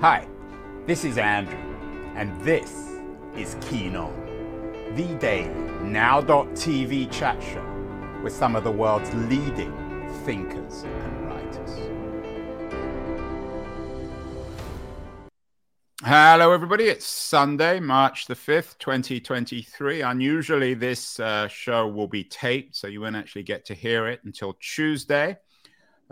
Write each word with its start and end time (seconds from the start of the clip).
Hi, 0.00 0.28
this 0.86 1.04
is 1.04 1.18
Andrew, 1.18 1.58
and 2.14 2.40
this 2.42 2.72
is 3.36 3.56
Keen 3.60 3.96
On, 3.96 4.14
the 4.94 5.12
daily 5.16 5.48
now.tv 5.82 7.10
chat 7.10 7.42
show 7.42 8.20
with 8.22 8.32
some 8.32 8.54
of 8.54 8.62
the 8.62 8.70
world's 8.70 9.12
leading 9.12 9.72
thinkers 10.24 10.84
and 10.84 11.26
writers. 11.26 11.70
Hello, 16.04 16.52
everybody. 16.52 16.84
It's 16.84 17.04
Sunday, 17.04 17.80
March 17.80 18.26
the 18.26 18.36
5th, 18.36 18.78
2023. 18.78 20.02
Unusually, 20.02 20.74
this 20.74 21.18
uh, 21.18 21.48
show 21.48 21.88
will 21.88 22.06
be 22.06 22.22
taped, 22.22 22.76
so 22.76 22.86
you 22.86 23.00
won't 23.00 23.16
actually 23.16 23.42
get 23.42 23.64
to 23.64 23.74
hear 23.74 24.06
it 24.06 24.20
until 24.22 24.56
Tuesday, 24.60 25.36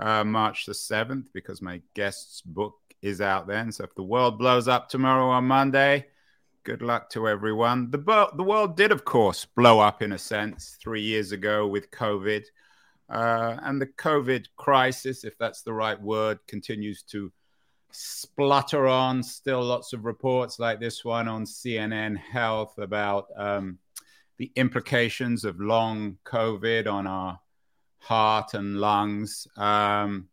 uh, 0.00 0.24
March 0.24 0.66
the 0.66 0.72
7th, 0.72 1.26
because 1.32 1.62
my 1.62 1.80
guest's 1.94 2.42
book 2.42 2.74
is 3.02 3.20
out 3.20 3.46
then. 3.46 3.72
So 3.72 3.84
if 3.84 3.94
the 3.94 4.02
world 4.02 4.38
blows 4.38 4.68
up 4.68 4.88
tomorrow 4.88 5.28
on 5.28 5.44
Monday, 5.44 6.06
good 6.64 6.82
luck 6.82 7.08
to 7.10 7.28
everyone. 7.28 7.90
The, 7.90 7.98
bo- 7.98 8.32
the 8.36 8.42
world 8.42 8.76
did, 8.76 8.92
of 8.92 9.04
course, 9.04 9.44
blow 9.44 9.78
up 9.78 10.02
in 10.02 10.12
a 10.12 10.18
sense 10.18 10.76
three 10.80 11.02
years 11.02 11.32
ago 11.32 11.66
with 11.66 11.90
COVID. 11.90 12.44
Uh, 13.08 13.56
and 13.62 13.80
the 13.80 13.86
COVID 13.86 14.46
crisis, 14.56 15.24
if 15.24 15.38
that's 15.38 15.62
the 15.62 15.72
right 15.72 16.00
word, 16.00 16.40
continues 16.48 17.02
to 17.04 17.32
splutter 17.92 18.86
on. 18.88 19.22
Still 19.22 19.62
lots 19.62 19.92
of 19.92 20.04
reports 20.04 20.58
like 20.58 20.80
this 20.80 21.04
one 21.04 21.28
on 21.28 21.44
CNN 21.44 22.16
Health 22.16 22.78
about 22.78 23.26
um, 23.36 23.78
the 24.38 24.50
implications 24.56 25.44
of 25.44 25.60
long 25.60 26.18
COVID 26.24 26.86
on 26.92 27.06
our 27.06 27.38
heart 27.98 28.54
and 28.54 28.80
lungs. 28.80 29.46
Um, 29.56 30.28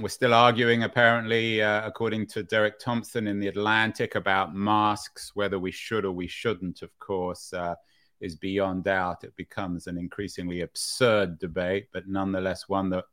we're 0.00 0.08
still 0.08 0.34
arguing, 0.34 0.84
apparently, 0.84 1.62
uh, 1.62 1.86
according 1.86 2.26
to 2.28 2.42
Derek 2.42 2.78
Thompson 2.78 3.26
in 3.26 3.38
The 3.38 3.48
Atlantic, 3.48 4.14
about 4.14 4.54
masks, 4.54 5.32
whether 5.34 5.58
we 5.58 5.70
should 5.70 6.04
or 6.04 6.12
we 6.12 6.26
shouldn't, 6.26 6.82
of 6.82 6.98
course, 6.98 7.52
uh, 7.52 7.74
is 8.20 8.36
beyond 8.36 8.84
doubt. 8.84 9.24
It 9.24 9.36
becomes 9.36 9.86
an 9.86 9.98
increasingly 9.98 10.62
absurd 10.62 11.38
debate, 11.38 11.88
but 11.92 12.08
nonetheless 12.08 12.68
one 12.68 12.90
that 12.90 13.04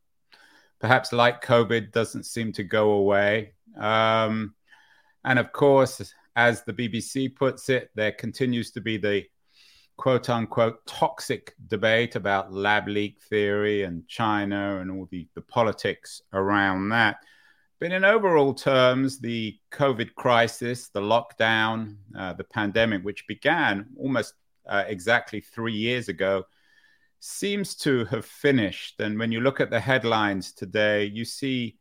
perhaps, 0.78 1.12
like 1.12 1.44
COVID, 1.44 1.92
doesn't 1.92 2.24
seem 2.24 2.52
to 2.52 2.64
go 2.64 2.92
away. 2.92 3.52
Um, 3.76 4.54
and 5.24 5.38
of 5.38 5.52
course, 5.52 6.14
as 6.36 6.62
the 6.62 6.72
BBC 6.72 7.34
puts 7.34 7.68
it, 7.68 7.90
there 7.94 8.12
continues 8.12 8.70
to 8.72 8.80
be 8.80 8.96
the 8.96 9.24
quote 9.98 10.30
unquote 10.30 10.86
toxic 10.86 11.54
debate 11.66 12.16
about 12.16 12.52
lab 12.52 12.88
leak 12.88 13.20
theory 13.28 13.82
and 13.82 14.06
China 14.06 14.78
and 14.80 14.90
all 14.90 15.08
the, 15.10 15.28
the 15.34 15.42
politics 15.42 16.22
around 16.32 16.88
that. 16.88 17.16
But 17.80 17.92
in 17.92 18.04
overall 18.04 18.54
terms, 18.54 19.18
the 19.18 19.58
COVID 19.72 20.14
crisis, 20.14 20.88
the 20.88 21.00
lockdown, 21.00 21.96
uh, 22.16 22.32
the 22.32 22.44
pandemic, 22.44 23.02
which 23.02 23.26
began 23.26 23.86
almost 23.98 24.34
uh, 24.68 24.84
exactly 24.86 25.40
three 25.40 25.74
years 25.74 26.08
ago, 26.08 26.44
seems 27.20 27.74
to 27.76 28.04
have 28.06 28.24
finished. 28.24 29.00
And 29.00 29.18
when 29.18 29.32
you 29.32 29.40
look 29.40 29.60
at 29.60 29.70
the 29.70 29.80
headlines 29.80 30.52
today, 30.52 31.04
you 31.04 31.24
see 31.24 31.77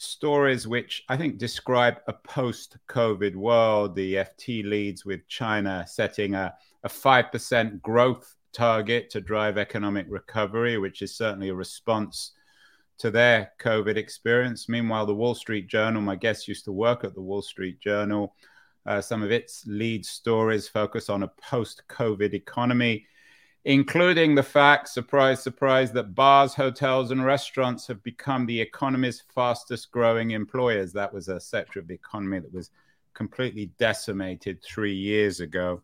stories 0.00 0.66
which 0.66 1.04
I 1.08 1.16
think 1.16 1.38
describe 1.38 1.98
a 2.06 2.12
post 2.12 2.76
COVID 2.88 3.34
world. 3.34 3.94
The 3.94 4.14
FT 4.14 4.64
leads 4.64 5.04
with 5.04 5.26
China 5.28 5.84
setting 5.86 6.34
a 6.34 6.54
a 6.82 6.88
5% 6.88 7.82
growth 7.82 8.36
target 8.52 9.10
to 9.10 9.20
drive 9.20 9.58
economic 9.58 10.06
recovery, 10.08 10.78
which 10.78 11.02
is 11.02 11.14
certainly 11.14 11.50
a 11.50 11.54
response 11.54 12.32
to 12.98 13.10
their 13.10 13.52
COVID 13.60 13.96
experience. 13.96 14.68
Meanwhile, 14.68 15.06
the 15.06 15.14
Wall 15.14 15.34
Street 15.34 15.68
Journal, 15.68 16.02
my 16.02 16.16
guest 16.16 16.48
used 16.48 16.64
to 16.64 16.72
work 16.72 17.04
at 17.04 17.14
the 17.14 17.20
Wall 17.20 17.42
Street 17.42 17.80
Journal. 17.80 18.34
Uh, 18.86 19.00
some 19.00 19.22
of 19.22 19.30
its 19.30 19.64
lead 19.66 20.04
stories 20.04 20.68
focus 20.68 21.08
on 21.08 21.22
a 21.22 21.32
post 21.42 21.82
COVID 21.88 22.32
economy, 22.32 23.06
including 23.64 24.34
the 24.34 24.42
fact, 24.42 24.88
surprise, 24.88 25.42
surprise, 25.42 25.92
that 25.92 26.14
bars, 26.14 26.54
hotels, 26.54 27.10
and 27.10 27.24
restaurants 27.24 27.86
have 27.86 28.02
become 28.02 28.46
the 28.46 28.60
economy's 28.60 29.22
fastest 29.34 29.90
growing 29.90 30.30
employers. 30.30 30.92
That 30.92 31.12
was 31.12 31.28
a 31.28 31.38
sector 31.40 31.78
of 31.78 31.86
the 31.86 31.94
economy 31.94 32.38
that 32.38 32.52
was 32.52 32.70
completely 33.12 33.70
decimated 33.78 34.62
three 34.62 34.94
years 34.94 35.40
ago. 35.40 35.82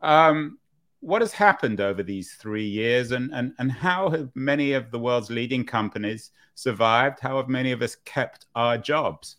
Um, 0.00 0.58
what 1.00 1.22
has 1.22 1.32
happened 1.32 1.80
over 1.80 2.02
these 2.02 2.32
three 2.34 2.66
years, 2.66 3.12
and, 3.12 3.30
and, 3.32 3.52
and 3.58 3.70
how 3.70 4.08
have 4.10 4.30
many 4.34 4.72
of 4.72 4.90
the 4.90 4.98
world's 4.98 5.30
leading 5.30 5.64
companies 5.64 6.30
survived? 6.54 7.20
How 7.20 7.36
have 7.36 7.48
many 7.48 7.72
of 7.72 7.82
us 7.82 7.96
kept 8.04 8.46
our 8.54 8.78
jobs? 8.78 9.36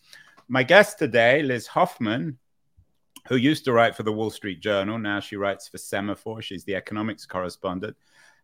My 0.47 0.63
guest 0.63 0.99
today, 0.99 1.41
Liz 1.41 1.67
Hoffman, 1.67 2.37
who 3.27 3.35
used 3.35 3.65
to 3.65 3.73
write 3.73 3.95
for 3.95 4.03
the 4.03 4.11
Wall 4.11 4.29
Street 4.29 4.59
Journal, 4.59 4.97
now 4.97 5.19
she 5.19 5.35
writes 5.35 5.67
for 5.67 5.77
Semafor. 5.77 6.41
She's 6.41 6.63
the 6.63 6.75
economics 6.75 7.25
correspondent, 7.25 7.95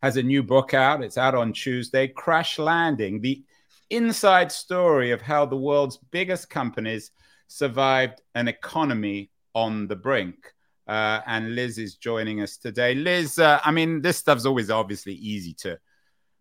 has 0.01 0.17
a 0.17 0.23
new 0.23 0.43
book 0.43 0.73
out. 0.73 1.03
It's 1.03 1.17
out 1.17 1.35
on 1.35 1.53
Tuesday 1.53 2.07
Crash 2.07 2.59
Landing, 2.59 3.21
the 3.21 3.43
inside 3.89 4.51
story 4.51 5.11
of 5.11 5.21
how 5.21 5.45
the 5.45 5.57
world's 5.57 5.97
biggest 5.97 6.49
companies 6.49 7.11
survived 7.47 8.21
an 8.33 8.47
economy 8.47 9.31
on 9.53 9.87
the 9.87 9.95
brink. 9.95 10.53
Uh, 10.87 11.21
and 11.25 11.55
Liz 11.55 11.77
is 11.79 11.95
joining 11.95 12.41
us 12.41 12.57
today. 12.57 12.93
Liz, 12.93 13.39
uh, 13.39 13.59
I 13.63 13.71
mean, 13.71 14.01
this 14.01 14.17
stuff's 14.17 14.45
always 14.45 14.69
obviously 14.69 15.13
easy 15.13 15.53
to 15.55 15.79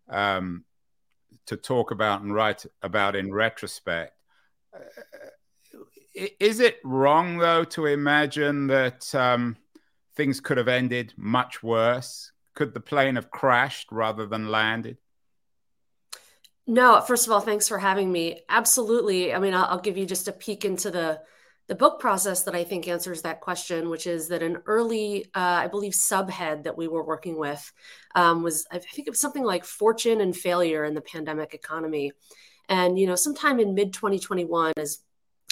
um, 0.07 0.63
to 1.47 1.57
talk 1.57 1.91
about 1.91 2.21
and 2.21 2.33
write 2.33 2.65
about 2.81 3.15
in 3.15 3.33
retrospect. 3.33 4.13
Uh, 4.73 4.79
is 6.15 6.59
it 6.59 6.79
wrong 6.83 7.37
though 7.37 7.63
to 7.65 7.85
imagine 7.85 8.67
that 8.67 9.13
um, 9.13 9.57
things 10.15 10.39
could 10.39 10.57
have 10.57 10.67
ended 10.67 11.13
much 11.17 11.61
worse? 11.61 12.31
Could 12.53 12.73
the 12.73 12.79
plane 12.79 13.15
have 13.15 13.31
crashed 13.31 13.91
rather 13.91 14.25
than 14.25 14.49
landed? 14.49 14.97
No, 16.67 16.99
first 17.01 17.27
of 17.27 17.31
all, 17.31 17.41
thanks 17.41 17.67
for 17.67 17.77
having 17.77 18.11
me. 18.11 18.41
Absolutely. 18.49 19.33
I 19.33 19.39
mean, 19.39 19.53
I'll, 19.53 19.65
I'll 19.65 19.79
give 19.79 19.97
you 19.97 20.05
just 20.05 20.27
a 20.27 20.31
peek 20.31 20.65
into 20.65 20.89
the 20.89 21.21
the 21.67 21.75
book 21.75 21.99
process 21.99 22.43
that 22.43 22.53
I 22.53 22.63
think 22.63 22.87
answers 22.87 23.23
that 23.23 23.41
question, 23.41 23.89
which 23.89 24.05
is 24.05 24.27
that 24.27 24.43
an 24.43 24.57
early, 24.67 25.25
uh, 25.33 25.61
I 25.63 25.67
believe, 25.67 25.93
subhead 25.93 26.63
that 26.63 26.77
we 26.77 26.87
were 26.87 27.03
working 27.03 27.39
with 27.39 27.71
um, 28.13 28.43
was, 28.43 28.67
I 28.71 28.77
think 28.77 29.07
it 29.07 29.11
was 29.11 29.19
something 29.19 29.43
like 29.43 29.65
fortune 29.65 30.21
and 30.21 30.35
failure 30.35 30.85
in 30.85 30.93
the 30.93 31.01
pandemic 31.01 31.55
economy. 31.55 32.11
And, 32.69 32.99
you 32.99 33.07
know, 33.07 33.15
sometime 33.15 33.59
in 33.59 33.73
mid 33.73 33.93
2021, 33.93 34.73
as 34.77 34.99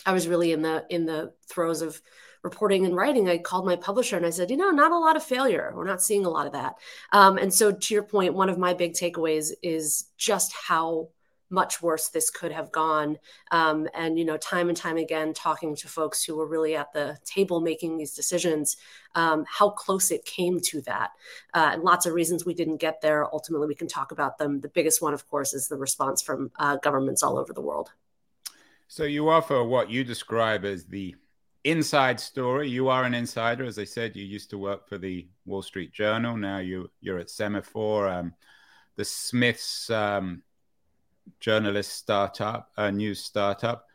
I 0.05 0.13
was 0.13 0.27
really 0.27 0.51
in 0.51 0.61
the 0.61 0.85
in 0.89 1.05
the 1.05 1.33
throes 1.47 1.81
of 1.81 2.01
reporting 2.43 2.85
and 2.85 2.95
writing, 2.95 3.29
I 3.29 3.37
called 3.37 3.65
my 3.65 3.77
publisher 3.77 4.17
and 4.17 4.25
I 4.25 4.29
said, 4.29 4.51
you 4.51 4.57
know, 4.57 4.69
not 4.69 4.91
a 4.91 4.97
lot 4.97 5.15
of 5.15 5.23
failure. 5.23 5.71
We're 5.73 5.85
not 5.85 6.03
seeing 6.03 6.25
a 6.25 6.29
lot 6.29 6.45
of 6.45 6.53
that. 6.53 6.75
Um, 7.11 7.37
and 7.37 7.53
so, 7.53 7.71
to 7.71 7.93
your 7.93 8.03
point, 8.03 8.33
one 8.33 8.49
of 8.49 8.57
my 8.57 8.73
big 8.73 8.93
takeaways 8.93 9.51
is 9.63 10.05
just 10.17 10.53
how 10.53 11.09
much 11.49 11.83
worse 11.83 12.09
this 12.09 12.31
could 12.31 12.51
have 12.51 12.71
gone. 12.71 13.17
Um, 13.51 13.87
and, 13.93 14.17
you 14.17 14.25
know, 14.25 14.37
time 14.37 14.69
and 14.69 14.77
time 14.77 14.97
again, 14.97 15.33
talking 15.33 15.75
to 15.75 15.87
folks 15.87 16.23
who 16.23 16.35
were 16.35 16.47
really 16.47 16.75
at 16.75 16.91
the 16.93 17.17
table 17.25 17.61
making 17.61 17.97
these 17.97 18.15
decisions, 18.15 18.75
um, 19.13 19.45
how 19.47 19.69
close 19.69 20.09
it 20.09 20.25
came 20.25 20.59
to 20.61 20.81
that. 20.81 21.11
Uh, 21.53 21.69
and 21.73 21.83
lots 21.83 22.07
of 22.07 22.13
reasons 22.13 22.43
we 22.43 22.55
didn't 22.55 22.77
get 22.77 23.01
there. 23.01 23.31
Ultimately, 23.31 23.67
we 23.67 23.75
can 23.75 23.87
talk 23.87 24.11
about 24.11 24.39
them. 24.39 24.61
The 24.61 24.67
biggest 24.67 25.01
one, 25.01 25.13
of 25.13 25.29
course, 25.29 25.53
is 25.53 25.67
the 25.67 25.77
response 25.77 26.23
from 26.23 26.51
uh, 26.57 26.77
governments 26.77 27.21
all 27.21 27.37
over 27.37 27.53
the 27.53 27.61
world. 27.61 27.91
So 28.93 29.05
you 29.05 29.27
offer 29.27 29.63
what 29.63 29.89
you 29.89 30.03
describe 30.03 30.65
as 30.65 30.85
the 30.85 31.15
inside 31.63 32.19
story. 32.19 32.69
You 32.69 32.89
are 32.89 33.05
an 33.05 33.15
insider, 33.15 33.63
as 33.63 33.79
I 33.79 33.85
said. 33.85 34.15
You 34.15 34.23
used 34.23 34.51
to 34.51 34.59
work 34.59 34.87
for 34.87 34.99
the 34.99 35.27
Wall 35.47 35.63
Street 35.63 35.91
Journal. 35.91 36.37
Now 36.37 36.59
you 36.59 36.91
you're 37.01 37.17
at 37.17 37.29
Semafor, 37.29 38.07
Um, 38.07 38.35
the 38.95 39.03
Smiths 39.03 39.89
um, 39.89 40.43
journalist 41.39 41.93
startup, 41.93 42.69
a 42.77 42.91
news 42.91 43.23
startup. 43.23 43.87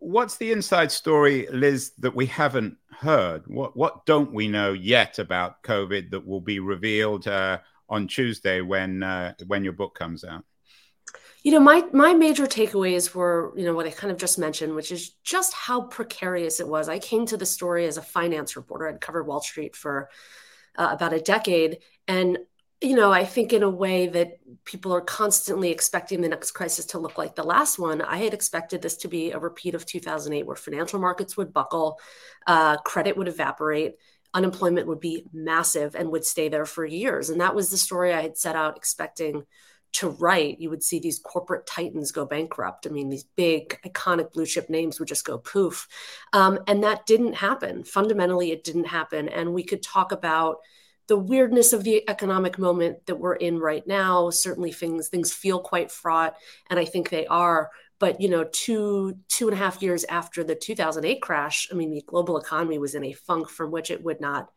What's 0.00 0.36
the 0.36 0.50
inside 0.50 0.90
story, 0.90 1.46
Liz, 1.52 1.92
that 1.98 2.16
we 2.16 2.26
haven't 2.26 2.76
heard? 2.90 3.46
What 3.46 3.76
what 3.76 4.04
don't 4.04 4.32
we 4.32 4.48
know 4.48 4.72
yet 4.72 5.20
about 5.20 5.62
COVID 5.62 6.10
that 6.10 6.26
will 6.26 6.40
be 6.40 6.58
revealed 6.58 7.28
uh, 7.28 7.58
on 7.88 8.08
Tuesday 8.08 8.62
when 8.62 9.04
uh, 9.04 9.34
when 9.46 9.62
your 9.62 9.74
book 9.74 9.94
comes 9.94 10.24
out? 10.24 10.44
You 11.42 11.52
know, 11.52 11.60
my 11.60 11.84
my 11.92 12.14
major 12.14 12.46
takeaways 12.46 13.14
were, 13.14 13.52
you 13.56 13.64
know, 13.64 13.74
what 13.74 13.86
I 13.86 13.90
kind 13.90 14.10
of 14.10 14.18
just 14.18 14.38
mentioned, 14.38 14.74
which 14.74 14.90
is 14.90 15.10
just 15.22 15.54
how 15.54 15.82
precarious 15.82 16.60
it 16.60 16.68
was. 16.68 16.88
I 16.88 16.98
came 16.98 17.26
to 17.26 17.36
the 17.36 17.46
story 17.46 17.86
as 17.86 17.96
a 17.96 18.02
finance 18.02 18.56
reporter. 18.56 18.88
I'd 18.88 19.00
covered 19.00 19.26
Wall 19.26 19.40
Street 19.40 19.76
for 19.76 20.10
uh, 20.76 20.88
about 20.90 21.12
a 21.12 21.20
decade, 21.20 21.78
and 22.08 22.38
you 22.80 22.94
know, 22.94 23.12
I 23.12 23.24
think 23.24 23.52
in 23.52 23.64
a 23.64 23.70
way 23.70 24.06
that 24.06 24.38
people 24.64 24.94
are 24.94 25.00
constantly 25.00 25.70
expecting 25.70 26.20
the 26.20 26.28
next 26.28 26.52
crisis 26.52 26.86
to 26.86 26.98
look 26.98 27.18
like 27.18 27.34
the 27.34 27.42
last 27.42 27.78
one. 27.78 28.02
I 28.02 28.18
had 28.18 28.34
expected 28.34 28.82
this 28.82 28.98
to 28.98 29.08
be 29.08 29.32
a 29.32 29.38
repeat 29.38 29.74
of 29.74 29.84
2008, 29.84 30.46
where 30.46 30.54
financial 30.56 31.00
markets 31.00 31.36
would 31.36 31.52
buckle, 31.52 31.98
uh, 32.46 32.76
credit 32.78 33.16
would 33.16 33.26
evaporate, 33.26 33.94
unemployment 34.32 34.86
would 34.86 35.00
be 35.00 35.24
massive 35.32 35.96
and 35.96 36.10
would 36.10 36.24
stay 36.24 36.48
there 36.48 36.66
for 36.66 36.84
years. 36.84 37.30
And 37.30 37.40
that 37.40 37.54
was 37.54 37.70
the 37.70 37.76
story 37.76 38.12
I 38.12 38.22
had 38.22 38.38
set 38.38 38.54
out 38.54 38.76
expecting 38.76 39.44
to 39.94 40.10
right, 40.10 40.58
you 40.60 40.70
would 40.70 40.82
see 40.82 40.98
these 40.98 41.18
corporate 41.18 41.66
titans 41.66 42.12
go 42.12 42.24
bankrupt. 42.24 42.86
I 42.86 42.90
mean, 42.90 43.08
these 43.08 43.24
big, 43.24 43.80
iconic 43.84 44.32
blue 44.32 44.46
chip 44.46 44.68
names 44.68 44.98
would 44.98 45.08
just 45.08 45.24
go 45.24 45.38
poof. 45.38 45.88
Um, 46.32 46.58
and 46.66 46.84
that 46.84 47.06
didn't 47.06 47.34
happen. 47.34 47.84
Fundamentally, 47.84 48.52
it 48.52 48.64
didn't 48.64 48.86
happen. 48.86 49.28
And 49.28 49.54
we 49.54 49.64
could 49.64 49.82
talk 49.82 50.12
about 50.12 50.58
the 51.08 51.16
weirdness 51.16 51.72
of 51.72 51.84
the 51.84 52.08
economic 52.08 52.58
moment 52.58 53.06
that 53.06 53.16
we're 53.16 53.34
in 53.34 53.58
right 53.58 53.86
now. 53.86 54.30
Certainly, 54.30 54.72
things 54.72 55.08
things 55.08 55.32
feel 55.32 55.58
quite 55.58 55.90
fraught, 55.90 56.36
and 56.70 56.78
I 56.78 56.84
think 56.84 57.08
they 57.08 57.26
are. 57.26 57.70
But 57.98 58.20
you 58.20 58.28
know, 58.28 58.44
two 58.52 59.16
two 59.28 59.48
and 59.48 59.54
a 59.54 59.58
half 59.58 59.82
years 59.82 60.04
after 60.04 60.44
the 60.44 60.54
2008 60.54 61.20
crash, 61.22 61.68
I 61.72 61.74
mean, 61.74 61.90
the 61.90 62.04
global 62.06 62.36
economy 62.36 62.78
was 62.78 62.94
in 62.94 63.04
a 63.04 63.14
funk 63.14 63.48
from 63.48 63.70
which 63.70 63.90
it 63.90 64.04
would 64.04 64.20
not 64.20 64.50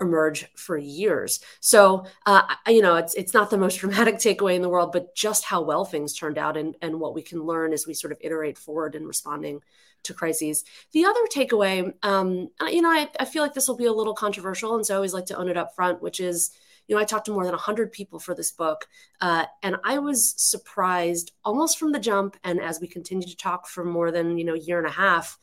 emerge 0.00 0.46
for 0.54 0.76
years. 0.76 1.40
So, 1.60 2.04
uh, 2.26 2.42
you 2.66 2.82
know, 2.82 2.96
it's 2.96 3.14
it's 3.14 3.34
not 3.34 3.50
the 3.50 3.58
most 3.58 3.76
dramatic 3.80 4.16
takeaway 4.16 4.54
in 4.54 4.62
the 4.62 4.68
world, 4.68 4.92
but 4.92 5.14
just 5.14 5.44
how 5.44 5.62
well 5.62 5.84
things 5.84 6.14
turned 6.14 6.38
out 6.38 6.56
and, 6.56 6.76
and 6.82 7.00
what 7.00 7.14
we 7.14 7.22
can 7.22 7.42
learn 7.42 7.72
as 7.72 7.86
we 7.86 7.94
sort 7.94 8.12
of 8.12 8.18
iterate 8.20 8.58
forward 8.58 8.94
in 8.94 9.06
responding 9.06 9.60
to 10.04 10.14
crises. 10.14 10.64
The 10.92 11.04
other 11.04 11.20
takeaway, 11.34 11.92
um, 12.02 12.48
you 12.68 12.82
know, 12.82 12.90
I, 12.90 13.08
I 13.18 13.24
feel 13.24 13.42
like 13.42 13.54
this 13.54 13.68
will 13.68 13.76
be 13.76 13.86
a 13.86 13.92
little 13.92 14.14
controversial, 14.14 14.74
and 14.76 14.86
so 14.86 14.94
I 14.94 14.96
always 14.96 15.14
like 15.14 15.26
to 15.26 15.36
own 15.36 15.48
it 15.48 15.56
up 15.56 15.74
front, 15.74 16.00
which 16.00 16.20
is, 16.20 16.50
you 16.86 16.94
know, 16.94 17.00
I 17.00 17.04
talked 17.04 17.26
to 17.26 17.32
more 17.32 17.44
than 17.44 17.52
100 17.52 17.92
people 17.92 18.18
for 18.18 18.34
this 18.34 18.52
book, 18.52 18.86
uh, 19.20 19.46
and 19.62 19.76
I 19.84 19.98
was 19.98 20.34
surprised 20.36 21.32
almost 21.44 21.78
from 21.78 21.92
the 21.92 21.98
jump. 21.98 22.36
And 22.44 22.60
as 22.60 22.80
we 22.80 22.86
continue 22.86 23.26
to 23.26 23.36
talk 23.36 23.66
for 23.66 23.84
more 23.84 24.10
than, 24.10 24.38
you 24.38 24.44
know, 24.44 24.54
a 24.54 24.58
year 24.58 24.78
and 24.78 24.86
a 24.86 24.92
half, 24.92 25.38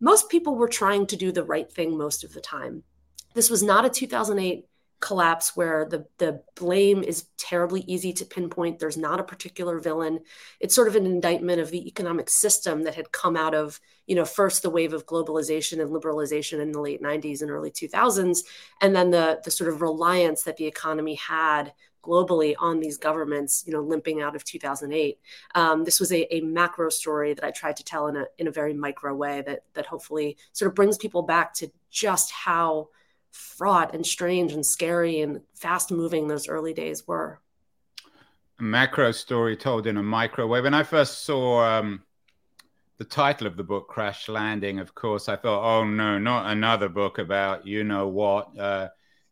most 0.00 0.28
people 0.28 0.54
were 0.54 0.68
trying 0.68 1.06
to 1.08 1.16
do 1.16 1.32
the 1.32 1.44
right 1.44 1.70
thing 1.70 1.96
most 1.96 2.24
of 2.24 2.32
the 2.32 2.40
time. 2.40 2.82
This 3.34 3.50
was 3.50 3.62
not 3.62 3.84
a 3.84 3.90
2008 3.90 4.66
collapse 5.00 5.56
where 5.56 5.84
the 5.84 6.06
the 6.18 6.42
blame 6.56 7.04
is 7.04 7.26
terribly 7.38 7.82
easy 7.82 8.12
to 8.12 8.24
pinpoint. 8.24 8.78
There's 8.78 8.96
not 8.96 9.20
a 9.20 9.24
particular 9.24 9.78
villain. 9.78 10.20
It's 10.58 10.74
sort 10.74 10.88
of 10.88 10.96
an 10.96 11.06
indictment 11.06 11.60
of 11.60 11.70
the 11.70 11.86
economic 11.86 12.28
system 12.28 12.82
that 12.82 12.96
had 12.96 13.12
come 13.12 13.36
out 13.36 13.54
of 13.54 13.80
you 14.06 14.16
know 14.16 14.24
first 14.24 14.62
the 14.62 14.70
wave 14.70 14.92
of 14.92 15.06
globalization 15.06 15.80
and 15.80 15.90
liberalization 15.90 16.60
in 16.60 16.72
the 16.72 16.80
late 16.80 17.02
90s 17.02 17.42
and 17.42 17.50
early 17.50 17.70
2000s 17.70 18.40
and 18.80 18.96
then 18.96 19.10
the 19.10 19.40
the 19.44 19.50
sort 19.50 19.70
of 19.70 19.82
reliance 19.82 20.42
that 20.42 20.56
the 20.56 20.66
economy 20.66 21.14
had 21.14 21.72
globally 22.02 22.54
on 22.58 22.80
these 22.80 22.96
governments 22.96 23.64
you 23.66 23.72
know 23.72 23.82
limping 23.82 24.22
out 24.22 24.34
of 24.34 24.44
2008 24.44 25.18
um, 25.54 25.84
this 25.84 26.00
was 26.00 26.10
a, 26.10 26.34
a 26.34 26.40
macro 26.40 26.88
story 26.88 27.34
that 27.34 27.44
i 27.44 27.50
tried 27.50 27.76
to 27.76 27.84
tell 27.84 28.06
in 28.06 28.16
a 28.16 28.24
in 28.38 28.48
a 28.48 28.52
very 28.52 28.72
micro 28.72 29.14
way 29.14 29.42
that 29.46 29.60
that 29.74 29.84
hopefully 29.84 30.38
sort 30.52 30.70
of 30.70 30.74
brings 30.74 30.96
people 30.96 31.22
back 31.22 31.52
to 31.52 31.70
just 31.90 32.32
how 32.32 32.88
fraught 33.38 33.94
and 33.94 34.04
strange 34.04 34.52
and 34.52 34.66
scary 34.66 35.20
and 35.20 35.40
fast 35.54 35.92
moving 35.92 36.26
those 36.26 36.48
early 36.48 36.74
days 36.74 37.06
were. 37.06 37.40
A 38.58 38.62
macro 38.62 39.12
story 39.12 39.56
told 39.56 39.86
in 39.86 39.96
a 39.96 40.02
microwave. 40.02 40.64
When 40.64 40.74
I 40.74 40.82
first 40.82 41.24
saw 41.24 41.62
um, 41.64 42.02
the 42.96 43.04
title 43.04 43.46
of 43.46 43.56
the 43.56 43.62
book, 43.62 43.86
Crash 43.88 44.28
Landing, 44.28 44.80
of 44.80 44.94
course, 44.94 45.28
I 45.28 45.36
thought, 45.36 45.62
oh 45.62 45.84
no, 45.84 46.18
not 46.18 46.50
another 46.50 46.88
book 46.88 47.18
about 47.18 47.64
you 47.64 47.84
know 47.84 48.08
what, 48.08 48.58
uh, 48.58 48.88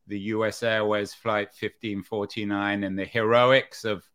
the 0.06 0.20
US 0.20 0.62
Airways 0.62 1.12
Flight 1.12 1.48
1549 1.48 2.84
and 2.84 2.96
the 2.96 3.04
heroics 3.04 3.84
of 3.84 4.08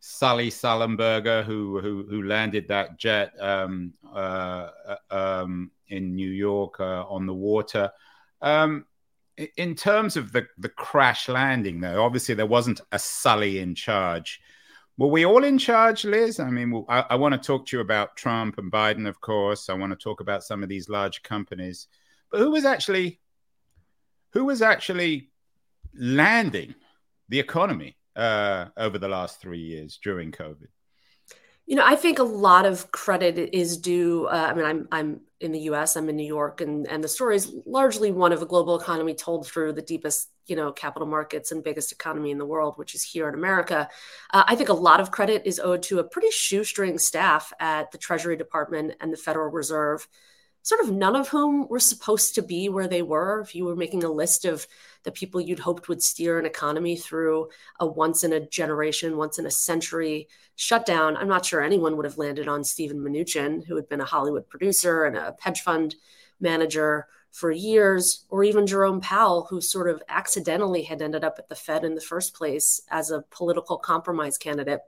Sully 0.00 0.50
Sullenberger, 0.50 1.44
who, 1.44 1.78
who, 1.80 2.04
who 2.08 2.24
landed 2.24 2.66
that 2.68 2.98
jet 2.98 3.32
um, 3.40 3.94
uh, 4.12 4.70
uh 4.88 4.96
um, 5.10 5.70
in 5.86 6.16
New 6.16 6.30
York 6.30 6.80
uh, 6.80 7.04
on 7.08 7.26
the 7.26 7.34
water. 7.34 7.92
Um, 8.42 8.84
in 9.56 9.74
terms 9.74 10.16
of 10.16 10.32
the, 10.32 10.46
the 10.58 10.68
crash 10.68 11.28
landing, 11.28 11.80
though, 11.80 12.04
obviously 12.04 12.34
there 12.34 12.46
wasn't 12.46 12.80
a 12.92 12.98
Sully 12.98 13.60
in 13.60 13.74
charge. 13.74 14.40
Were 14.96 15.06
we 15.06 15.24
all 15.24 15.44
in 15.44 15.58
charge, 15.58 16.04
Liz? 16.04 16.40
I 16.40 16.50
mean, 16.50 16.84
I, 16.88 17.04
I 17.10 17.14
want 17.14 17.32
to 17.34 17.46
talk 17.46 17.66
to 17.66 17.76
you 17.76 17.80
about 17.80 18.16
Trump 18.16 18.58
and 18.58 18.70
Biden, 18.70 19.08
of 19.08 19.20
course. 19.20 19.68
I 19.68 19.74
want 19.74 19.92
to 19.92 19.96
talk 19.96 20.20
about 20.20 20.42
some 20.42 20.62
of 20.62 20.68
these 20.68 20.88
large 20.88 21.22
companies, 21.22 21.86
but 22.30 22.40
who 22.40 22.50
was 22.50 22.64
actually 22.64 23.20
who 24.32 24.44
was 24.44 24.60
actually 24.60 25.30
landing 25.94 26.74
the 27.28 27.38
economy 27.38 27.96
uh, 28.16 28.66
over 28.76 28.98
the 28.98 29.08
last 29.08 29.40
three 29.40 29.60
years 29.60 29.98
during 30.02 30.32
COVID? 30.32 30.66
You 31.66 31.76
know, 31.76 31.84
I 31.86 31.94
think 31.94 32.18
a 32.18 32.24
lot 32.24 32.66
of 32.66 32.90
credit 32.90 33.50
is 33.52 33.76
due. 33.76 34.26
Uh, 34.26 34.48
I 34.50 34.54
mean, 34.54 34.64
I'm 34.64 34.88
I'm 34.90 35.20
in 35.40 35.52
the 35.52 35.60
U.S. 35.60 35.96
I'm 35.96 36.08
in 36.08 36.16
New 36.16 36.26
York, 36.26 36.60
and 36.60 36.86
and 36.86 37.02
the 37.02 37.08
story 37.08 37.36
is 37.36 37.52
largely 37.64 38.10
one 38.10 38.32
of 38.32 38.42
a 38.42 38.46
global 38.46 38.78
economy 38.78 39.14
told 39.14 39.46
through 39.46 39.72
the 39.72 39.82
deepest, 39.82 40.30
you 40.46 40.56
know, 40.56 40.72
capital 40.72 41.06
markets 41.06 41.52
and 41.52 41.62
biggest 41.62 41.92
economy 41.92 42.30
in 42.30 42.38
the 42.38 42.46
world, 42.46 42.74
which 42.76 42.94
is 42.94 43.02
here 43.02 43.28
in 43.28 43.34
America. 43.34 43.88
Uh, 44.32 44.44
I 44.46 44.56
think 44.56 44.68
a 44.68 44.74
lot 44.74 45.00
of 45.00 45.10
credit 45.10 45.42
is 45.44 45.60
owed 45.60 45.82
to 45.84 46.00
a 46.00 46.04
pretty 46.04 46.30
shoestring 46.30 46.98
staff 46.98 47.52
at 47.60 47.92
the 47.92 47.98
Treasury 47.98 48.36
Department 48.36 48.94
and 49.00 49.12
the 49.12 49.16
Federal 49.16 49.50
Reserve 49.50 50.08
sort 50.62 50.80
of 50.80 50.90
none 50.90 51.16
of 51.16 51.28
whom 51.28 51.66
were 51.68 51.80
supposed 51.80 52.34
to 52.34 52.42
be 52.42 52.68
where 52.68 52.88
they 52.88 53.02
were. 53.02 53.40
If 53.40 53.54
you 53.54 53.64
were 53.64 53.76
making 53.76 54.04
a 54.04 54.10
list 54.10 54.44
of 54.44 54.66
the 55.04 55.12
people 55.12 55.40
you'd 55.40 55.58
hoped 55.58 55.88
would 55.88 56.02
steer 56.02 56.38
an 56.38 56.46
economy 56.46 56.96
through 56.96 57.48
a 57.80 57.86
once 57.86 58.24
in 58.24 58.32
a 58.32 58.46
generation, 58.46 59.16
once 59.16 59.38
in 59.38 59.46
a 59.46 59.50
century 59.50 60.28
shutdown, 60.56 61.16
I'm 61.16 61.28
not 61.28 61.46
sure 61.46 61.62
anyone 61.62 61.96
would 61.96 62.04
have 62.04 62.18
landed 62.18 62.48
on 62.48 62.64
Steven 62.64 62.98
Mnuchin, 62.98 63.64
who 63.66 63.76
had 63.76 63.88
been 63.88 64.00
a 64.00 64.04
Hollywood 64.04 64.48
producer 64.48 65.04
and 65.04 65.16
a 65.16 65.36
hedge 65.40 65.60
fund 65.60 65.94
manager 66.40 67.06
for 67.30 67.50
years, 67.50 68.24
or 68.30 68.42
even 68.42 68.66
Jerome 68.66 69.00
Powell, 69.00 69.46
who 69.48 69.60
sort 69.60 69.88
of 69.88 70.02
accidentally 70.08 70.82
had 70.82 71.02
ended 71.02 71.24
up 71.24 71.36
at 71.38 71.48
the 71.48 71.54
Fed 71.54 71.84
in 71.84 71.94
the 71.94 72.00
first 72.00 72.34
place 72.34 72.80
as 72.90 73.10
a 73.10 73.24
political 73.30 73.76
compromise 73.76 74.38
candidate 74.38 74.80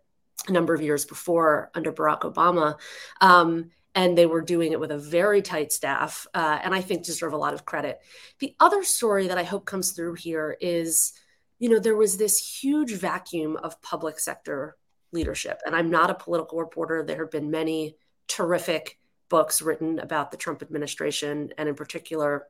a 0.48 0.52
number 0.52 0.74
of 0.74 0.80
years 0.80 1.04
before 1.04 1.70
under 1.74 1.92
Barack 1.92 2.20
Obama. 2.20 2.78
Um, 3.20 3.70
and 3.94 4.16
they 4.16 4.26
were 4.26 4.40
doing 4.40 4.72
it 4.72 4.80
with 4.80 4.92
a 4.92 4.98
very 4.98 5.42
tight 5.42 5.72
staff 5.72 6.26
uh, 6.34 6.58
and 6.62 6.74
i 6.74 6.80
think 6.80 7.04
deserve 7.04 7.32
a 7.32 7.38
lot 7.38 7.54
of 7.54 7.64
credit. 7.64 8.00
The 8.38 8.54
other 8.60 8.82
story 8.84 9.28
that 9.28 9.38
i 9.38 9.44
hope 9.44 9.64
comes 9.64 9.92
through 9.92 10.14
here 10.14 10.56
is 10.60 11.12
you 11.58 11.68
know 11.68 11.78
there 11.78 11.96
was 11.96 12.16
this 12.16 12.60
huge 12.62 12.92
vacuum 12.92 13.56
of 13.56 13.80
public 13.82 14.18
sector 14.18 14.76
leadership 15.12 15.60
and 15.66 15.74
i'm 15.74 15.90
not 15.90 16.10
a 16.10 16.14
political 16.14 16.58
reporter. 16.58 17.02
There 17.02 17.18
have 17.18 17.30
been 17.30 17.50
many 17.50 17.96
terrific 18.28 18.98
books 19.28 19.62
written 19.62 19.98
about 19.98 20.30
the 20.30 20.36
trump 20.36 20.62
administration 20.62 21.52
and 21.58 21.68
in 21.68 21.74
particular 21.74 22.46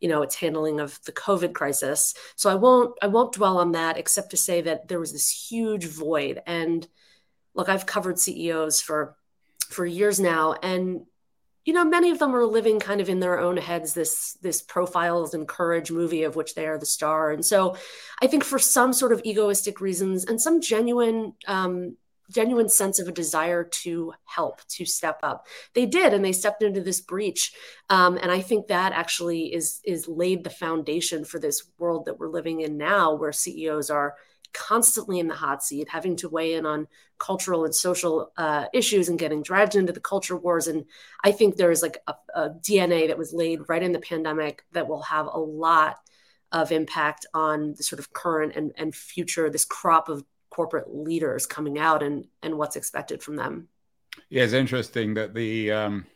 you 0.00 0.08
know 0.08 0.22
its 0.22 0.34
handling 0.34 0.80
of 0.80 0.98
the 1.06 1.12
covid 1.12 1.54
crisis. 1.54 2.14
So 2.36 2.50
i 2.50 2.54
won't 2.54 2.96
i 3.00 3.06
won't 3.06 3.32
dwell 3.32 3.58
on 3.58 3.72
that 3.72 3.96
except 3.96 4.30
to 4.30 4.36
say 4.36 4.60
that 4.62 4.88
there 4.88 5.00
was 5.00 5.12
this 5.12 5.30
huge 5.30 5.86
void. 5.86 6.42
And 6.46 6.86
look 7.54 7.68
i've 7.68 7.86
covered 7.86 8.18
ceos 8.18 8.80
for 8.82 9.16
for 9.70 9.84
years 9.86 10.20
now. 10.20 10.54
And 10.62 11.06
you 11.64 11.72
know 11.72 11.84
many 11.84 12.10
of 12.10 12.18
them 12.18 12.34
are 12.34 12.44
living 12.44 12.78
kind 12.78 13.00
of 13.00 13.08
in 13.08 13.20
their 13.20 13.38
own 13.38 13.56
heads 13.56 13.94
this 13.94 14.36
this 14.42 14.62
profiles 14.62 15.34
and 15.34 15.48
courage 15.48 15.90
movie 15.90 16.24
of 16.24 16.36
which 16.36 16.54
they 16.54 16.66
are 16.66 16.78
the 16.78 16.86
star. 16.86 17.30
And 17.30 17.44
so 17.44 17.76
i 18.22 18.26
think 18.26 18.44
for 18.44 18.58
some 18.58 18.92
sort 18.92 19.12
of 19.12 19.22
egoistic 19.24 19.80
reasons 19.80 20.24
and 20.24 20.40
some 20.40 20.60
genuine 20.60 21.34
um, 21.46 21.96
genuine 22.30 22.70
sense 22.70 22.98
of 22.98 23.06
a 23.06 23.12
desire 23.12 23.64
to 23.64 24.12
help 24.24 24.66
to 24.66 24.86
step 24.86 25.18
up 25.22 25.46
they 25.74 25.86
did 25.86 26.14
and 26.14 26.24
they 26.24 26.32
stepped 26.32 26.62
into 26.62 26.80
this 26.80 27.00
breach. 27.00 27.52
Um, 27.88 28.18
and 28.20 28.30
i 28.30 28.40
think 28.40 28.66
that 28.66 28.92
actually 28.92 29.54
is 29.54 29.80
is 29.84 30.06
laid 30.08 30.44
the 30.44 30.50
foundation 30.50 31.24
for 31.24 31.38
this 31.38 31.62
world 31.78 32.04
that 32.04 32.18
we're 32.18 32.28
living 32.28 32.60
in 32.60 32.76
now 32.76 33.14
where 33.14 33.32
ceos 33.32 33.88
are 33.90 34.16
constantly 34.54 35.18
in 35.18 35.28
the 35.28 35.34
hot 35.34 35.62
seat, 35.62 35.88
having 35.90 36.16
to 36.16 36.28
weigh 36.28 36.54
in 36.54 36.64
on 36.64 36.86
cultural 37.18 37.64
and 37.64 37.74
social 37.74 38.32
uh, 38.36 38.66
issues 38.72 39.08
and 39.08 39.18
getting 39.18 39.42
dragged 39.42 39.74
into 39.74 39.92
the 39.92 40.00
culture 40.00 40.36
wars. 40.36 40.66
And 40.66 40.86
I 41.22 41.32
think 41.32 41.56
there 41.56 41.70
is 41.70 41.82
like 41.82 41.98
a, 42.06 42.14
a, 42.34 42.50
DNA 42.50 43.08
that 43.08 43.18
was 43.18 43.32
laid 43.32 43.68
right 43.68 43.82
in 43.82 43.92
the 43.92 43.98
pandemic 43.98 44.64
that 44.72 44.88
will 44.88 45.02
have 45.02 45.26
a 45.26 45.38
lot 45.38 45.96
of 46.52 46.72
impact 46.72 47.26
on 47.34 47.74
the 47.76 47.82
sort 47.82 47.98
of 47.98 48.12
current 48.12 48.54
and, 48.56 48.72
and 48.76 48.94
future, 48.94 49.50
this 49.50 49.64
crop 49.64 50.08
of 50.08 50.24
corporate 50.50 50.94
leaders 50.94 51.46
coming 51.46 51.78
out 51.78 52.02
and, 52.02 52.26
and 52.42 52.56
what's 52.56 52.76
expected 52.76 53.22
from 53.22 53.36
them. 53.36 53.68
Yeah, 54.28 54.44
it's 54.44 54.52
interesting 54.52 55.14
that 55.14 55.34
the 55.34 55.72
um, 55.72 56.06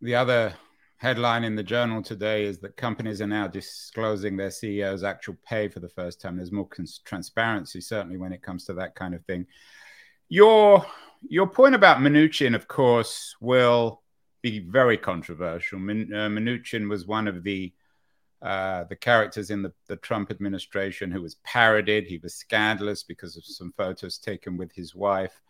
the 0.00 0.14
other 0.14 0.54
headline 1.00 1.44
in 1.44 1.56
the 1.56 1.62
journal 1.62 2.02
today 2.02 2.44
is 2.44 2.58
that 2.58 2.76
companies 2.76 3.22
are 3.22 3.26
now 3.26 3.46
disclosing 3.46 4.36
their 4.36 4.50
CEO's 4.50 5.02
actual 5.02 5.34
pay 5.46 5.66
for 5.66 5.80
the 5.80 5.88
first 5.88 6.20
time. 6.20 6.36
There's 6.36 6.52
more 6.52 6.68
cons- 6.68 7.00
transparency, 7.06 7.80
certainly, 7.80 8.18
when 8.18 8.34
it 8.34 8.42
comes 8.42 8.66
to 8.66 8.74
that 8.74 8.94
kind 8.94 9.14
of 9.14 9.24
thing. 9.24 9.46
Your 10.28 10.84
your 11.26 11.46
point 11.46 11.74
about 11.74 11.98
Mnuchin, 11.98 12.54
of 12.54 12.68
course, 12.68 13.34
will 13.40 14.02
be 14.42 14.58
very 14.58 14.98
controversial. 14.98 15.78
Min, 15.78 16.12
uh, 16.12 16.28
Mnuchin 16.28 16.88
was 16.88 17.06
one 17.06 17.28
of 17.28 17.42
the 17.44 17.72
uh, 18.42 18.84
the 18.84 18.96
characters 18.96 19.50
in 19.50 19.62
the, 19.62 19.72
the 19.86 19.96
Trump 19.96 20.30
administration 20.30 21.10
who 21.10 21.22
was 21.22 21.36
parodied. 21.44 22.06
He 22.06 22.18
was 22.18 22.34
scandalous 22.34 23.02
because 23.04 23.38
of 23.38 23.44
some 23.44 23.72
photos 23.74 24.18
taken 24.18 24.58
with 24.58 24.70
his 24.72 24.94
wife. 24.94 25.40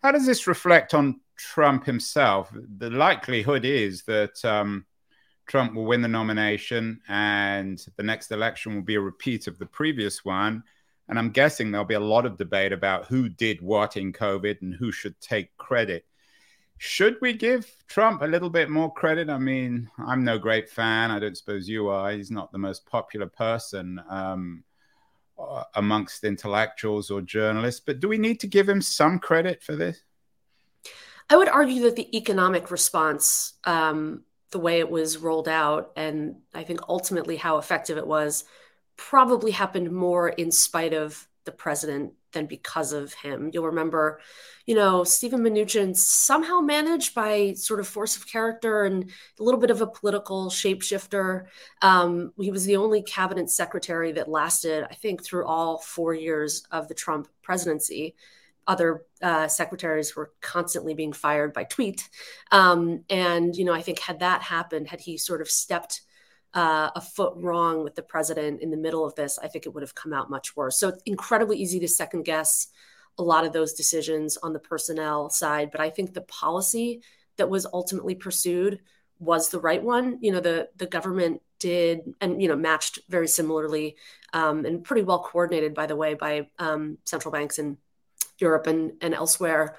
How 0.00 0.12
does 0.12 0.26
this 0.26 0.46
reflect 0.46 0.94
on 0.94 1.20
Trump 1.36 1.86
himself? 1.86 2.52
The 2.78 2.90
likelihood 2.90 3.64
is 3.64 4.02
that 4.04 4.44
um, 4.44 4.86
Trump 5.46 5.74
will 5.74 5.84
win 5.84 6.02
the 6.02 6.08
nomination 6.08 7.00
and 7.08 7.84
the 7.96 8.02
next 8.02 8.30
election 8.30 8.74
will 8.74 8.82
be 8.82 8.94
a 8.94 9.00
repeat 9.00 9.46
of 9.46 9.58
the 9.58 9.66
previous 9.66 10.24
one. 10.24 10.62
And 11.08 11.18
I'm 11.18 11.30
guessing 11.30 11.70
there'll 11.70 11.84
be 11.84 11.94
a 11.94 12.00
lot 12.00 12.26
of 12.26 12.38
debate 12.38 12.72
about 12.72 13.06
who 13.06 13.28
did 13.28 13.60
what 13.60 13.96
in 13.96 14.12
COVID 14.12 14.62
and 14.62 14.74
who 14.74 14.92
should 14.92 15.20
take 15.20 15.56
credit. 15.56 16.06
Should 16.78 17.16
we 17.20 17.32
give 17.32 17.70
Trump 17.86 18.22
a 18.22 18.26
little 18.26 18.50
bit 18.50 18.70
more 18.70 18.92
credit? 18.92 19.28
I 19.30 19.38
mean, 19.38 19.90
I'm 19.98 20.24
no 20.24 20.38
great 20.38 20.68
fan. 20.68 21.10
I 21.10 21.18
don't 21.18 21.36
suppose 21.36 21.68
you 21.68 21.88
are. 21.88 22.10
He's 22.12 22.30
not 22.30 22.50
the 22.50 22.58
most 22.58 22.86
popular 22.86 23.26
person 23.26 24.00
um, 24.08 24.64
uh, 25.38 25.64
amongst 25.74 26.24
intellectuals 26.24 27.10
or 27.10 27.20
journalists, 27.20 27.80
but 27.84 28.00
do 28.00 28.08
we 28.08 28.18
need 28.18 28.40
to 28.40 28.46
give 28.46 28.68
him 28.68 28.82
some 28.82 29.18
credit 29.18 29.62
for 29.62 29.76
this? 29.76 30.02
I 31.30 31.36
would 31.36 31.48
argue 31.48 31.82
that 31.82 31.96
the 31.96 32.16
economic 32.16 32.70
response, 32.70 33.54
um, 33.64 34.24
the 34.52 34.60
way 34.60 34.78
it 34.78 34.90
was 34.90 35.18
rolled 35.18 35.48
out, 35.48 35.92
and 35.96 36.36
I 36.54 36.62
think 36.62 36.80
ultimately 36.88 37.36
how 37.36 37.58
effective 37.58 37.98
it 37.98 38.06
was, 38.06 38.44
probably 38.96 39.50
happened 39.50 39.90
more 39.90 40.28
in 40.28 40.52
spite 40.52 40.94
of 40.94 41.26
the 41.44 41.52
president 41.52 42.12
than 42.32 42.46
because 42.46 42.92
of 42.92 43.12
him. 43.14 43.50
You'll 43.52 43.66
remember, 43.66 44.20
you 44.64 44.74
know, 44.74 45.04
Steven 45.04 45.40
Mnuchin 45.40 45.96
somehow 45.96 46.60
managed 46.60 47.14
by 47.14 47.54
sort 47.54 47.80
of 47.80 47.88
force 47.88 48.16
of 48.16 48.26
character 48.26 48.84
and 48.84 49.10
a 49.38 49.42
little 49.42 49.60
bit 49.60 49.70
of 49.70 49.80
a 49.80 49.86
political 49.86 50.48
shapeshifter. 50.48 51.46
Um, 51.82 52.32
he 52.40 52.50
was 52.50 52.64
the 52.64 52.76
only 52.76 53.02
cabinet 53.02 53.50
secretary 53.50 54.12
that 54.12 54.28
lasted, 54.28 54.84
I 54.88 54.94
think, 54.94 55.24
through 55.24 55.46
all 55.46 55.78
four 55.78 56.14
years 56.14 56.64
of 56.70 56.88
the 56.88 56.94
Trump 56.94 57.28
presidency. 57.42 58.14
Other 58.66 59.04
uh, 59.20 59.48
secretaries 59.48 60.14
were 60.14 60.32
constantly 60.40 60.94
being 60.94 61.12
fired 61.12 61.52
by 61.52 61.64
tweet. 61.64 62.08
Um, 62.50 63.04
and, 63.10 63.56
you 63.56 63.64
know, 63.64 63.72
I 63.72 63.82
think 63.82 63.98
had 63.98 64.20
that 64.20 64.42
happened, 64.42 64.88
had 64.88 65.00
he 65.00 65.18
sort 65.18 65.40
of 65.40 65.50
stepped 65.50 66.02
uh, 66.54 66.90
a 66.94 67.00
foot 67.00 67.34
wrong 67.36 67.82
with 67.82 67.94
the 67.94 68.02
president 68.02 68.60
in 68.60 68.70
the 68.70 68.76
middle 68.76 69.04
of 69.04 69.14
this, 69.14 69.38
I 69.38 69.48
think 69.48 69.66
it 69.66 69.70
would 69.70 69.82
have 69.82 69.94
come 69.94 70.12
out 70.12 70.30
much 70.30 70.54
worse. 70.56 70.78
So 70.78 70.88
it's 70.88 71.02
incredibly 71.06 71.56
easy 71.56 71.80
to 71.80 71.88
second 71.88 72.24
guess 72.24 72.68
a 73.18 73.22
lot 73.22 73.44
of 73.44 73.52
those 73.52 73.72
decisions 73.72 74.36
on 74.36 74.52
the 74.52 74.58
personnel 74.58 75.30
side. 75.30 75.70
But 75.70 75.80
I 75.80 75.90
think 75.90 76.12
the 76.12 76.22
policy 76.22 77.02
that 77.36 77.50
was 77.50 77.66
ultimately 77.72 78.14
pursued 78.14 78.80
was 79.18 79.48
the 79.48 79.60
right 79.60 79.82
one. 79.82 80.18
You 80.20 80.32
know, 80.32 80.40
the 80.40 80.68
the 80.76 80.86
government 80.86 81.42
did 81.58 82.00
and 82.20 82.42
you 82.42 82.48
know 82.48 82.56
matched 82.56 82.98
very 83.08 83.28
similarly 83.28 83.96
um, 84.32 84.64
and 84.64 84.84
pretty 84.84 85.02
well 85.02 85.22
coordinated, 85.22 85.74
by 85.74 85.86
the 85.86 85.96
way, 85.96 86.14
by 86.14 86.48
um, 86.58 86.98
central 87.04 87.32
banks 87.32 87.58
in 87.58 87.78
Europe 88.42 88.66
and, 88.66 88.92
and 89.00 89.14
elsewhere. 89.14 89.76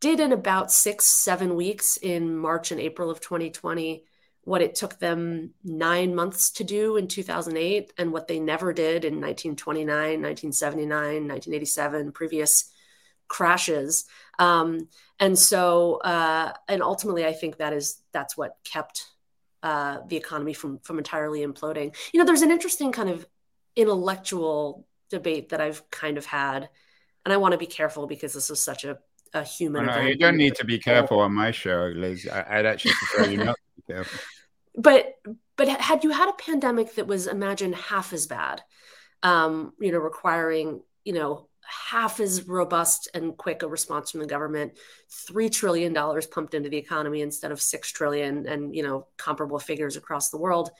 Did 0.00 0.18
in 0.18 0.32
about 0.32 0.72
six, 0.72 1.06
seven 1.06 1.54
weeks 1.54 1.96
in 1.96 2.36
March 2.36 2.72
and 2.72 2.80
April 2.80 3.10
of 3.10 3.20
2020 3.20 4.04
what 4.46 4.62
it 4.62 4.76
took 4.76 4.96
them 5.00 5.50
nine 5.64 6.14
months 6.14 6.52
to 6.52 6.62
do 6.62 6.96
in 6.96 7.08
2008 7.08 7.92
and 7.98 8.12
what 8.12 8.28
they 8.28 8.38
never 8.38 8.72
did 8.72 9.04
in 9.04 9.14
1929, 9.14 10.22
1979, 10.22 10.88
1987, 11.26 12.12
previous 12.12 12.70
crashes. 13.26 14.04
Um, 14.38 14.88
and 15.18 15.36
so, 15.36 15.96
uh, 15.96 16.52
and 16.68 16.80
ultimately, 16.80 17.26
I 17.26 17.32
think 17.32 17.56
that 17.56 17.72
is 17.72 18.00
that's 18.12 18.36
what 18.36 18.56
kept 18.62 19.06
uh, 19.64 19.98
the 20.06 20.16
economy 20.16 20.52
from 20.52 20.78
from 20.78 20.98
entirely 20.98 21.44
imploding. 21.44 21.96
You 22.12 22.20
know, 22.20 22.24
there's 22.24 22.42
an 22.42 22.52
interesting 22.52 22.92
kind 22.92 23.10
of 23.10 23.26
intellectual 23.74 24.86
debate 25.10 25.48
that 25.48 25.60
I've 25.60 25.90
kind 25.90 26.18
of 26.18 26.24
had, 26.24 26.68
and 27.26 27.32
I 27.34 27.36
want 27.36 27.52
to 27.52 27.58
be 27.58 27.66
careful 27.66 28.06
because 28.06 28.32
this 28.32 28.48
is 28.48 28.62
such 28.62 28.84
a 28.84 28.98
a 29.34 29.42
human. 29.42 29.86
Oh, 29.86 29.96
no, 29.96 30.00
you 30.00 30.16
don't 30.16 30.36
need 30.36 30.54
to 30.54 30.64
be 30.64 30.78
careful 30.78 31.18
on 31.20 31.34
my 31.34 31.50
show, 31.50 31.92
Liz. 31.94 32.26
I, 32.32 32.56
would 32.56 32.66
actually 32.66 32.92
prefer 32.92 33.30
you 33.30 33.44
not 33.44 33.56
to 33.56 33.82
be 33.82 33.92
careful 33.92 34.18
but 34.76 35.16
but 35.56 35.68
had 35.68 36.04
you 36.04 36.10
had 36.10 36.28
a 36.28 36.34
pandemic 36.34 36.94
that 36.94 37.06
was 37.06 37.26
imagine 37.26 37.72
half 37.72 38.12
as 38.12 38.26
bad 38.26 38.62
um, 39.22 39.72
you 39.80 39.90
know 39.90 39.98
requiring 39.98 40.82
you 41.04 41.12
know 41.12 41.48
half 41.68 42.20
as 42.20 42.46
robust 42.46 43.08
and 43.12 43.36
quick 43.36 43.62
a 43.62 43.68
response 43.68 44.10
from 44.10 44.20
the 44.20 44.26
government 44.26 44.78
three 45.10 45.48
trillion 45.48 45.92
dollars 45.92 46.26
pumped 46.26 46.54
into 46.54 46.68
the 46.68 46.76
economy 46.76 47.22
instead 47.22 47.50
of 47.50 47.60
six 47.60 47.90
trillion 47.90 48.46
and 48.46 48.76
you 48.76 48.82
know 48.82 49.06
comparable 49.16 49.58
figures 49.58 49.96
across 49.96 50.30
the 50.30 50.38
world 50.38 50.70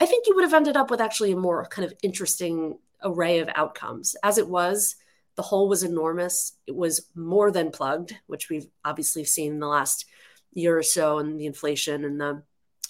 i 0.00 0.06
think 0.06 0.26
you 0.26 0.34
would 0.34 0.42
have 0.42 0.54
ended 0.54 0.76
up 0.76 0.90
with 0.90 1.00
actually 1.00 1.30
a 1.30 1.36
more 1.36 1.64
kind 1.66 1.86
of 1.86 1.94
interesting 2.02 2.76
array 3.04 3.38
of 3.38 3.48
outcomes 3.54 4.16
as 4.24 4.36
it 4.36 4.48
was 4.48 4.96
the 5.36 5.42
hole 5.42 5.68
was 5.68 5.82
enormous 5.82 6.52
it 6.66 6.74
was 6.74 7.08
more 7.14 7.50
than 7.50 7.70
plugged 7.70 8.14
which 8.26 8.48
we've 8.48 8.66
obviously 8.84 9.24
seen 9.24 9.52
in 9.52 9.60
the 9.60 9.66
last 9.66 10.06
year 10.52 10.76
or 10.76 10.82
so 10.82 11.18
and 11.18 11.40
the 11.40 11.46
inflation 11.46 12.04
and 12.04 12.20
the 12.20 12.42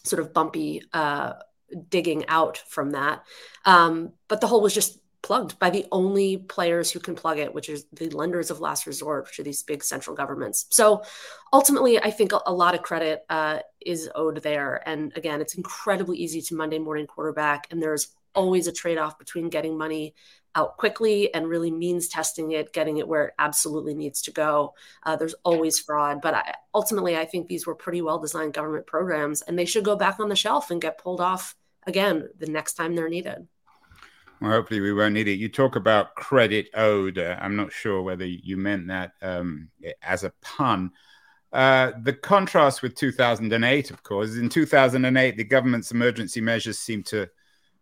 sort 0.04 0.20
of 0.20 0.32
bumpy 0.32 0.82
uh, 0.92 1.34
digging 1.88 2.26
out 2.28 2.58
from 2.58 2.90
that. 2.90 3.24
Um, 3.64 4.12
but 4.28 4.40
the 4.40 4.46
hole 4.46 4.60
was 4.60 4.74
just 4.74 4.98
plugged 5.22 5.58
by 5.60 5.70
the 5.70 5.86
only 5.92 6.36
players 6.36 6.90
who 6.90 6.98
can 6.98 7.14
plug 7.14 7.38
it, 7.38 7.54
which 7.54 7.68
is 7.68 7.86
the 7.92 8.10
lenders 8.10 8.50
of 8.50 8.60
last 8.60 8.86
resort, 8.86 9.24
which 9.26 9.38
are 9.38 9.44
these 9.44 9.62
big 9.62 9.84
central 9.84 10.16
governments. 10.16 10.66
So 10.70 11.04
ultimately, 11.52 11.98
I 11.98 12.10
think 12.10 12.32
a, 12.32 12.52
lot 12.52 12.74
of 12.74 12.82
credit 12.82 13.24
uh, 13.30 13.60
is 13.80 14.10
owed 14.16 14.42
there. 14.42 14.82
And 14.84 15.16
again, 15.16 15.40
it's 15.40 15.54
incredibly 15.54 16.18
easy 16.18 16.42
to 16.42 16.56
Monday 16.56 16.80
morning 16.80 17.06
quarterback, 17.06 17.68
and 17.70 17.80
there's 17.80 18.08
always 18.34 18.66
a 18.66 18.72
trade 18.72 18.98
off 18.98 19.18
between 19.18 19.48
getting 19.48 19.78
money 19.78 20.14
out 20.54 20.76
quickly 20.76 21.32
and 21.34 21.48
really 21.48 21.70
means 21.70 22.08
testing 22.08 22.52
it, 22.52 22.72
getting 22.72 22.98
it 22.98 23.08
where 23.08 23.26
it 23.26 23.34
absolutely 23.38 23.94
needs 23.94 24.22
to 24.22 24.30
go. 24.30 24.74
Uh, 25.02 25.16
there's 25.16 25.34
always 25.44 25.78
fraud, 25.78 26.20
but 26.20 26.34
I, 26.34 26.54
ultimately, 26.74 27.16
I 27.16 27.24
think 27.24 27.48
these 27.48 27.66
were 27.66 27.74
pretty 27.74 28.02
well 28.02 28.18
designed 28.18 28.54
government 28.54 28.86
programs, 28.86 29.42
and 29.42 29.58
they 29.58 29.64
should 29.64 29.84
go 29.84 29.96
back 29.96 30.20
on 30.20 30.28
the 30.28 30.36
shelf 30.36 30.70
and 30.70 30.80
get 30.80 30.98
pulled 30.98 31.20
off 31.20 31.54
again 31.86 32.28
the 32.38 32.46
next 32.46 32.74
time 32.74 32.94
they're 32.94 33.08
needed. 33.08 33.46
Well, 34.40 34.50
hopefully 34.50 34.80
we 34.80 34.92
won't 34.92 35.14
need 35.14 35.28
it. 35.28 35.38
You 35.38 35.48
talk 35.48 35.76
about 35.76 36.16
credit 36.16 36.68
owed. 36.74 37.18
Uh, 37.18 37.36
I'm 37.40 37.54
not 37.54 37.72
sure 37.72 38.02
whether 38.02 38.26
you 38.26 38.56
meant 38.56 38.88
that 38.88 39.12
um, 39.22 39.68
as 40.02 40.24
a 40.24 40.32
pun. 40.42 40.90
Uh, 41.52 41.92
the 42.02 42.14
contrast 42.14 42.82
with 42.82 42.94
2008, 42.94 43.90
of 43.90 44.02
course, 44.02 44.30
is 44.30 44.38
in 44.38 44.48
2008, 44.48 45.36
the 45.36 45.44
government's 45.44 45.92
emergency 45.92 46.40
measures 46.40 46.78
seemed 46.78 47.06
to 47.06 47.28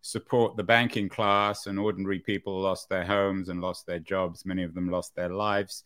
support 0.03 0.57
the 0.57 0.63
banking 0.63 1.09
class, 1.09 1.67
and 1.67 1.79
ordinary 1.79 2.19
people 2.19 2.61
lost 2.61 2.89
their 2.89 3.05
homes 3.05 3.49
and 3.49 3.61
lost 3.61 3.87
their 3.87 3.99
jobs. 3.99 4.47
Many 4.47 4.63
of 4.63 4.75
them 4.75 4.91
lost 4.91 5.15
their 5.15 5.29
lives. 5.29 5.85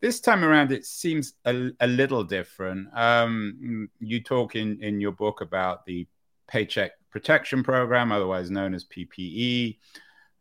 This 0.00 0.20
time 0.20 0.44
around, 0.44 0.72
it 0.72 0.86
seems 0.86 1.34
a, 1.44 1.70
a 1.80 1.86
little 1.86 2.24
different. 2.24 2.88
Um, 2.96 3.90
you 4.00 4.22
talk 4.22 4.56
in, 4.56 4.82
in 4.82 5.00
your 5.00 5.12
book 5.12 5.42
about 5.42 5.84
the 5.84 6.06
Paycheck 6.48 6.92
Protection 7.10 7.62
Program, 7.62 8.10
otherwise 8.10 8.50
known 8.50 8.72
as 8.72 8.86
PPE, 8.86 9.78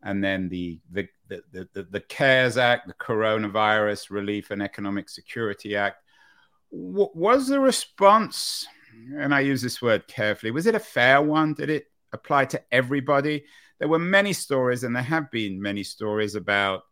and 0.04 0.24
then 0.24 0.48
the, 0.48 0.80
the, 0.92 1.10
the, 1.28 1.68
the, 1.74 1.84
the 1.84 2.00
CARES 2.00 2.58
Act, 2.58 2.88
the 2.88 2.94
Coronavirus 2.94 4.12
Relief 4.12 4.52
and 4.52 4.64
Economic 4.64 5.10
Security 5.10 5.76
Act. 5.76 5.98
W- 6.72 7.12
was 7.14 7.50
the 7.50 7.60
response, 7.60 8.66
and 9.18 9.36
I 9.36 9.42
use 9.42 9.62
this 9.62 9.82
word 9.82 10.08
carefully, 10.08 10.52
was 10.52 10.68
it 10.68 10.76
a 10.76 10.80
fair 10.80 11.22
one? 11.22 11.54
Did 11.54 11.70
it 11.70 11.88
apply 12.14 12.46
to 12.46 12.62
everybody. 12.72 13.46
There 13.80 13.88
were 13.88 14.00
many 14.00 14.34
stories, 14.34 14.84
and 14.84 14.96
there 14.96 15.04
have 15.04 15.32
been 15.32 15.62
many 15.62 15.84
stories 15.84 16.36
about 16.36 16.84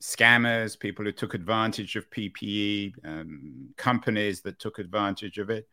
scammers, 0.00 0.78
people 0.78 1.04
who 1.04 1.12
took 1.12 1.34
advantage 1.34 1.96
of 1.96 2.10
PPE, 2.10 2.94
um, 3.04 3.68
companies 3.76 4.42
that 4.42 4.58
took 4.58 4.78
advantage 4.78 5.38
of 5.38 5.50
it. 5.50 5.68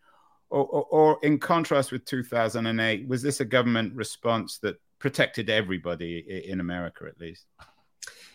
Or, 0.50 0.66
or, 0.66 0.84
or, 0.92 1.20
in 1.24 1.40
contrast 1.40 1.94
with 1.94 2.04
2008, 2.04 3.08
was 3.08 3.22
this 3.22 3.40
a 3.40 3.46
government 3.46 3.96
response 3.96 4.58
that 4.60 4.82
protected 5.00 5.50
everybody 5.50 6.44
in 6.46 6.60
America, 6.60 7.06
at 7.08 7.20
least? 7.22 7.46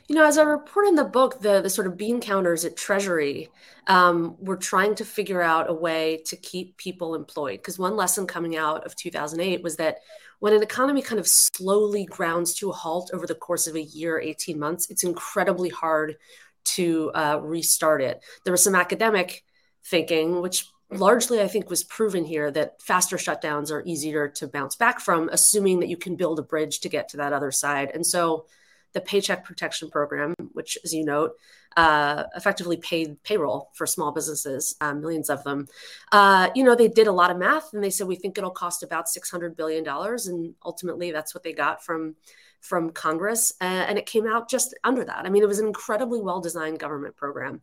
You 0.09 0.15
know, 0.15 0.25
as 0.25 0.39
I 0.39 0.43
report 0.43 0.87
in 0.87 0.95
the 0.95 1.05
book, 1.05 1.41
the, 1.41 1.61
the 1.61 1.69
sort 1.69 1.87
of 1.87 1.97
bean 1.97 2.21
counters 2.21 2.65
at 2.65 2.77
Treasury 2.77 3.51
um, 3.89 4.37
were 4.39 4.57
trying 4.57 4.95
to 4.97 5.05
figure 5.05 5.43
out 5.43 5.69
a 5.69 5.75
way 5.75 6.23
to 6.27 6.37
keep 6.37 6.77
people 6.77 7.15
employed. 7.15 7.59
Because 7.59 7.79
one 7.79 7.97
lesson 7.97 8.27
coming 8.27 8.57
out 8.57 8.87
of 8.87 8.95
2008 8.95 9.63
was 9.63 9.77
that 9.77 9.99
when 10.39 10.53
an 10.53 10.63
economy 10.63 11.03
kind 11.03 11.19
of 11.19 11.27
slowly 11.27 12.05
grounds 12.05 12.55
to 12.57 12.71
a 12.71 12.73
halt 12.73 13.11
over 13.13 13.27
the 13.27 13.35
course 13.35 13.67
of 13.67 13.75
a 13.75 13.83
year, 13.83 14.19
18 14.19 14.59
months, 14.59 14.91
it's 14.91 15.05
incredibly 15.05 15.69
hard 15.69 16.17
to 16.65 17.11
uh, 17.15 17.39
restart 17.43 18.03
it. 18.03 18.23
There 18.45 18.53
was 18.53 18.63
some 18.63 18.75
academic 18.75 19.45
thinking, 19.85 20.43
which 20.43 20.67
largely 20.91 21.41
I 21.41 21.49
think 21.49 21.71
was 21.71 21.85
proven 21.85 22.25
here 22.25 22.51
that 22.51 22.83
faster 22.83 23.17
shutdowns 23.17 23.71
are 23.71 23.83
easier 23.85 24.29
to 24.29 24.47
bounce 24.47 24.77
back 24.77 25.01
from, 25.01 25.29
assuming 25.33 25.81
that 25.81 25.89
you 25.89 25.97
can 25.97 26.17
build 26.17 26.39
a 26.39 26.43
bridge 26.43 26.81
to 26.81 26.89
get 26.89 27.09
to 27.11 27.17
that 27.19 27.33
other 27.33 27.51
side. 27.51 27.91
And 27.95 28.07
so 28.07 28.47
the 28.93 29.01
Paycheck 29.01 29.45
Protection 29.45 29.91
Program, 29.91 30.35
which, 30.53 30.79
as 30.85 30.93
you 30.95 31.05
note, 31.05 31.33
uh, 31.77 32.25
effectively 32.35 32.77
paid 32.79 33.23
payroll 33.23 33.71
for 33.75 33.87
small 33.87 34.11
businesses, 34.11 34.77
uh, 34.81 34.95
millions 34.95 35.29
of 35.29 35.45
them. 35.45 35.67
Uh, 36.11 36.49
you 36.55 36.65
know, 36.65 36.75
they 36.75 36.89
did 36.89 37.07
a 37.07 37.13
lot 37.13 37.31
of 37.31 37.37
math 37.37 37.73
and 37.75 37.85
they 37.85 37.91
said 37.91 38.07
we 38.07 38.17
think 38.17 38.39
it'll 38.39 38.51
cost 38.51 38.83
about 38.83 39.09
six 39.09 39.31
hundred 39.31 39.57
billion 39.57 39.85
dollars, 39.85 40.27
and 40.27 40.55
ultimately 40.65 41.13
that's 41.13 41.35
what 41.35 41.43
they 41.43 41.53
got 41.53 41.85
from 41.85 42.17
from 42.61 42.91
Congress, 42.91 43.53
and 43.61 43.97
it 43.97 44.07
came 44.07 44.27
out 44.27 44.51
just 44.51 44.75
under 44.83 45.05
that. 45.05 45.25
I 45.25 45.31
mean, 45.31 45.43
it 45.43 45.49
was 45.49 45.61
an 45.61 45.67
incredibly 45.67 46.21
well 46.21 46.41
designed 46.41 46.81
government 46.81 47.17
program. 47.17 47.61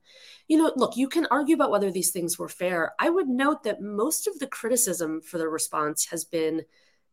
You 0.48 0.58
know, 0.58 0.72
look, 0.76 0.96
you 0.96 1.10
can 1.10 1.28
argue 1.30 1.56
about 1.56 1.72
whether 1.72 1.92
these 1.92 2.12
things 2.12 2.40
were 2.40 2.48
fair. 2.48 2.94
I 3.00 3.10
would 3.10 3.28
note 3.28 3.64
that 3.64 3.82
most 3.82 4.28
of 4.28 4.40
the 4.40 4.48
criticism 4.48 5.22
for 5.22 5.38
the 5.38 5.50
response 5.50 6.06
has 6.06 6.24
been 6.24 6.64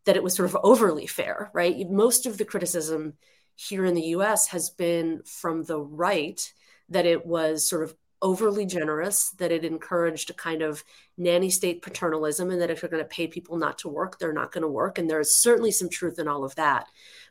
that 0.04 0.16
it 0.16 0.22
was 0.22 0.34
sort 0.34 0.48
of 0.48 0.56
overly 0.62 1.06
fair, 1.06 1.50
right? 1.52 1.88
Most 1.90 2.26
of 2.26 2.38
the 2.38 2.44
criticism 2.44 3.14
here 3.56 3.84
in 3.84 3.94
the 3.94 4.08
US 4.16 4.48
has 4.48 4.70
been 4.70 5.22
from 5.24 5.64
the 5.64 5.80
right 5.80 6.52
that 6.90 7.06
it 7.06 7.24
was 7.24 7.66
sort 7.66 7.82
of 7.82 7.94
overly 8.22 8.66
generous, 8.66 9.30
that 9.38 9.50
it 9.52 9.64
encouraged 9.64 10.30
a 10.30 10.34
kind 10.34 10.62
of 10.62 10.84
nanny 11.16 11.48
state 11.48 11.82
paternalism, 11.82 12.50
and 12.50 12.60
that 12.60 12.70
if 12.70 12.82
you're 12.82 12.90
going 12.90 13.02
to 13.02 13.08
pay 13.08 13.26
people 13.26 13.56
not 13.56 13.78
to 13.78 13.88
work, 13.88 14.18
they're 14.18 14.32
not 14.32 14.52
going 14.52 14.62
to 14.62 14.68
work. 14.68 14.98
And 14.98 15.08
there 15.08 15.20
is 15.20 15.34
certainly 15.34 15.70
some 15.70 15.88
truth 15.88 16.18
in 16.18 16.28
all 16.28 16.44
of 16.44 16.54
that. 16.56 16.86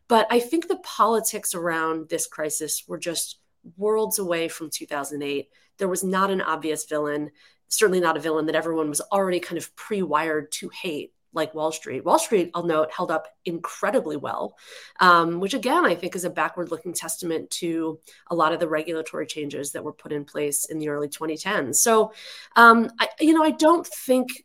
But 0.08 0.25
I 0.32 0.39
think 0.39 0.68
the 0.68 0.80
politics 0.80 1.54
around 1.54 2.10
this 2.10 2.25
crisis 2.25 2.84
were 2.88 2.98
just 2.98 3.39
worlds 3.78 4.18
away 4.18 4.48
from 4.48 4.70
2008. 4.72 5.50
There 5.78 5.88
was 5.88 6.04
not 6.04 6.32
an 6.32 6.42
obvious 6.42 6.86
villain, 6.86 7.30
certainly 7.68 8.00
not 8.00 8.18
a 8.18 8.22
villain 8.22 8.48
that 8.48 8.56
everyone 8.56 8.89
was 8.89 9.01
already 9.01 9.39
kind 9.39 9.58
of 9.58 9.75
pre 9.75 10.01
wired 10.01 10.51
to 10.54 10.70
hate 10.70 11.13
like 11.34 11.54
Wall 11.54 11.72
Street. 11.72 12.04
Wall 12.04 12.20
Street, 12.20 12.52
I'll 12.54 12.64
note, 12.64 12.92
held 12.92 13.12
up 13.12 13.28
incredibly 13.46 14.18
well, 14.18 14.58
um, 15.00 15.40
which 15.40 15.54
again, 15.54 15.86
I 15.86 15.96
think 15.96 16.16
is 16.16 16.26
a 16.26 16.30
backward 16.30 16.72
looking 16.72 16.94
testament 16.94 17.50
to 17.52 18.00
a 18.28 18.36
lot 18.36 18.54
of 18.54 18.60
the 18.60 18.68
regulatory 18.68 19.28
changes 19.28 19.72
that 19.72 19.84
were 19.84 19.94
put 19.94 20.12
in 20.12 20.26
place 20.26 20.66
in 20.66 20.80
the 20.80 20.90
early 20.90 21.08
2010s. 21.08 21.76
So, 21.76 22.14
um, 22.56 22.92
I, 23.00 23.10
you 23.20 23.34
know, 23.34 23.44
I 23.44 23.52
don't 23.52 23.86
think, 23.86 24.44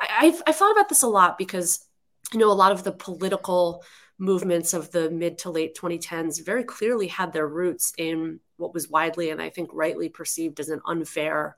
I, 0.00 0.26
I've, 0.26 0.42
I've 0.46 0.56
thought 0.56 0.72
about 0.72 0.88
this 0.88 1.02
a 1.02 1.08
lot 1.08 1.38
because, 1.38 1.86
you 2.32 2.38
know, 2.38 2.50
a 2.50 2.54
lot 2.54 2.72
of 2.72 2.84
the 2.84 2.92
political 2.92 3.82
movements 4.18 4.72
of 4.72 4.90
the 4.92 5.10
mid 5.10 5.38
to 5.38 5.50
late 5.50 5.76
2010s 5.76 6.44
very 6.44 6.64
clearly 6.64 7.06
had 7.06 7.32
their 7.32 7.46
roots 7.46 7.92
in 7.98 8.40
what 8.56 8.72
was 8.72 8.88
widely 8.88 9.30
and 9.30 9.42
I 9.42 9.50
think 9.50 9.68
rightly 9.72 10.08
perceived 10.08 10.58
as 10.58 10.70
an 10.70 10.80
unfair 10.86 11.56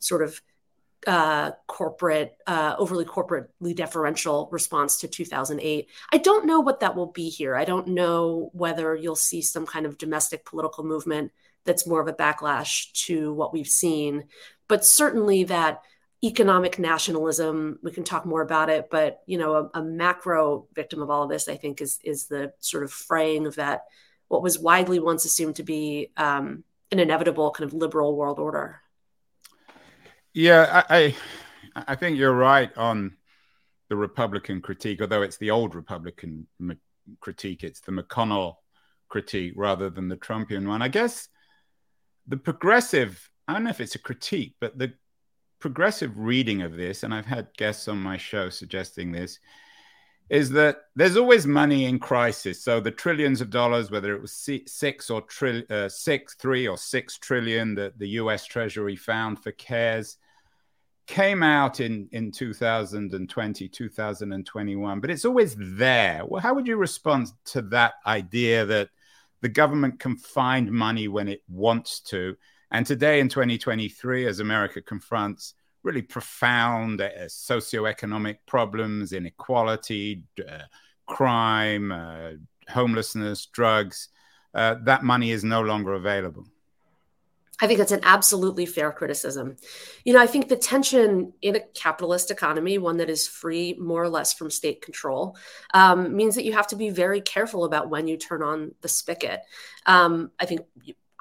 sort 0.00 0.22
of 0.22 0.40
uh, 1.06 1.52
corporate, 1.66 2.36
uh, 2.46 2.74
overly 2.78 3.04
corporately 3.04 3.74
deferential 3.74 4.48
response 4.50 4.98
to 4.98 5.08
2008. 5.08 5.88
I 6.12 6.18
don't 6.18 6.46
know 6.46 6.60
what 6.60 6.80
that 6.80 6.96
will 6.96 7.12
be 7.12 7.28
here. 7.28 7.54
I 7.54 7.64
don't 7.64 7.88
know 7.88 8.50
whether 8.52 8.94
you'll 8.94 9.16
see 9.16 9.42
some 9.42 9.66
kind 9.66 9.86
of 9.86 9.98
domestic 9.98 10.44
political 10.44 10.84
movement 10.84 11.32
that's 11.64 11.86
more 11.86 12.00
of 12.00 12.08
a 12.08 12.12
backlash 12.12 12.92
to 13.06 13.32
what 13.32 13.52
we've 13.52 13.66
seen, 13.66 14.24
but 14.68 14.84
certainly 14.84 15.44
that 15.44 15.82
economic 16.22 16.78
nationalism. 16.78 17.78
We 17.82 17.90
can 17.90 18.04
talk 18.04 18.24
more 18.24 18.42
about 18.42 18.70
it, 18.70 18.88
but 18.90 19.20
you 19.26 19.38
know, 19.38 19.70
a, 19.74 19.80
a 19.80 19.82
macro 19.82 20.66
victim 20.74 21.02
of 21.02 21.10
all 21.10 21.24
of 21.24 21.28
this, 21.28 21.48
I 21.48 21.56
think, 21.56 21.80
is 21.80 21.98
is 22.02 22.26
the 22.26 22.52
sort 22.60 22.82
of 22.84 22.92
fraying 22.92 23.46
of 23.46 23.56
that 23.56 23.82
what 24.28 24.42
was 24.42 24.58
widely 24.58 24.98
once 24.98 25.24
assumed 25.24 25.56
to 25.56 25.62
be 25.62 26.10
um, 26.16 26.64
an 26.90 26.98
inevitable 26.98 27.50
kind 27.50 27.68
of 27.68 27.74
liberal 27.74 28.16
world 28.16 28.38
order. 28.38 28.80
Yeah, 30.34 30.84
I, 30.90 30.96
I, 31.76 31.84
I 31.88 31.94
think 31.94 32.18
you're 32.18 32.34
right 32.34 32.76
on 32.76 33.16
the 33.88 33.96
Republican 33.96 34.60
critique, 34.60 35.00
although 35.00 35.22
it's 35.22 35.36
the 35.36 35.52
old 35.52 35.74
Republican 35.74 36.48
critique, 37.20 37.62
it's 37.62 37.80
the 37.80 37.92
McConnell 37.92 38.56
critique 39.08 39.52
rather 39.56 39.90
than 39.90 40.08
the 40.08 40.16
Trumpian 40.16 40.66
one. 40.66 40.82
I 40.82 40.88
guess 40.88 41.28
the 42.26 42.36
progressive, 42.36 43.30
I 43.46 43.52
don't 43.52 43.64
know 43.64 43.70
if 43.70 43.80
it's 43.80 43.94
a 43.94 44.00
critique, 44.00 44.56
but 44.60 44.76
the 44.76 44.94
progressive 45.60 46.18
reading 46.18 46.62
of 46.62 46.76
this, 46.76 47.04
and 47.04 47.14
I've 47.14 47.26
had 47.26 47.54
guests 47.56 47.86
on 47.86 47.98
my 47.98 48.16
show 48.16 48.48
suggesting 48.48 49.12
this, 49.12 49.38
is 50.30 50.50
that 50.50 50.78
there's 50.96 51.16
always 51.16 51.46
money 51.46 51.84
in 51.84 51.98
crisis. 51.98 52.62
So 52.62 52.80
the 52.80 52.90
trillions 52.90 53.40
of 53.40 53.50
dollars, 53.50 53.90
whether 53.90 54.14
it 54.14 54.22
was 54.22 54.32
six 54.32 55.10
or 55.10 55.20
tri- 55.22 55.64
uh, 55.68 55.88
six, 55.88 56.34
three 56.34 56.66
or 56.66 56.78
six 56.78 57.18
trillion 57.18 57.74
that 57.74 57.98
the 57.98 58.08
U.S. 58.08 58.46
Treasury 58.46 58.96
found 58.96 59.42
for 59.42 59.52
CARES, 59.52 60.16
came 61.06 61.42
out 61.42 61.80
in 61.80 62.08
in 62.12 62.32
2020 62.32 63.68
2021 63.68 65.00
but 65.00 65.10
it's 65.10 65.26
always 65.26 65.54
there 65.58 66.22
well 66.24 66.40
how 66.40 66.54
would 66.54 66.66
you 66.66 66.76
respond 66.76 67.28
to 67.44 67.60
that 67.60 67.94
idea 68.06 68.64
that 68.64 68.88
the 69.42 69.48
government 69.48 70.00
can 70.00 70.16
find 70.16 70.72
money 70.72 71.06
when 71.06 71.28
it 71.28 71.42
wants 71.46 72.00
to 72.00 72.34
and 72.70 72.86
today 72.86 73.20
in 73.20 73.28
2023 73.28 74.26
as 74.26 74.40
america 74.40 74.80
confronts 74.80 75.52
really 75.84 76.02
profound 76.02 77.00
uh, 77.00 77.10
socioeconomic 77.28 78.38
problems 78.46 79.12
inequality 79.12 80.22
uh, 80.40 80.62
crime 81.06 81.92
uh, 81.92 82.30
homelessness 82.68 83.46
drugs 83.46 84.08
uh, 84.54 84.74
that 84.82 85.02
money 85.02 85.30
is 85.30 85.44
no 85.44 85.60
longer 85.60 85.94
available 85.94 86.46
I 87.60 87.66
think 87.66 87.78
that's 87.78 87.92
an 87.92 88.00
absolutely 88.02 88.66
fair 88.66 88.90
criticism. 88.90 89.56
You 90.04 90.12
know, 90.12 90.20
I 90.20 90.26
think 90.26 90.48
the 90.48 90.56
tension 90.56 91.32
in 91.40 91.54
a 91.54 91.60
capitalist 91.60 92.30
economy, 92.30 92.78
one 92.78 92.96
that 92.96 93.08
is 93.08 93.28
free 93.28 93.74
more 93.78 94.02
or 94.02 94.08
less 94.08 94.32
from 94.32 94.50
state 94.50 94.82
control, 94.82 95.36
um, 95.72 96.16
means 96.16 96.34
that 96.34 96.44
you 96.44 96.52
have 96.52 96.66
to 96.68 96.76
be 96.76 96.90
very 96.90 97.20
careful 97.20 97.64
about 97.64 97.90
when 97.90 98.08
you 98.08 98.16
turn 98.16 98.42
on 98.42 98.74
the 98.80 98.88
spigot. 98.88 99.42
Um, 99.86 100.32
I 100.40 100.46
think 100.46 100.62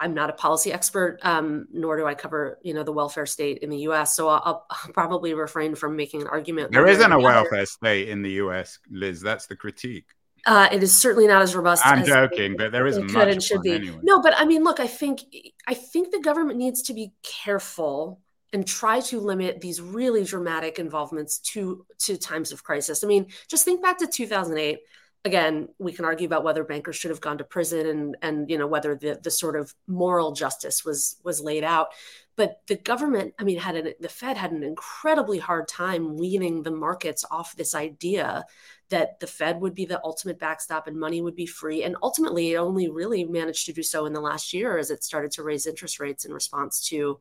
I'm 0.04 0.14
not 0.14 0.30
a 0.30 0.34
policy 0.34 0.74
expert, 0.74 1.20
um, 1.24 1.66
nor 1.72 1.96
do 1.96 2.06
I 2.06 2.14
cover, 2.14 2.60
you 2.62 2.74
know, 2.74 2.84
the 2.84 2.92
welfare 2.92 3.26
state 3.26 3.60
in 3.60 3.70
the 3.70 3.78
U.S. 3.80 4.16
So 4.16 4.28
I'll, 4.28 4.66
I'll 4.70 4.92
probably 4.94 5.34
refrain 5.34 5.76
from 5.76 5.96
making 5.96 6.22
an 6.22 6.28
argument. 6.28 6.74
There 6.74 6.86
isn't 6.86 7.12
a 7.12 7.20
welfare 7.20 7.66
state 7.66 8.10
in 8.10 8.22
the 8.22 8.32
U.S., 8.32 8.80
Liz. 8.92 9.22
That's 9.22 9.48
the 9.48 9.56
critique. 9.56 10.08
Uh, 10.46 10.68
it 10.74 10.84
is 10.84 10.94
certainly 10.94 11.26
not 11.26 11.42
as 11.42 11.56
robust. 11.56 11.88
I'm 11.88 12.00
as 12.00 12.08
joking, 12.08 12.58
but 12.58 12.74
there 12.74 12.86
isn't 12.86 13.14
much 13.14 13.30
and 13.30 13.42
should 13.42 13.62
be. 13.62 13.76
Anyway. 13.76 14.00
No, 14.04 14.22
but 14.22 14.34
I 14.38 14.44
mean, 14.44 14.66
look, 14.66 14.82
I 14.82 14.88
think 14.88 15.22
I 15.68 15.74
think 15.74 16.12
the 16.12 16.20
government 16.20 16.60
needs 16.60 16.82
to 16.84 16.94
be 16.94 17.14
careful 17.24 18.20
and 18.52 18.68
try 18.68 19.00
to 19.00 19.22
limit 19.22 19.62
these 19.62 19.80
really 19.80 20.26
dramatic 20.26 20.80
involvements 20.80 21.40
to 21.40 21.86
to 22.00 22.18
times 22.18 22.52
of 22.52 22.62
crisis. 22.62 23.06
I 23.06 23.08
mean, 23.08 23.28
just 23.48 23.64
think 23.64 23.82
back 23.82 24.00
to 24.00 24.08
2008. 24.08 24.80
Again, 25.26 25.70
we 25.80 25.94
can 25.94 26.04
argue 26.04 26.28
about 26.28 26.44
whether 26.44 26.66
bankers 26.66 26.98
should 26.98 27.12
have 27.12 27.22
gone 27.22 27.38
to 27.38 27.46
prison 27.46 27.88
and 27.88 28.18
and 28.22 28.50
you 28.50 28.58
know 28.58 28.68
whether 28.68 28.94
the 28.96 29.20
the 29.24 29.32
sort 29.32 29.56
of 29.56 29.74
moral 29.88 30.34
justice 30.34 30.84
was 30.84 31.18
was 31.24 31.40
laid 31.40 31.64
out. 31.64 31.94
But 32.36 32.62
the 32.68 32.76
government, 32.76 33.36
I 33.40 33.44
mean, 33.44 33.60
had 33.60 33.76
an, 33.76 33.94
the 34.00 34.10
Fed 34.10 34.38
had 34.38 34.52
an 34.52 34.64
incredibly 34.64 35.38
hard 35.38 35.68
time 35.68 36.18
weaning 36.18 36.64
the 36.64 36.72
markets 36.72 37.24
off 37.30 37.56
this 37.56 37.76
idea 37.76 38.46
that 38.90 39.20
the 39.20 39.28
Fed 39.28 39.62
would 39.62 39.76
be 39.76 39.86
the 39.86 40.04
ultimate 40.04 40.40
backstop 40.40 40.88
and 40.88 41.00
money 41.00 41.22
would 41.22 41.36
be 41.36 41.46
free. 41.46 41.84
And 41.84 41.96
ultimately, 42.02 42.54
it 42.54 42.58
only 42.58 42.90
really 42.90 43.24
managed 43.24 43.68
to 43.68 43.74
do 43.74 43.84
so 43.84 44.06
in 44.06 44.14
the 44.14 44.22
last 44.22 44.52
year 44.52 44.78
as 44.78 44.90
it 44.90 45.04
started 45.04 45.32
to 45.32 45.44
raise 45.44 45.68
interest 45.68 46.00
rates 46.00 46.26
in 46.26 46.34
response 46.34 46.88
to 46.90 47.20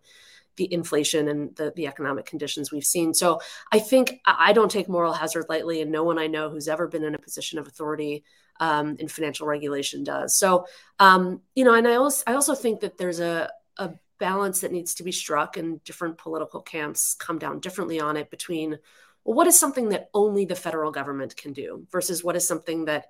the 0.56 0.72
inflation 0.72 1.28
and 1.28 1.56
the, 1.56 1.72
the 1.76 1.86
economic 1.86 2.26
conditions 2.26 2.70
we've 2.70 2.84
seen. 2.84 3.14
So 3.14 3.40
I 3.72 3.78
think 3.78 4.20
I 4.26 4.52
don't 4.52 4.70
take 4.70 4.88
moral 4.88 5.12
hazard 5.12 5.46
lightly, 5.48 5.80
and 5.80 5.90
no 5.90 6.04
one 6.04 6.18
I 6.18 6.26
know 6.26 6.50
who's 6.50 6.68
ever 6.68 6.88
been 6.88 7.04
in 7.04 7.14
a 7.14 7.18
position 7.18 7.58
of 7.58 7.66
authority 7.66 8.24
um, 8.60 8.96
in 8.98 9.08
financial 9.08 9.46
regulation 9.46 10.04
does. 10.04 10.36
So, 10.36 10.66
um, 10.98 11.40
you 11.54 11.64
know, 11.64 11.74
and 11.74 11.88
I 11.88 11.94
also 11.94 12.22
I 12.26 12.34
also 12.34 12.54
think 12.54 12.80
that 12.80 12.98
there's 12.98 13.20
a, 13.20 13.50
a 13.78 13.92
balance 14.18 14.60
that 14.60 14.72
needs 14.72 14.94
to 14.94 15.02
be 15.02 15.12
struck, 15.12 15.56
and 15.56 15.82
different 15.84 16.18
political 16.18 16.60
camps 16.60 17.14
come 17.14 17.38
down 17.38 17.60
differently 17.60 18.00
on 18.00 18.16
it 18.16 18.30
between 18.30 18.78
well, 19.24 19.36
what 19.36 19.46
is 19.46 19.58
something 19.58 19.90
that 19.90 20.10
only 20.14 20.44
the 20.44 20.54
federal 20.56 20.90
government 20.90 21.36
can 21.36 21.52
do 21.52 21.86
versus 21.90 22.22
what 22.24 22.36
is 22.36 22.46
something 22.46 22.86
that 22.86 23.06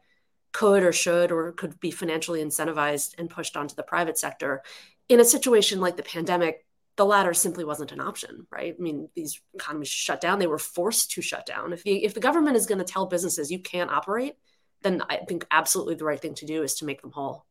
could 0.52 0.82
or 0.82 0.92
should 0.92 1.32
or 1.32 1.52
could 1.52 1.80
be 1.80 1.90
financially 1.90 2.44
incentivized 2.44 3.14
and 3.18 3.30
pushed 3.30 3.56
onto 3.56 3.74
the 3.74 3.82
private 3.82 4.18
sector. 4.18 4.62
In 5.08 5.20
a 5.20 5.24
situation 5.24 5.80
like 5.80 5.96
the 5.96 6.02
pandemic, 6.02 6.66
the 6.96 7.06
latter 7.06 7.32
simply 7.32 7.64
wasn't 7.64 7.92
an 7.92 8.00
option, 8.00 8.46
right? 8.50 8.74
I 8.78 8.82
mean, 8.82 9.08
these 9.14 9.40
economies 9.54 9.88
shut 9.88 10.20
down; 10.20 10.38
they 10.38 10.46
were 10.46 10.58
forced 10.58 11.12
to 11.12 11.22
shut 11.22 11.46
down. 11.46 11.72
If 11.72 11.84
the 11.84 12.04
if 12.04 12.14
the 12.14 12.20
government 12.20 12.56
is 12.56 12.66
going 12.66 12.78
to 12.78 12.84
tell 12.84 13.06
businesses 13.06 13.50
you 13.50 13.58
can't 13.58 13.90
operate, 13.90 14.34
then 14.82 15.02
I 15.08 15.18
think 15.18 15.46
absolutely 15.50 15.94
the 15.94 16.04
right 16.04 16.20
thing 16.20 16.34
to 16.34 16.46
do 16.46 16.62
is 16.62 16.74
to 16.76 16.84
make 16.84 17.02
them 17.02 17.12
whole. 17.12 17.46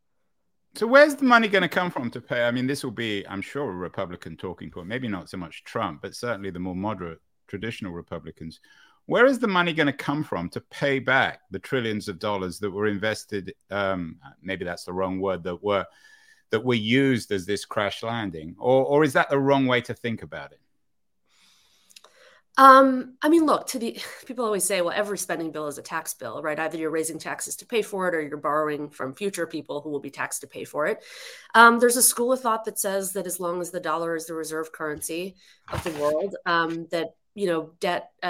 So 0.76 0.88
where's 0.88 1.16
the 1.16 1.26
money 1.26 1.50
going 1.50 1.64
to 1.64 1.70
come 1.70 1.92
from 1.92 2.10
to 2.12 2.22
pay? 2.22 2.44
I 2.44 2.52
mean, 2.52 2.66
this 2.66 2.84
will 2.84 2.92
be, 2.92 3.28
I'm 3.28 3.42
sure, 3.42 3.70
a 3.70 3.76
Republican 3.76 4.38
talking 4.38 4.72
point. 4.72 4.88
Maybe 4.88 5.10
not 5.10 5.30
so 5.30 5.38
much 5.38 5.66
Trump, 5.66 6.02
but 6.02 6.16
certainly 6.16 6.50
the 6.50 6.60
more 6.60 6.76
moderate 6.76 7.20
traditional 7.48 7.92
Republicans. 7.92 8.62
Where 9.06 9.26
is 9.26 9.40
the 9.40 9.48
money 9.48 9.74
going 9.74 9.88
to 9.88 9.94
come 9.94 10.24
from 10.24 10.50
to 10.50 10.62
pay 10.62 11.00
back 11.00 11.42
the 11.50 11.60
trillions 11.60 12.08
of 12.08 12.20
dollars 12.20 12.60
that 12.60 12.72
were 12.72 12.88
invested? 12.88 13.54
Um, 13.70 14.18
maybe 14.42 14.64
that's 14.64 14.86
the 14.86 14.94
wrong 14.94 15.20
word 15.20 15.44
that 15.44 15.62
were 15.62 15.86
that 16.52 16.64
were 16.64 16.76
used 16.76 17.32
as 17.32 17.46
this 17.46 17.66
crash 17.66 18.04
landing, 18.04 18.56
or 18.60 18.86
or 18.86 19.04
is 19.04 19.14
that 19.14 19.30
the 19.30 19.40
wrong 19.40 19.66
way 19.66 19.82
to 19.82 19.94
think 19.94 20.24
about 20.24 20.52
it? 20.52 20.60
Um, 22.58 23.16
I 23.22 23.30
mean, 23.30 23.46
look, 23.46 23.68
to 23.68 23.80
the 23.80 23.98
people 24.26 24.46
always 24.46 24.64
say, 24.64 24.82
well, 24.82 24.94
every 24.96 25.18
spending 25.18 25.52
bill 25.52 25.68
is 25.68 25.78
a 25.78 25.82
tax 25.82 26.14
bill, 26.14 26.42
right? 26.42 26.60
Either 26.60 26.78
you're 26.78 26.92
raising 26.92 27.18
taxes 27.18 27.56
to 27.58 27.66
pay 27.66 27.82
for 27.82 28.08
it 28.08 28.16
or 28.16 28.22
you're 28.22 28.38
borrowing 28.38 28.90
from 28.90 29.16
future 29.16 29.48
people 29.48 29.82
who 29.82 29.90
will 29.90 30.00
be 30.00 30.10
taxed 30.10 30.42
to 30.42 30.48
pay 30.48 30.64
for 30.64 30.86
it. 30.86 31.04
Um, 31.56 31.80
there's 31.80 31.98
a 31.98 32.04
school 32.04 32.34
of 32.34 32.42
thought 32.42 32.66
that 32.66 32.78
says 32.78 33.14
that 33.14 33.26
as 33.26 33.40
long 33.40 33.62
as 33.62 33.72
the 33.72 33.80
dollar 33.80 34.16
is 34.16 34.26
the 34.26 34.34
reserve 34.34 34.72
currency 34.72 35.36
of 35.72 35.84
the 35.84 35.92
world, 35.92 36.36
um, 36.46 36.88
that 36.92 37.16
you 37.34 37.48
know, 37.48 37.72
debt, 37.80 38.12
uh, 38.22 38.26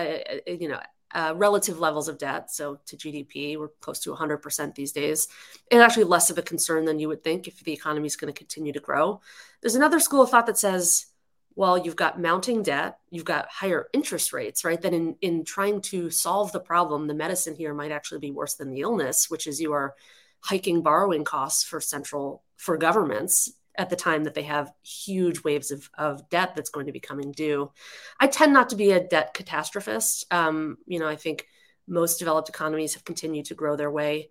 uh, 0.48 0.52
you 0.52 0.68
know, 0.68 0.80
uh, 1.14 1.34
relative 1.36 1.80
levels 1.80 2.08
of 2.08 2.18
debt. 2.18 2.52
So 2.52 2.80
to 2.86 2.98
GDP, 2.98 3.58
we're 3.58 3.70
close 3.80 4.00
to 4.00 4.14
100% 4.14 4.76
these 4.76 4.92
days. 4.92 5.28
It's 5.70 5.82
actually 5.82 6.06
less 6.06 6.30
of 6.30 6.38
a 6.38 6.42
concern 6.42 6.86
than 6.86 7.00
you 7.00 7.08
would 7.08 7.24
think 7.24 7.48
if 7.48 7.64
the 7.64 7.74
economy 7.74 8.08
is 8.08 8.16
going 8.16 8.34
to 8.34 8.38
continue 8.38 8.74
to 8.74 8.80
grow. 8.80 9.22
There's 9.62 9.76
another 9.76 10.00
school 10.00 10.22
of 10.22 10.30
thought 10.30 10.48
that 10.48 10.58
says, 10.58 11.08
well, 11.56 11.78
you've 11.78 11.98
got 11.98 12.20
mounting 12.20 12.64
debt, 12.64 13.00
you've 13.10 13.26
got 13.26 13.50
higher 13.50 13.88
interest 13.94 14.32
rates, 14.32 14.64
right? 14.64 14.82
Then 14.82 14.94
in, 14.94 15.16
in 15.22 15.44
trying 15.44 15.82
to 15.82 16.10
solve 16.10 16.52
the 16.52 16.62
problem, 16.62 17.08
the 17.08 17.14
medicine 17.14 17.56
here 17.56 17.74
might 17.74 17.92
actually 17.92 18.20
be 18.20 18.32
worse 18.32 18.56
than 18.56 18.72
the 18.72 18.82
illness, 18.82 19.30
which 19.30 19.48
is 19.48 19.60
you 19.60 19.74
are 19.74 19.94
hiking 20.40 20.82
borrowing 20.82 21.24
costs 21.24 21.64
for 21.64 21.80
central 21.80 22.44
for 22.56 22.78
governments 22.78 23.52
at 23.76 23.90
the 23.90 23.96
time 23.96 24.24
that 24.26 24.34
they 24.34 24.44
have 24.44 24.72
huge 24.84 25.44
waves 25.44 25.72
of, 25.72 25.90
of 25.98 26.30
debt 26.30 26.56
that's 26.56 26.70
going 26.70 26.88
to 26.88 26.92
be 26.92 27.00
coming 27.00 27.32
due. 27.32 27.72
I 28.20 28.28
tend 28.28 28.54
not 28.54 28.70
to 28.70 28.76
be 28.76 28.92
a 28.92 29.04
debt 29.04 29.34
catastrophist. 29.34 30.26
Um, 30.32 30.78
you 30.86 31.00
know, 31.00 31.08
I 31.08 31.16
think 31.16 31.48
most 31.88 32.20
developed 32.20 32.50
economies 32.50 32.94
have 32.94 33.06
continued 33.06 33.46
to 33.46 33.56
grow 33.56 33.76
their 33.76 33.92
way 33.92 34.30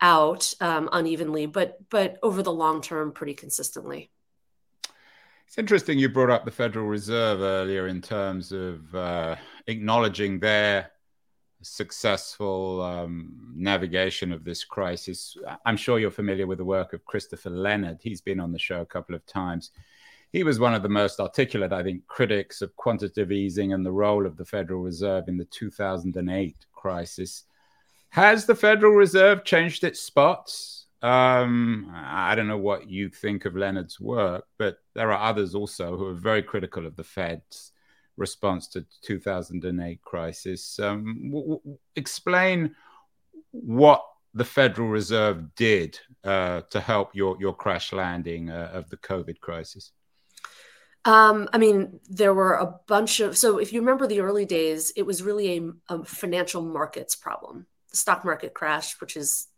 out 0.00 0.54
um, 0.60 0.88
unevenly, 0.92 1.46
but 1.46 1.78
but 1.90 2.18
over 2.22 2.42
the 2.42 2.52
long 2.52 2.80
term, 2.80 3.12
pretty 3.12 3.34
consistently. 3.34 4.10
It's 5.46 5.58
interesting 5.58 5.98
you 5.98 6.08
brought 6.08 6.30
up 6.30 6.44
the 6.44 6.50
Federal 6.50 6.86
Reserve 6.86 7.40
earlier 7.40 7.88
in 7.88 8.00
terms 8.00 8.52
of 8.52 8.94
uh, 8.94 9.36
acknowledging 9.66 10.38
their 10.38 10.92
successful 11.62 12.82
um, 12.82 13.52
navigation 13.54 14.32
of 14.32 14.44
this 14.44 14.64
crisis. 14.64 15.36
I'm 15.64 15.76
sure 15.76 15.98
you're 15.98 16.10
familiar 16.10 16.46
with 16.46 16.58
the 16.58 16.64
work 16.64 16.92
of 16.92 17.04
Christopher 17.04 17.50
Leonard. 17.50 17.98
He's 18.02 18.20
been 18.20 18.40
on 18.40 18.52
the 18.52 18.58
show 18.58 18.80
a 18.80 18.86
couple 18.86 19.14
of 19.14 19.24
times. 19.26 19.70
He 20.32 20.44
was 20.44 20.60
one 20.60 20.74
of 20.74 20.82
the 20.82 20.88
most 20.88 21.18
articulate, 21.18 21.72
I 21.72 21.82
think, 21.82 22.06
critics 22.06 22.62
of 22.62 22.74
quantitative 22.76 23.32
easing 23.32 23.72
and 23.72 23.84
the 23.84 23.92
role 23.92 24.26
of 24.26 24.36
the 24.36 24.44
Federal 24.44 24.80
Reserve 24.80 25.28
in 25.28 25.36
the 25.36 25.44
2008 25.46 26.56
crisis. 26.72 27.44
Has 28.10 28.46
the 28.46 28.54
Federal 28.54 28.92
Reserve 28.92 29.44
changed 29.44 29.82
its 29.82 30.00
spots? 30.00 30.86
Um, 31.02 31.90
I 31.94 32.34
don't 32.34 32.48
know 32.48 32.58
what 32.58 32.88
you 32.88 33.08
think 33.08 33.44
of 33.44 33.56
Leonard's 33.56 33.98
work, 33.98 34.46
but 34.58 34.78
there 34.94 35.12
are 35.12 35.30
others 35.30 35.54
also 35.54 35.96
who 35.96 36.06
are 36.06 36.14
very 36.14 36.42
critical 36.42 36.86
of 36.86 36.94
the 36.94 37.04
Fed's 37.04 37.72
response 38.16 38.68
to 38.68 38.84
2008 39.02 40.02
crisis. 40.02 40.78
Um, 40.78 41.30
w- 41.30 41.58
w- 41.58 41.78
explain 41.96 42.74
what 43.50 44.04
the 44.34 44.44
Federal 44.44 44.88
Reserve 44.88 45.54
did 45.56 45.98
uh, 46.24 46.62
to 46.70 46.80
help 46.80 47.14
your 47.14 47.36
your 47.40 47.54
crash 47.54 47.92
landing 47.92 48.50
uh, 48.50 48.70
of 48.72 48.88
the 48.90 48.96
COVID 48.96 49.40
crisis. 49.40 49.92
Um, 51.04 51.48
I 51.52 51.58
mean, 51.58 51.98
there 52.08 52.34
were 52.34 52.54
a 52.54 52.74
bunch 52.86 53.20
of 53.20 53.36
so 53.36 53.58
if 53.58 53.72
you 53.72 53.80
remember 53.80 54.06
the 54.06 54.20
early 54.20 54.44
days, 54.44 54.92
it 54.96 55.06
was 55.06 55.22
really 55.22 55.72
a, 55.88 55.94
a 55.94 56.04
financial 56.04 56.62
markets 56.62 57.16
problem. 57.16 57.66
The 57.90 57.96
stock 57.96 58.24
market 58.24 58.54
crashed, 58.54 59.00
which 59.00 59.16
is 59.16 59.48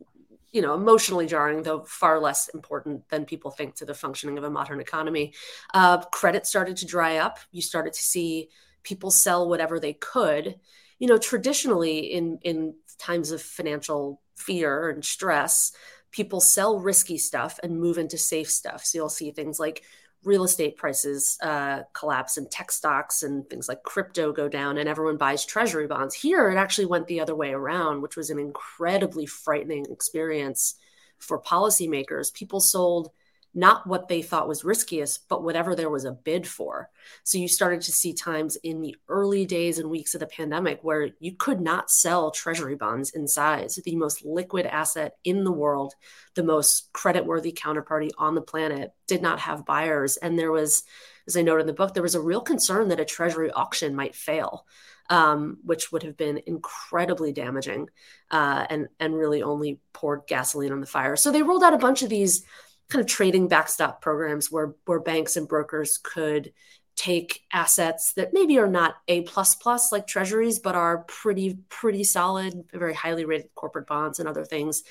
you 0.52 0.60
know, 0.60 0.74
emotionally 0.74 1.26
jarring, 1.26 1.62
though 1.62 1.82
far 1.84 2.20
less 2.20 2.48
important 2.48 3.08
than 3.08 3.24
people 3.24 3.50
think 3.50 3.74
to 3.76 3.86
the 3.86 3.94
functioning 3.94 4.38
of 4.38 4.44
a 4.44 4.50
modern 4.50 4.80
economy. 4.80 5.32
Uh, 5.72 5.98
credit 6.06 6.46
started 6.46 6.76
to 6.76 6.86
dry 6.86 7.16
up. 7.16 7.38
You 7.50 7.62
started 7.62 7.94
to 7.94 8.02
see 8.02 8.50
people 8.82 9.10
sell 9.10 9.48
whatever 9.48 9.80
they 9.80 9.94
could. 9.94 10.56
You 10.98 11.08
know, 11.08 11.18
traditionally 11.18 11.98
in 12.00 12.38
in 12.42 12.74
times 12.98 13.30
of 13.30 13.42
financial 13.42 14.20
fear 14.36 14.90
and 14.90 15.04
stress, 15.04 15.72
people 16.10 16.40
sell 16.40 16.78
risky 16.78 17.18
stuff 17.18 17.58
and 17.62 17.80
move 17.80 17.98
into 17.98 18.18
safe 18.18 18.50
stuff. 18.50 18.84
So 18.84 18.98
you'll 18.98 19.08
see 19.08 19.30
things 19.30 19.58
like 19.58 19.82
real 20.24 20.44
estate 20.44 20.76
prices 20.76 21.36
uh, 21.42 21.82
collapse 21.92 22.36
and 22.36 22.50
tech 22.50 22.70
stocks 22.70 23.22
and 23.22 23.48
things 23.48 23.68
like 23.68 23.82
crypto 23.82 24.32
go 24.32 24.48
down 24.48 24.78
and 24.78 24.88
everyone 24.88 25.16
buys 25.16 25.44
treasury 25.44 25.86
bonds. 25.86 26.14
Here, 26.14 26.50
it 26.50 26.56
actually 26.56 26.86
went 26.86 27.06
the 27.06 27.20
other 27.20 27.34
way 27.34 27.52
around, 27.52 28.02
which 28.02 28.16
was 28.16 28.30
an 28.30 28.38
incredibly 28.38 29.26
frightening 29.26 29.86
experience 29.90 30.76
for 31.18 31.40
policymakers. 31.40 32.32
People 32.32 32.60
sold 32.60 33.10
not 33.54 33.86
what 33.86 34.08
they 34.08 34.22
thought 34.22 34.48
was 34.48 34.64
riskiest, 34.64 35.28
but 35.28 35.42
whatever 35.42 35.74
there 35.74 35.90
was 35.90 36.04
a 36.04 36.12
bid 36.12 36.46
for. 36.46 36.88
So 37.22 37.36
you 37.36 37.48
started 37.48 37.82
to 37.82 37.92
see 37.92 38.14
times 38.14 38.56
in 38.56 38.80
the 38.80 38.96
early 39.08 39.44
days 39.44 39.78
and 39.78 39.90
weeks 39.90 40.14
of 40.14 40.20
the 40.20 40.26
pandemic 40.26 40.78
where 40.82 41.10
you 41.18 41.36
could 41.36 41.60
not 41.60 41.90
sell 41.90 42.30
treasury 42.30 42.76
bonds 42.76 43.10
in 43.10 43.28
size, 43.28 43.78
the 43.84 43.96
most 43.96 44.24
liquid 44.24 44.64
asset 44.64 45.16
in 45.24 45.44
the 45.44 45.52
world, 45.52 45.94
the 46.34 46.42
most 46.42 46.92
creditworthy 46.94 47.54
counterparty 47.54 48.10
on 48.16 48.34
the 48.34 48.40
planet, 48.40 48.92
did 49.06 49.20
not 49.20 49.40
have 49.40 49.66
buyers. 49.66 50.16
And 50.16 50.38
there 50.38 50.52
was, 50.52 50.84
as 51.26 51.36
I 51.36 51.42
note 51.42 51.60
in 51.60 51.66
the 51.66 51.74
book, 51.74 51.92
there 51.92 52.02
was 52.02 52.14
a 52.14 52.20
real 52.20 52.40
concern 52.40 52.88
that 52.88 53.00
a 53.00 53.04
treasury 53.04 53.50
auction 53.50 53.94
might 53.94 54.14
fail. 54.14 54.66
Um, 55.10 55.58
which 55.64 55.90
would 55.92 56.04
have 56.04 56.16
been 56.16 56.40
incredibly 56.46 57.32
damaging 57.32 57.90
uh, 58.30 58.64
and 58.70 58.88
and 59.00 59.14
really 59.14 59.42
only 59.42 59.80
poured 59.92 60.22
gasoline 60.26 60.72
on 60.72 60.80
the 60.80 60.86
fire. 60.86 61.16
So 61.16 61.30
they 61.30 61.42
rolled 61.42 61.64
out 61.64 61.74
a 61.74 61.78
bunch 61.78 62.02
of 62.02 62.08
these 62.08 62.46
kind 62.92 63.00
of 63.00 63.06
trading 63.06 63.48
backstop 63.48 64.00
programs 64.00 64.50
where 64.50 64.74
where 64.86 65.00
banks 65.00 65.36
and 65.36 65.48
brokers 65.48 65.98
could 65.98 66.52
take 66.94 67.40
assets 67.52 68.12
that 68.12 68.34
maybe 68.34 68.58
are 68.58 68.68
not 68.68 68.96
a 69.08 69.22
plus 69.22 69.54
plus 69.54 69.92
like 69.92 70.06
treasuries 70.06 70.58
but 70.58 70.74
are 70.74 71.04
pretty 71.08 71.58
pretty 71.70 72.04
solid 72.04 72.52
very 72.70 72.92
highly 72.92 73.24
rated 73.24 73.48
corporate 73.54 73.86
bonds 73.86 74.18
and 74.18 74.28
other 74.28 74.44
things 74.44 74.82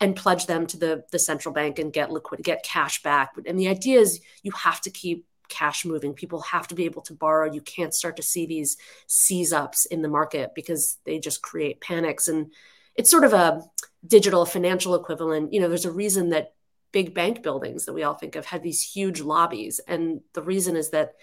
and 0.00 0.16
pledge 0.16 0.46
them 0.46 0.66
to 0.66 0.76
the 0.76 1.04
the 1.10 1.18
central 1.18 1.52
bank 1.52 1.78
and 1.78 1.92
get 1.92 2.10
liquid 2.10 2.42
get 2.42 2.62
cash 2.62 3.02
back. 3.02 3.32
And 3.46 3.58
the 3.58 3.68
idea 3.68 4.00
is 4.00 4.20
you 4.42 4.52
have 4.52 4.80
to 4.82 4.90
keep 4.90 5.26
cash 5.48 5.84
moving. 5.84 6.12
People 6.12 6.42
have 6.42 6.68
to 6.68 6.74
be 6.74 6.84
able 6.84 7.02
to 7.02 7.14
borrow. 7.14 7.50
You 7.50 7.62
can't 7.62 7.94
start 7.94 8.16
to 8.16 8.22
see 8.22 8.46
these 8.46 8.76
seize 9.06 9.52
ups 9.52 9.86
in 9.86 10.02
the 10.02 10.08
market 10.08 10.54
because 10.54 10.98
they 11.04 11.18
just 11.18 11.42
create 11.42 11.80
panics. 11.80 12.28
And 12.28 12.52
it's 12.96 13.10
sort 13.10 13.24
of 13.24 13.32
a 13.32 13.62
digital 14.06 14.44
financial 14.44 14.94
equivalent. 14.94 15.52
You 15.52 15.60
know 15.60 15.68
there's 15.68 15.84
a 15.84 15.92
reason 15.92 16.30
that 16.30 16.54
big 16.92 17.14
bank 17.14 17.42
buildings 17.42 17.84
that 17.84 17.92
we 17.92 18.02
all 18.02 18.14
think 18.14 18.36
of 18.36 18.46
had 18.46 18.62
these 18.62 18.82
huge 18.82 19.20
lobbies. 19.20 19.80
And 19.86 20.20
the 20.34 20.42
reason 20.42 20.76
is 20.76 20.90
that 20.90 21.14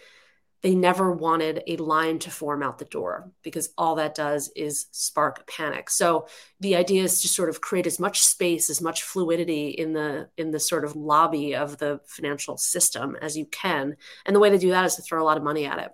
they 0.66 0.74
never 0.74 1.12
wanted 1.12 1.62
a 1.68 1.78
line 1.78 2.18
to 2.18 2.32
form 2.32 2.64
out 2.64 2.80
the 2.80 2.86
door 2.86 3.32
because 3.44 3.70
all 3.78 3.94
that 3.96 4.16
does 4.16 4.52
is 4.56 4.88
spark 4.90 5.48
panic. 5.48 5.92
So 5.92 6.28
the 6.60 6.76
idea 6.76 7.04
is 7.04 7.22
to 7.22 7.28
sort 7.28 7.50
of 7.50 7.62
create 7.62 7.86
as 7.86 8.00
much 8.00 8.22
space, 8.22 8.70
as 8.72 8.82
much 8.82 9.04
fluidity 9.04 9.68
in 9.68 9.94
the 9.94 10.30
in 10.38 10.50
the 10.50 10.60
sort 10.60 10.84
of 10.84 10.96
lobby 10.96 11.56
of 11.56 11.78
the 11.78 12.00
financial 12.08 12.58
system 12.58 13.16
as 13.22 13.38
you 13.38 13.46
can. 13.46 13.96
And 14.26 14.36
the 14.36 14.40
way 14.40 14.50
to 14.50 14.58
do 14.58 14.72
that 14.72 14.86
is 14.86 14.96
to 14.96 15.04
throw 15.04 15.22
a 15.22 15.26
lot 15.26 15.38
of 15.38 15.44
money 15.44 15.66
at 15.66 15.78
it. 15.78 15.92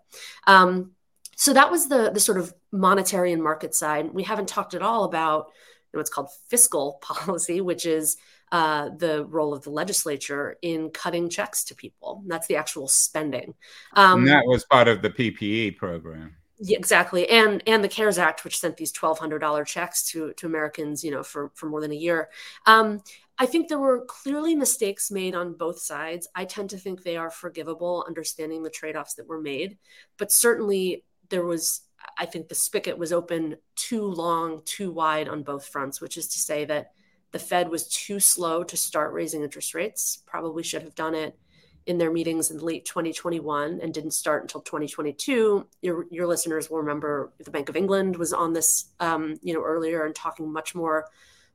Um, 0.47 0.91
so 1.35 1.51
that 1.51 1.69
was 1.69 1.89
the 1.89 2.09
the 2.11 2.21
sort 2.21 2.37
of 2.37 2.53
monetary 2.71 3.33
and 3.33 3.43
market 3.43 3.75
side. 3.75 4.13
We 4.13 4.23
haven't 4.23 4.47
talked 4.47 4.73
at 4.73 4.81
all 4.81 5.03
about 5.03 5.47
you 5.47 5.97
know, 5.97 5.99
what's 5.99 6.09
called 6.09 6.29
fiscal 6.47 6.99
policy, 7.01 7.59
which 7.59 7.85
is 7.85 8.15
uh, 8.51 8.89
the 8.97 9.25
role 9.25 9.53
of 9.53 9.63
the 9.63 9.69
legislature 9.69 10.57
in 10.61 10.89
cutting 10.89 11.29
checks 11.29 11.63
to 11.65 11.75
people. 11.75 12.23
That's 12.27 12.47
the 12.47 12.57
actual 12.57 12.87
spending. 12.87 13.53
Um, 13.93 14.19
and 14.19 14.27
that 14.27 14.45
was 14.45 14.65
part 14.65 14.87
of 14.87 15.01
the 15.01 15.09
PPE 15.09 15.77
program. 15.77 16.35
Yeah, 16.63 16.77
exactly, 16.77 17.27
and 17.29 17.63
and 17.65 17.83
the 17.83 17.87
CARES 17.87 18.19
Act, 18.19 18.43
which 18.43 18.59
sent 18.59 18.77
these 18.77 18.91
twelve 18.91 19.17
hundred 19.17 19.39
dollar 19.39 19.65
checks 19.65 20.03
to 20.11 20.33
to 20.33 20.45
Americans, 20.45 21.03
you 21.03 21.09
know, 21.09 21.23
for 21.23 21.51
for 21.55 21.67
more 21.67 21.81
than 21.81 21.91
a 21.91 21.95
year. 21.95 22.29
Um, 22.67 23.01
I 23.39 23.47
think 23.47 23.67
there 23.67 23.79
were 23.79 24.05
clearly 24.05 24.55
mistakes 24.55 25.09
made 25.09 25.33
on 25.33 25.53
both 25.53 25.79
sides. 25.79 26.27
I 26.35 26.45
tend 26.45 26.69
to 26.71 26.77
think 26.77 27.01
they 27.01 27.17
are 27.17 27.31
forgivable, 27.31 28.05
understanding 28.07 28.61
the 28.61 28.69
trade 28.69 28.95
offs 28.95 29.15
that 29.15 29.27
were 29.27 29.41
made, 29.41 29.79
but 30.17 30.31
certainly 30.31 31.03
there 31.29 31.45
was. 31.45 31.81
I 32.17 32.25
think 32.25 32.47
the 32.47 32.55
spigot 32.55 32.97
was 32.97 33.13
open 33.13 33.57
too 33.75 34.03
long, 34.03 34.61
too 34.65 34.91
wide 34.91 35.29
on 35.29 35.43
both 35.43 35.67
fronts, 35.67 36.01
which 36.01 36.17
is 36.17 36.27
to 36.29 36.39
say 36.39 36.65
that 36.65 36.93
the 37.31 37.39
Fed 37.39 37.69
was 37.69 37.87
too 37.87 38.19
slow 38.19 38.63
to 38.63 38.77
start 38.77 39.13
raising 39.13 39.43
interest 39.43 39.73
rates, 39.73 40.21
probably 40.25 40.63
should 40.63 40.83
have 40.83 40.95
done 40.95 41.15
it 41.15 41.37
in 41.85 41.97
their 41.97 42.11
meetings 42.11 42.51
in 42.51 42.59
late 42.59 42.85
2021 42.85 43.79
and 43.81 43.93
didn't 43.93 44.11
start 44.11 44.43
until 44.43 44.61
2022. 44.61 45.65
Your, 45.81 46.05
your 46.11 46.27
listeners 46.27 46.69
will 46.69 46.77
remember 46.77 47.33
the 47.39 47.51
Bank 47.51 47.69
of 47.69 47.75
England 47.75 48.15
was 48.15 48.33
on 48.33 48.53
this, 48.53 48.89
um, 48.99 49.39
you 49.41 49.53
know, 49.53 49.63
earlier 49.63 50.05
and 50.05 50.13
talking 50.13 50.51
much 50.51 50.75
more 50.75 51.07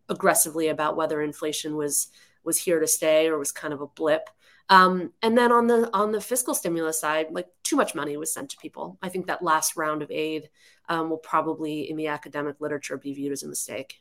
aggressively 0.09 0.69
about 0.69 0.97
whether 0.97 1.21
inflation 1.21 1.77
was 1.77 2.09
was 2.45 2.59
here 2.59 2.79
to 2.79 2.87
stay 2.87 3.27
or 3.27 3.39
was 3.39 3.51
kind 3.51 3.75
of 3.75 3.81
a 3.81 3.87
blip. 3.89 4.31
Um, 4.69 5.13
and 5.23 5.37
then 5.37 5.53
on 5.53 5.67
the 5.67 5.91
on 5.93 6.13
the 6.13 6.21
fiscal 6.21 6.55
stimulus 6.55 7.01
side, 7.01 7.27
like 7.31 7.49
too 7.63 7.77
much 7.77 7.95
money 7.95 8.17
was 8.17 8.33
sent 8.33 8.51
to 8.51 8.57
people. 8.57 8.99
I 9.03 9.09
think 9.09 9.27
that 9.27 9.43
last 9.43 9.77
round 9.77 10.03
of 10.03 10.11
aid 10.11 10.49
um, 10.89 11.11
will 11.11 11.19
probably, 11.19 11.89
in 11.91 11.97
the 11.97 12.09
academic 12.09 12.57
literature, 12.61 12.97
be 12.97 13.13
viewed 13.13 13.33
as 13.33 13.43
a 13.43 13.49
mistake. 13.49 14.01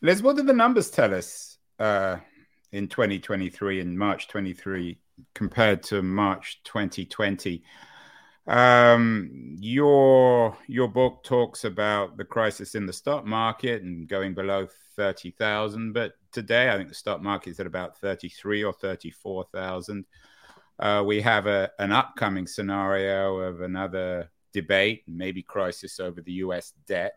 Liz, 0.00 0.22
what 0.22 0.36
did 0.36 0.46
the 0.46 0.52
numbers 0.52 0.90
tell 0.90 1.12
us 1.12 1.58
uh, 1.80 2.18
in 2.70 2.86
2023 2.86 3.80
in 3.80 3.98
March 3.98 4.28
23 4.28 4.96
compared 5.34 5.82
to 5.82 6.02
March 6.02 6.60
2020? 6.62 7.64
Um, 8.46 9.56
your 9.58 10.56
your 10.68 10.86
book 10.86 11.24
talks 11.24 11.64
about 11.64 12.16
the 12.16 12.24
crisis 12.24 12.76
in 12.76 12.86
the 12.86 12.92
stock 12.92 13.26
market 13.26 13.82
and 13.82 14.08
going 14.08 14.34
below 14.34 14.68
30,000, 14.94 15.92
but 15.92 16.12
today 16.30 16.70
I 16.70 16.76
think 16.76 16.88
the 16.88 16.94
stock 16.94 17.20
market 17.20 17.50
is 17.50 17.60
at 17.60 17.66
about 17.66 17.98
33 17.98 18.62
or 18.62 18.72
34,000. 18.72 20.04
Uh, 20.78 21.02
we 21.04 21.20
have 21.20 21.48
a, 21.48 21.72
an 21.80 21.90
upcoming 21.90 22.46
scenario 22.46 23.36
of 23.38 23.62
another 23.62 24.30
debate, 24.52 25.02
maybe 25.08 25.42
crisis 25.42 25.98
over 25.98 26.22
the 26.22 26.34
US 26.34 26.72
debt 26.86 27.14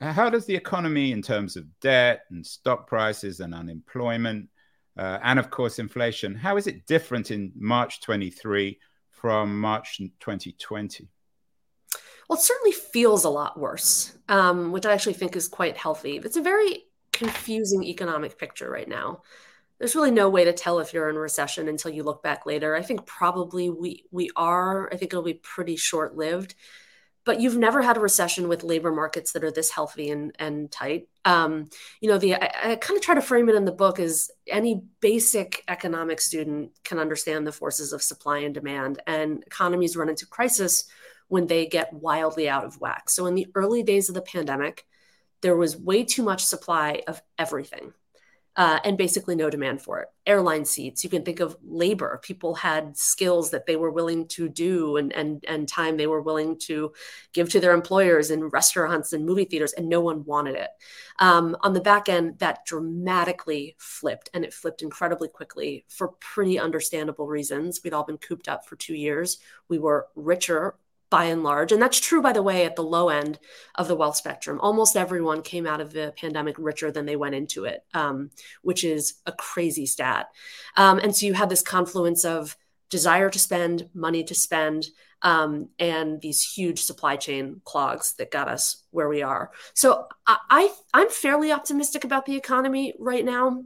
how 0.00 0.30
does 0.30 0.46
the 0.46 0.54
economy, 0.54 1.12
in 1.12 1.22
terms 1.22 1.56
of 1.56 1.66
debt 1.80 2.22
and 2.30 2.44
stock 2.44 2.86
prices 2.86 3.40
and 3.40 3.54
unemployment, 3.54 4.48
uh, 4.96 5.18
and 5.22 5.38
of 5.38 5.50
course 5.50 5.78
inflation, 5.78 6.34
how 6.34 6.56
is 6.56 6.66
it 6.66 6.86
different 6.86 7.30
in 7.30 7.52
March 7.54 8.00
23 8.00 8.78
from 9.10 9.60
March 9.60 9.98
2020? 9.98 11.08
Well, 12.28 12.38
it 12.38 12.42
certainly 12.42 12.72
feels 12.72 13.24
a 13.24 13.30
lot 13.30 13.58
worse, 13.58 14.16
um, 14.28 14.72
which 14.72 14.86
I 14.86 14.92
actually 14.92 15.14
think 15.14 15.36
is 15.36 15.48
quite 15.48 15.76
healthy. 15.76 16.16
It's 16.16 16.36
a 16.36 16.42
very 16.42 16.84
confusing 17.12 17.84
economic 17.84 18.38
picture 18.38 18.70
right 18.70 18.88
now. 18.88 19.22
There's 19.78 19.94
really 19.94 20.10
no 20.10 20.28
way 20.28 20.44
to 20.44 20.52
tell 20.52 20.78
if 20.78 20.94
you're 20.94 21.10
in 21.10 21.16
recession 21.16 21.68
until 21.68 21.90
you 21.90 22.02
look 22.02 22.22
back 22.22 22.46
later. 22.46 22.74
I 22.74 22.82
think 22.82 23.06
probably 23.06 23.68
we 23.68 24.04
we 24.10 24.30
are. 24.36 24.88
I 24.92 24.96
think 24.96 25.12
it'll 25.12 25.24
be 25.24 25.34
pretty 25.34 25.76
short 25.76 26.16
lived 26.16 26.54
but 27.24 27.40
you've 27.40 27.56
never 27.56 27.80
had 27.80 27.96
a 27.96 28.00
recession 28.00 28.48
with 28.48 28.62
labor 28.62 28.92
markets 28.92 29.32
that 29.32 29.44
are 29.44 29.50
this 29.50 29.70
healthy 29.70 30.10
and, 30.10 30.34
and 30.38 30.70
tight. 30.70 31.08
Um, 31.24 31.68
you 32.00 32.08
know, 32.08 32.18
the 32.18 32.34
I, 32.34 32.72
I 32.72 32.76
kind 32.76 32.96
of 32.96 33.02
try 33.02 33.14
to 33.14 33.22
frame 33.22 33.48
it 33.48 33.54
in 33.54 33.64
the 33.64 33.72
book 33.72 33.98
as 33.98 34.30
any 34.46 34.82
basic 35.00 35.64
economic 35.68 36.20
student 36.20 36.72
can 36.84 36.98
understand 36.98 37.46
the 37.46 37.52
forces 37.52 37.92
of 37.92 38.02
supply 38.02 38.38
and 38.38 38.54
demand, 38.54 39.00
and 39.06 39.42
economies 39.44 39.96
run 39.96 40.08
into 40.08 40.26
crisis 40.26 40.84
when 41.28 41.46
they 41.46 41.66
get 41.66 41.92
wildly 41.92 42.48
out 42.48 42.64
of 42.64 42.80
whack. 42.80 43.08
So 43.08 43.26
in 43.26 43.34
the 43.34 43.48
early 43.54 43.82
days 43.82 44.08
of 44.08 44.14
the 44.14 44.20
pandemic, 44.20 44.84
there 45.40 45.56
was 45.56 45.76
way 45.76 46.04
too 46.04 46.22
much 46.22 46.44
supply 46.44 47.02
of 47.06 47.22
everything 47.38 47.94
uh, 48.56 48.78
and 48.84 48.96
basically 48.96 49.34
no 49.34 49.50
demand 49.50 49.82
for 49.82 50.00
it. 50.00 50.08
Airline 50.26 50.64
seats, 50.64 51.02
you 51.02 51.10
can 51.10 51.24
think 51.24 51.40
of 51.40 51.56
labor. 51.62 52.20
People 52.22 52.54
had 52.54 52.96
skills 52.96 53.50
that 53.50 53.66
they 53.66 53.76
were 53.76 53.90
willing 53.90 54.28
to 54.28 54.48
do 54.48 54.96
and, 54.96 55.12
and, 55.12 55.44
and 55.48 55.68
time 55.68 55.96
they 55.96 56.06
were 56.06 56.22
willing 56.22 56.58
to 56.58 56.92
give 57.32 57.50
to 57.50 57.60
their 57.60 57.72
employers 57.74 58.30
in 58.30 58.44
restaurants 58.44 59.12
and 59.12 59.26
movie 59.26 59.44
theaters, 59.44 59.72
and 59.72 59.88
no 59.88 60.00
one 60.00 60.24
wanted 60.24 60.54
it. 60.54 60.70
Um, 61.18 61.56
on 61.62 61.72
the 61.72 61.80
back 61.80 62.08
end, 62.08 62.38
that 62.38 62.64
dramatically 62.64 63.76
flipped, 63.78 64.30
and 64.32 64.44
it 64.44 64.54
flipped 64.54 64.82
incredibly 64.82 65.28
quickly 65.28 65.84
for 65.88 66.08
pretty 66.20 66.58
understandable 66.58 67.26
reasons. 67.26 67.80
We'd 67.82 67.92
all 67.92 68.04
been 68.04 68.18
cooped 68.18 68.48
up 68.48 68.66
for 68.66 68.76
two 68.76 68.94
years. 68.94 69.38
We 69.68 69.78
were 69.78 70.06
richer 70.14 70.76
by 71.14 71.26
and 71.26 71.44
large. 71.44 71.70
And 71.70 71.80
that's 71.80 72.00
true, 72.00 72.20
by 72.20 72.32
the 72.32 72.42
way, 72.42 72.64
at 72.64 72.74
the 72.74 72.82
low 72.82 73.08
end 73.08 73.38
of 73.76 73.86
the 73.86 73.94
wealth 73.94 74.16
spectrum. 74.16 74.58
Almost 74.60 74.96
everyone 74.96 75.42
came 75.42 75.64
out 75.64 75.80
of 75.80 75.92
the 75.92 76.12
pandemic 76.16 76.56
richer 76.58 76.90
than 76.90 77.06
they 77.06 77.14
went 77.14 77.36
into 77.36 77.66
it, 77.66 77.84
um, 77.94 78.30
which 78.62 78.82
is 78.82 79.14
a 79.24 79.30
crazy 79.30 79.86
stat. 79.86 80.26
Um, 80.76 80.98
and 80.98 81.14
so 81.14 81.26
you 81.26 81.32
had 81.32 81.50
this 81.50 81.62
confluence 81.62 82.24
of 82.24 82.56
desire 82.90 83.30
to 83.30 83.38
spend, 83.38 83.88
money 83.94 84.24
to 84.24 84.34
spend, 84.34 84.86
um, 85.22 85.68
and 85.78 86.20
these 86.20 86.42
huge 86.42 86.82
supply 86.82 87.14
chain 87.14 87.60
clogs 87.64 88.14
that 88.14 88.32
got 88.32 88.48
us 88.48 88.82
where 88.90 89.08
we 89.08 89.22
are. 89.22 89.52
So 89.72 90.08
I, 90.26 90.72
I 90.92 91.00
am 91.00 91.10
fairly 91.10 91.52
optimistic 91.52 92.02
about 92.02 92.26
the 92.26 92.34
economy 92.34 92.92
right 92.98 93.24
now. 93.24 93.62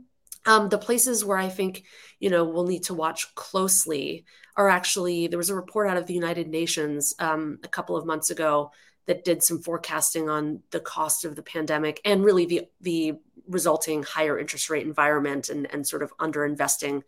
Um, 0.46 0.68
the 0.68 0.79
places 0.79 1.24
where 1.24 1.38
I 1.38 1.48
think, 1.48 1.85
you 2.20 2.31
know, 2.31 2.44
we'll 2.44 2.66
need 2.66 2.85
to 2.85 2.94
watch 2.94 3.35
closely 3.35 4.24
are 4.57 4.68
actually, 4.68 5.27
there 5.27 5.38
was 5.38 5.51
a 5.51 5.55
report 5.55 5.88
out 5.88 5.96
of 5.96 6.07
the 6.07 6.14
United 6.14 6.48
Nations 6.48 7.14
um, 7.18 7.59
a 7.62 7.68
couple 7.68 7.96
of 7.96 8.07
months 8.07 8.31
ago 8.31 8.70
that 9.09 9.24
did 9.24 9.42
some 9.42 9.61
forecasting 9.61 10.29
on 10.29 10.61
the 10.70 10.81
cost 10.81 11.24
of 11.24 11.35
the 11.35 11.42
pandemic 11.42 12.01
and 12.05 12.22
really 12.22 12.44
the 12.44 12.62
the 12.83 13.14
resulting 13.48 14.02
higher 14.02 14.38
interest 14.38 14.70
rate 14.70 14.87
environment 14.87 15.48
and, 15.48 15.72
and 15.72 15.87
sort 15.87 16.02
of 16.02 16.16
underinvesting 16.18 17.02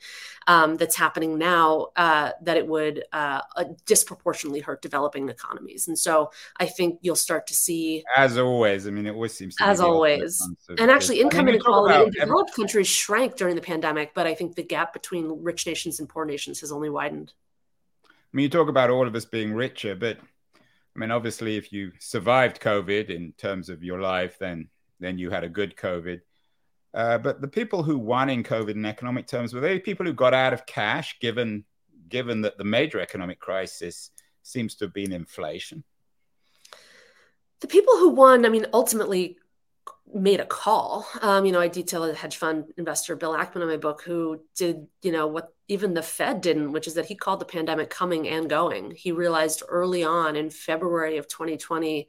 um, 0.47 0.77
that's 0.77 0.97
happening 0.97 1.39
now 1.39 1.89
uh, 1.97 2.31
that 2.43 2.57
it 2.57 2.67
would 2.67 3.05
uh, 3.13 3.41
uh, 3.57 3.65
disproportionately 3.87 4.61
hurt 4.61 4.83
developing 4.83 5.29
economies. 5.29 5.89
And 5.89 5.99
so 5.99 6.31
i 6.59 6.67
think 6.67 6.99
you'll 7.03 7.17
start 7.17 7.47
to 7.47 7.55
see 7.55 8.03
as 8.17 8.39
always 8.39 8.87
i 8.87 8.91
mean 8.91 9.07
it 9.07 9.11
always 9.11 9.33
seems 9.33 9.57
as 9.61 9.81
always. 9.81 10.41
and 10.79 10.91
actually 10.91 11.21
income 11.21 11.41
I 11.41 11.45
mean, 11.45 11.55
inequality 11.57 12.07
in 12.07 12.11
developed 12.11 12.51
every- 12.51 12.63
countries 12.63 12.89
shrank 12.89 13.37
during 13.37 13.55
the 13.55 13.63
pandemic 13.63 14.13
but 14.15 14.27
i 14.27 14.35
think 14.35 14.57
the 14.57 14.63
gap 14.63 14.93
between 14.93 15.43
rich 15.43 15.67
nations 15.67 16.01
and 16.01 16.09
poor 16.09 16.25
nations 16.25 16.61
has 16.61 16.73
only 16.73 16.91
widened. 16.91 17.33
I 18.05 18.33
mean 18.33 18.45
you 18.45 18.49
talk 18.51 18.69
about 18.69 18.91
all 18.91 19.07
of 19.07 19.15
us 19.15 19.25
being 19.25 19.53
richer 19.53 19.95
but 19.95 20.19
I 20.97 20.99
mean, 20.99 21.13
obviously, 21.13 21.57
if 21.57 21.73
you 21.73 21.93
survived 22.01 22.61
COVID 22.61 23.11
in 23.11 23.33
terms 23.39 23.69
of 23.69 23.85
your 23.85 24.01
life, 24.01 24.39
then 24.41 24.69
then 24.99 25.19
you 25.19 25.31
had 25.31 25.45
a 25.45 25.49
good 25.49 25.77
COVID. 25.77 26.21
Uh, 26.93 27.19
but 27.19 27.41
the 27.41 27.49
people 27.49 27.83
who 27.83 27.99
won 27.99 28.29
in 28.29 28.43
COVID 28.43 28.73
in 28.73 28.85
economic 28.85 29.27
terms 29.27 29.55
were 29.55 29.61
they 29.61 29.79
people 29.79 30.05
who 30.05 30.13
got 30.13 30.35
out 30.35 30.53
of 30.53 30.67
cash, 30.67 31.19
given 31.21 31.65
given 32.09 32.41
that 32.43 32.59
the 32.59 32.65
major 32.65 33.01
economic 33.01 33.39
crisis 33.39 34.11
seems 34.43 34.75
to 34.75 34.87
have 34.87 34.93
been 34.93 35.13
inflation. 35.13 35.85
The 37.61 37.69
people 37.69 37.97
who 37.99 38.09
won, 38.09 38.45
I 38.45 38.49
mean, 38.49 38.67
ultimately 38.73 39.37
made 40.13 40.41
a 40.41 40.47
call. 40.47 41.07
Um, 41.23 41.47
you 41.47 41.53
know, 41.53 41.61
I 41.61 41.69
detail 41.69 42.05
a 42.05 42.15
hedge 42.15 42.37
fund 42.37 42.65
investor, 42.77 43.15
Bill 43.17 43.35
Ackman, 43.35 43.63
in 43.63 43.69
my 43.69 43.77
book, 43.77 44.03
who 44.03 44.41
did, 44.57 44.87
you 45.03 45.13
know, 45.13 45.27
what 45.27 45.55
even 45.69 45.95
the 45.95 46.03
Fed 46.03 46.41
didn't, 46.41 46.73
which 46.73 46.87
is 46.87 46.95
that 46.95 47.07
he 47.07 47.15
called 47.15 47.41
the 47.41 47.45
pandemic 47.45 47.91
coming 47.91 48.27
and 48.29 48.51
going. 48.51 48.93
He 48.97 49.13
realized 49.13 49.63
early 49.69 50.03
on 50.03 50.37
in 50.37 50.51
February 50.51 51.17
of 51.17 51.29
2020 51.29 52.09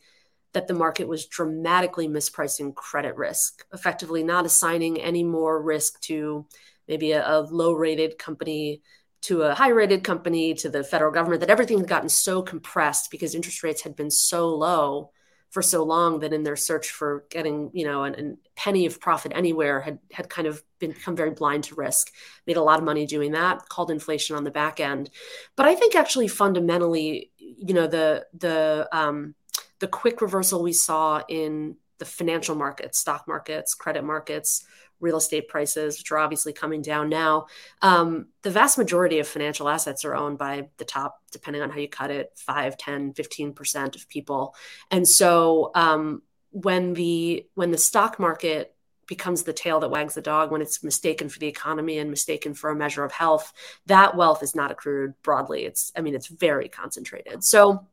that 0.54 0.68
the 0.68 0.74
market 0.74 1.08
was 1.08 1.26
dramatically 1.28 2.08
mispricing 2.08 2.76
credit 2.76 3.16
risk, 3.16 3.66
effectively 3.74 4.24
not 4.24 4.46
assigning 4.46 5.00
any 5.00 5.24
more 5.24 5.62
risk 5.62 6.00
to 6.02 6.46
maybe 6.88 7.14
a, 7.14 7.26
a 7.26 7.42
low 7.42 7.74
rated 7.74 8.18
company 8.18 8.82
to 9.22 9.44
a 9.44 9.54
high 9.54 9.70
rated 9.70 10.04
company 10.04 10.54
to 10.56 10.70
the 10.70 10.84
federal 10.84 11.12
government, 11.12 11.42
that 11.42 11.50
everything 11.50 11.78
had 11.78 11.88
gotten 11.88 12.10
so 12.10 12.42
compressed 12.42 13.12
because 13.12 13.36
interest 13.36 13.64
rates 13.64 13.84
had 13.84 13.96
been 13.96 14.10
so 14.10 14.50
low 14.50 15.12
for 15.52 15.62
so 15.62 15.84
long 15.84 16.22
that 16.22 16.34
in 16.34 16.44
their 16.44 16.56
search 16.56 16.90
for 16.90 17.26
getting 17.30 17.70
you 17.74 17.86
know 17.86 18.06
a 18.06 18.14
penny 18.56 18.86
of 18.86 19.00
profit 19.00 19.34
anywhere 19.36 19.82
had 19.82 20.00
had 20.12 20.30
kind 20.30 20.48
of 20.48 20.64
been, 20.80 20.92
become 20.92 21.16
very 21.16 21.32
blind 21.32 21.66
to 21.66 21.76
risk. 21.76 22.12
Made 22.48 22.58
a 22.58 22.64
lot 22.64 22.80
of 22.80 22.86
money 22.86 23.06
doing 23.06 23.34
that 23.34 23.68
called 23.70 23.92
inflation 23.92 24.36
on 24.36 24.44
the 24.44 24.52
back 24.52 24.80
end. 24.80 25.10
But 25.56 25.68
i 25.68 25.76
think 25.76 25.94
actually 25.94 26.28
fundamentally 26.28 27.32
you 27.38 27.74
know 27.74 27.86
the 27.86 28.26
the 28.34 28.88
um, 28.92 29.36
the 29.82 29.88
quick 29.88 30.22
reversal 30.22 30.64
we 30.64 30.72
saw 30.72 31.22
in 31.28 31.76
the 31.98 32.06
financial 32.06 32.56
markets 32.56 32.98
stock 32.98 33.28
markets 33.28 33.76
credit 33.76 34.04
markets 34.04 34.64
real 35.02 35.18
estate 35.18 35.48
prices, 35.48 35.98
which 35.98 36.12
are 36.12 36.20
obviously 36.20 36.54
coming 36.54 36.82
down 36.82 37.10
now. 37.10 37.48
Um, 37.82 38.28
the 38.44 38.52
vast 38.52 38.78
majority 38.78 39.20
of 39.20 39.28
financial 39.28 39.68
assets 39.68 40.06
are 40.06 40.16
owned 40.16 40.38
by 40.38 40.70
the 40.78 40.86
top, 40.86 41.20
depending 41.32 41.62
on 41.62 41.72
how 41.72 41.80
you 41.80 41.90
cut 41.90 42.12
it, 42.12 42.32
5, 42.36 42.78
10, 42.78 43.14
15% 43.14 43.96
of 43.96 44.08
people. 44.08 44.56
And 44.92 45.08
so 45.08 45.72
um, 45.76 46.22
when 46.52 46.94
the 46.94 47.48
when 47.56 47.72
the 47.72 47.78
stock 47.78 48.20
market 48.20 48.76
becomes 49.08 49.44
the 49.44 49.52
tail 49.52 49.80
that 49.82 49.90
wags 49.90 50.14
the 50.14 50.22
dog 50.22 50.52
when 50.52 50.62
it's 50.62 50.84
mistaken 50.84 51.28
for 51.28 51.40
the 51.40 51.48
economy 51.48 51.98
and 51.98 52.10
mistaken 52.10 52.54
for 52.54 52.70
a 52.70 52.76
measure 52.76 53.04
of 53.04 53.12
health 53.12 53.52
that 53.88 54.16
wealth 54.16 54.42
is 54.42 54.56
not 54.56 54.72
accrued 54.72 55.14
broadly 55.22 55.66
it's 55.66 55.92
i 55.98 56.02
mean 56.02 56.16
it's 56.16 56.28
very 56.28 56.70
concentrated 56.70 57.44
so 57.44 57.86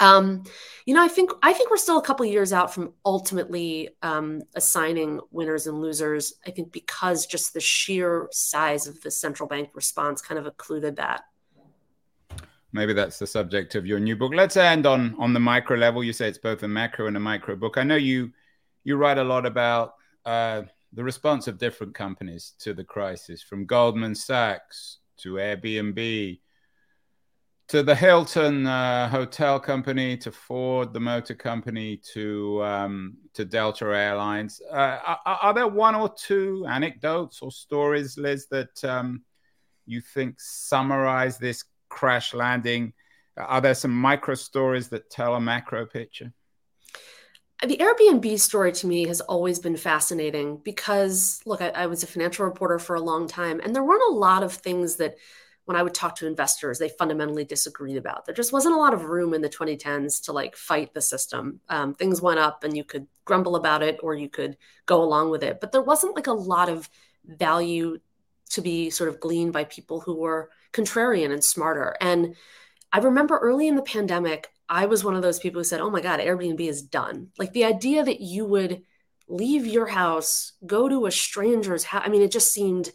um, 0.00 0.44
you 0.86 0.94
know, 0.94 1.02
I 1.02 1.08
think 1.08 1.30
I 1.42 1.52
think 1.52 1.70
we're 1.70 1.76
still 1.76 1.98
a 1.98 2.02
couple 2.02 2.26
years 2.26 2.52
out 2.52 2.74
from 2.74 2.92
ultimately 3.04 3.90
um, 4.02 4.42
assigning 4.54 5.20
winners 5.30 5.66
and 5.66 5.80
losers. 5.80 6.34
I 6.46 6.50
think 6.50 6.72
because 6.72 7.26
just 7.26 7.54
the 7.54 7.60
sheer 7.60 8.28
size 8.32 8.86
of 8.86 9.00
the 9.02 9.10
central 9.10 9.48
bank 9.48 9.70
response 9.74 10.20
kind 10.20 10.38
of 10.38 10.46
occluded 10.46 10.96
that. 10.96 11.24
Maybe 12.72 12.92
that's 12.92 13.20
the 13.20 13.26
subject 13.26 13.76
of 13.76 13.86
your 13.86 14.00
new 14.00 14.16
book. 14.16 14.32
Let's 14.34 14.56
end 14.56 14.84
on 14.84 15.14
on 15.18 15.32
the 15.32 15.40
micro 15.40 15.76
level. 15.76 16.02
You 16.02 16.12
say 16.12 16.28
it's 16.28 16.38
both 16.38 16.62
a 16.64 16.68
macro 16.68 17.06
and 17.06 17.16
a 17.16 17.20
micro 17.20 17.54
book. 17.54 17.78
I 17.78 17.84
know 17.84 17.96
you 17.96 18.32
you 18.82 18.96
write 18.96 19.18
a 19.18 19.24
lot 19.24 19.46
about 19.46 19.94
uh, 20.26 20.62
the 20.92 21.04
response 21.04 21.46
of 21.46 21.58
different 21.58 21.94
companies 21.94 22.54
to 22.58 22.74
the 22.74 22.84
crisis, 22.84 23.42
from 23.42 23.64
Goldman 23.64 24.14
Sachs 24.14 24.98
to 25.18 25.34
Airbnb 25.34 26.40
to 27.74 27.82
the 27.82 27.96
Hilton 27.96 28.68
uh, 28.68 29.08
Hotel 29.08 29.58
Company, 29.58 30.16
to 30.18 30.30
Ford, 30.30 30.92
the 30.92 31.00
motor 31.00 31.34
company, 31.34 31.96
to 32.12 32.62
um, 32.62 33.16
to 33.32 33.44
Delta 33.44 33.86
Airlines. 33.86 34.62
Uh, 34.70 35.00
are, 35.04 35.18
are, 35.42 35.52
there 35.52 35.66
one 35.66 35.96
or 35.96 36.08
two 36.16 36.64
anecdotes 36.68 37.42
or 37.42 37.50
stories, 37.50 38.16
Liz, 38.16 38.46
that 38.52 38.84
um, 38.84 39.24
you 39.86 40.00
think 40.00 40.36
summarize 40.38 41.36
this 41.36 41.64
crash 41.88 42.32
landing? 42.32 42.92
Are 43.36 43.60
there 43.60 43.74
some 43.74 43.90
micro 43.90 44.36
stories 44.36 44.88
that 44.90 45.10
tell 45.10 45.34
a 45.34 45.40
macro 45.40 45.84
picture? 45.84 46.32
The 47.66 47.78
Airbnb 47.78 48.38
story 48.38 48.70
to 48.70 48.86
me 48.86 49.08
has 49.08 49.20
always 49.20 49.58
been 49.58 49.76
fascinating 49.76 50.58
because, 50.58 51.40
look, 51.44 51.60
I, 51.60 51.70
I 51.70 51.86
was 51.86 52.04
a 52.04 52.06
financial 52.06 52.44
reporter 52.44 52.78
for 52.78 52.94
a 52.94 53.00
long 53.00 53.26
time, 53.26 53.58
and 53.58 53.74
there 53.74 53.82
weren't 53.82 54.12
a 54.12 54.14
lot 54.14 54.44
of 54.44 54.52
things 54.52 54.94
that 54.96 55.16
when 55.64 55.76
I 55.76 55.82
would 55.82 55.94
talk 55.94 56.16
to 56.16 56.26
investors, 56.26 56.78
they 56.78 56.88
fundamentally 56.90 57.44
disagreed 57.44 57.96
about. 57.96 58.26
There 58.26 58.34
just 58.34 58.52
wasn't 58.52 58.74
a 58.74 58.78
lot 58.78 58.92
of 58.92 59.04
room 59.04 59.32
in 59.32 59.40
the 59.40 59.48
2010s 59.48 60.24
to 60.24 60.32
like 60.32 60.56
fight 60.56 60.92
the 60.92 61.00
system. 61.00 61.60
Um, 61.68 61.94
things 61.94 62.20
went 62.20 62.38
up 62.38 62.64
and 62.64 62.76
you 62.76 62.84
could 62.84 63.06
grumble 63.24 63.56
about 63.56 63.82
it 63.82 63.98
or 64.02 64.14
you 64.14 64.28
could 64.28 64.56
go 64.84 65.02
along 65.02 65.30
with 65.30 65.42
it. 65.42 65.60
But 65.60 65.72
there 65.72 65.82
wasn't 65.82 66.16
like 66.16 66.26
a 66.26 66.32
lot 66.32 66.68
of 66.68 66.88
value 67.24 67.98
to 68.50 68.60
be 68.60 68.90
sort 68.90 69.08
of 69.08 69.20
gleaned 69.20 69.54
by 69.54 69.64
people 69.64 70.00
who 70.00 70.16
were 70.16 70.50
contrarian 70.72 71.32
and 71.32 71.42
smarter. 71.42 71.96
And 72.00 72.34
I 72.92 72.98
remember 72.98 73.38
early 73.38 73.66
in 73.66 73.76
the 73.76 73.82
pandemic, 73.82 74.50
I 74.68 74.86
was 74.86 75.02
one 75.02 75.16
of 75.16 75.22
those 75.22 75.38
people 75.38 75.60
who 75.60 75.64
said, 75.64 75.80
oh 75.80 75.90
my 75.90 76.00
God, 76.00 76.20
Airbnb 76.20 76.60
is 76.60 76.82
done. 76.82 77.28
Like 77.38 77.52
the 77.52 77.64
idea 77.64 78.04
that 78.04 78.20
you 78.20 78.44
would 78.44 78.82
leave 79.28 79.66
your 79.66 79.86
house, 79.86 80.52
go 80.66 80.88
to 80.88 81.06
a 81.06 81.10
stranger's 81.10 81.84
house, 81.84 82.02
I 82.04 82.10
mean, 82.10 82.22
it 82.22 82.30
just 82.30 82.52
seemed 82.52 82.92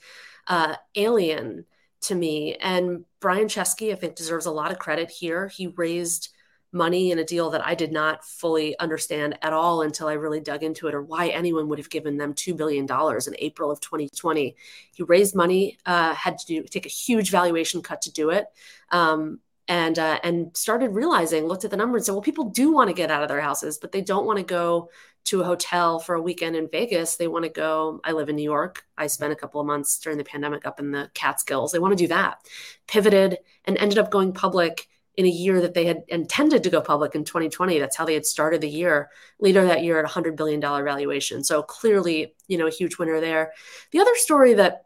uh, 0.48 0.76
alien 0.96 1.66
to 2.02 2.16
me. 2.16 2.56
And 2.56 3.06
Brian 3.20 3.48
Chesky, 3.48 3.92
I 3.92 3.96
think, 3.96 4.16
deserves 4.16 4.46
a 4.46 4.52
lot 4.52 4.72
of 4.72 4.80
credit 4.80 5.10
here. 5.10 5.48
He 5.48 5.68
raised 5.68 6.30
money 6.72 7.12
in 7.12 7.20
a 7.20 7.24
deal 7.24 7.50
that 7.50 7.66
I 7.66 7.74
did 7.74 7.92
not 7.92 8.24
fully 8.24 8.78
understand 8.78 9.38
at 9.42 9.54
all 9.54 9.82
until 9.82 10.08
I 10.08 10.14
really 10.14 10.40
dug 10.40 10.64
into 10.64 10.88
it, 10.88 10.94
or 10.94 11.02
why 11.02 11.30
anyone 11.30 11.68
would 11.70 11.80
have 11.80 11.90
given 11.90 12.18
them 12.18 12.34
$2 12.34 12.56
billion 12.56 12.86
in 12.86 13.36
April 13.40 13.72
of 13.72 13.80
2020. 13.80 14.56
He 14.94 15.04
raised 15.04 15.36
money, 15.36 15.78
uh, 15.86 16.14
had 16.14 16.38
to 16.38 16.46
do, 16.46 16.64
take 16.64 16.86
a 16.86 16.90
huge 16.90 17.32
valuation 17.32 17.82
cut 17.82 18.04
to 18.04 18.12
do 18.12 18.30
it. 18.30 18.46
Um, 18.92 19.40
and, 19.68 20.00
uh, 20.00 20.20
and 20.24 20.56
started 20.58 20.90
realizing, 20.90 21.46
looked 21.46 21.64
at 21.64 21.70
the 21.70 21.78
numbers 21.78 22.02
and 22.02 22.06
said, 22.08 22.12
well, 22.14 22.22
people 22.22 22.46
do 22.46 22.72
want 22.72 22.90
to 22.90 22.96
get 22.96 23.12
out 23.12 23.22
of 23.22 23.30
their 23.30 23.42
houses, 23.42 23.78
but 23.78 23.92
they 23.92 24.02
don't 24.02 24.26
want 24.26 24.38
to 24.38 24.44
go 24.44 24.90
to 25.26 25.42
a 25.42 25.46
hotel 25.46 26.00
for 26.00 26.16
a 26.16 26.22
weekend 26.22 26.56
in 26.56 26.70
Vegas. 26.70 27.16
They 27.16 27.28
want 27.28 27.44
to 27.44 27.50
go. 27.50 28.00
I 28.04 28.14
live 28.14 28.30
in 28.30 28.36
New 28.36 28.44
York. 28.44 28.84
I 28.98 29.08
spent 29.08 29.34
a 29.34 29.36
couple 29.36 29.62
of 29.62 29.68
months 29.68 30.00
during 30.00 30.18
the 30.18 30.24
pandemic 30.24 30.66
up 30.66 30.80
in 30.80 30.92
the 30.92 31.10
Catskills. 31.14 31.72
They 31.72 31.80
want 31.80 31.98
to 31.98 32.04
do 32.04 32.08
that. 32.08 32.40
Pivoted 32.88 33.38
and 33.66 33.78
ended 33.78 34.00
up 34.00 34.12
going 34.12 34.34
public 34.34 34.88
in 35.16 35.26
a 35.26 35.30
year 35.30 35.62
that 35.62 35.74
they 35.74 35.86
had 35.86 36.04
intended 36.08 36.64
to 36.64 36.70
go 36.70 36.82
public 36.82 37.14
in 37.14 37.26
2020. 37.26 37.78
That's 37.78 37.98
how 37.98 38.06
they 38.06 38.14
had 38.14 38.26
started 38.26 38.62
the 38.62 38.70
year. 38.70 39.10
Later 39.40 39.66
that 39.66 39.84
year 39.84 40.00
at 40.00 40.06
a 40.06 40.14
$100 40.14 40.36
billion 40.38 40.62
valuation. 40.62 41.44
So 41.44 41.62
clearly, 41.62 42.34
you 42.48 42.58
know, 42.58 42.68
a 42.68 42.72
huge 42.72 42.98
winner 42.98 43.20
there. 43.20 43.52
The 43.92 44.00
other 44.00 44.16
story 44.16 44.54
that 44.54 44.86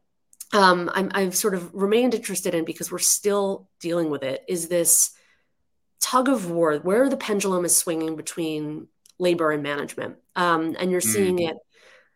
um, 0.51 0.89
I'm, 0.93 1.11
I've 1.13 1.35
sort 1.35 1.55
of 1.55 1.73
remained 1.73 2.13
interested 2.13 2.53
in 2.53 2.65
because 2.65 2.91
we're 2.91 2.99
still 2.99 3.69
dealing 3.79 4.09
with 4.09 4.23
it 4.23 4.43
is 4.47 4.67
this 4.67 5.11
tug 5.99 6.29
of 6.29 6.51
war 6.51 6.77
where 6.77 7.09
the 7.09 7.17
pendulum 7.17 7.63
is 7.63 7.77
swinging 7.77 8.15
between 8.15 8.87
labor 9.19 9.51
and 9.51 9.63
management. 9.63 10.17
Um, 10.35 10.75
and 10.79 10.91
you're 10.91 11.01
seeing 11.01 11.37
mm. 11.37 11.49
it 11.49 11.57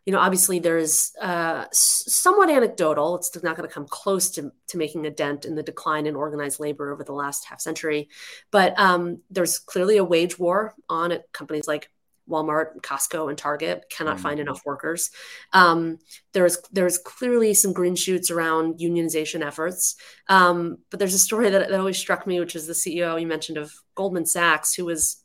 you 0.07 0.13
know, 0.13 0.19
obviously 0.19 0.59
there's 0.59 1.11
uh, 1.21 1.65
somewhat 1.73 2.49
anecdotal. 2.49 3.17
It's 3.17 3.35
not 3.43 3.57
going 3.57 3.67
to 3.67 3.73
come 3.73 3.87
close 3.89 4.29
to, 4.31 4.53
to 4.69 4.77
making 4.77 5.05
a 5.05 5.11
dent 5.11 5.43
in 5.43 5.53
the 5.53 5.61
decline 5.61 6.05
in 6.05 6.15
organized 6.15 6.61
labor 6.61 6.93
over 6.93 7.03
the 7.03 7.11
last 7.11 7.43
half 7.43 7.59
century. 7.59 8.07
But 8.49 8.79
um, 8.79 9.19
there's 9.29 9.59
clearly 9.59 9.97
a 9.97 10.05
wage 10.05 10.39
war 10.39 10.75
on 10.87 11.11
at 11.11 11.29
companies 11.33 11.67
like 11.67 11.91
Walmart, 12.29 12.79
Costco, 12.81 13.27
and 13.27 13.37
Target 13.37 13.83
cannot 13.89 14.15
mm-hmm. 14.15 14.23
find 14.23 14.39
enough 14.39 14.61
workers. 14.65 15.11
Um, 15.51 15.97
there's 16.31 16.57
there's 16.71 16.97
clearly 16.99 17.53
some 17.53 17.73
green 17.73 17.97
shoots 17.97 18.31
around 18.31 18.79
unionization 18.79 19.45
efforts. 19.45 19.97
Um, 20.29 20.77
but 20.89 20.99
there's 20.99 21.15
a 21.15 21.19
story 21.19 21.49
that, 21.49 21.67
that 21.67 21.79
always 21.79 21.97
struck 21.97 22.25
me, 22.25 22.39
which 22.39 22.55
is 22.55 22.65
the 22.65 22.71
CEO 22.71 23.19
you 23.19 23.27
mentioned 23.27 23.57
of 23.57 23.73
Goldman 23.95 24.25
Sachs, 24.25 24.73
who 24.73 24.85
was 24.85 25.21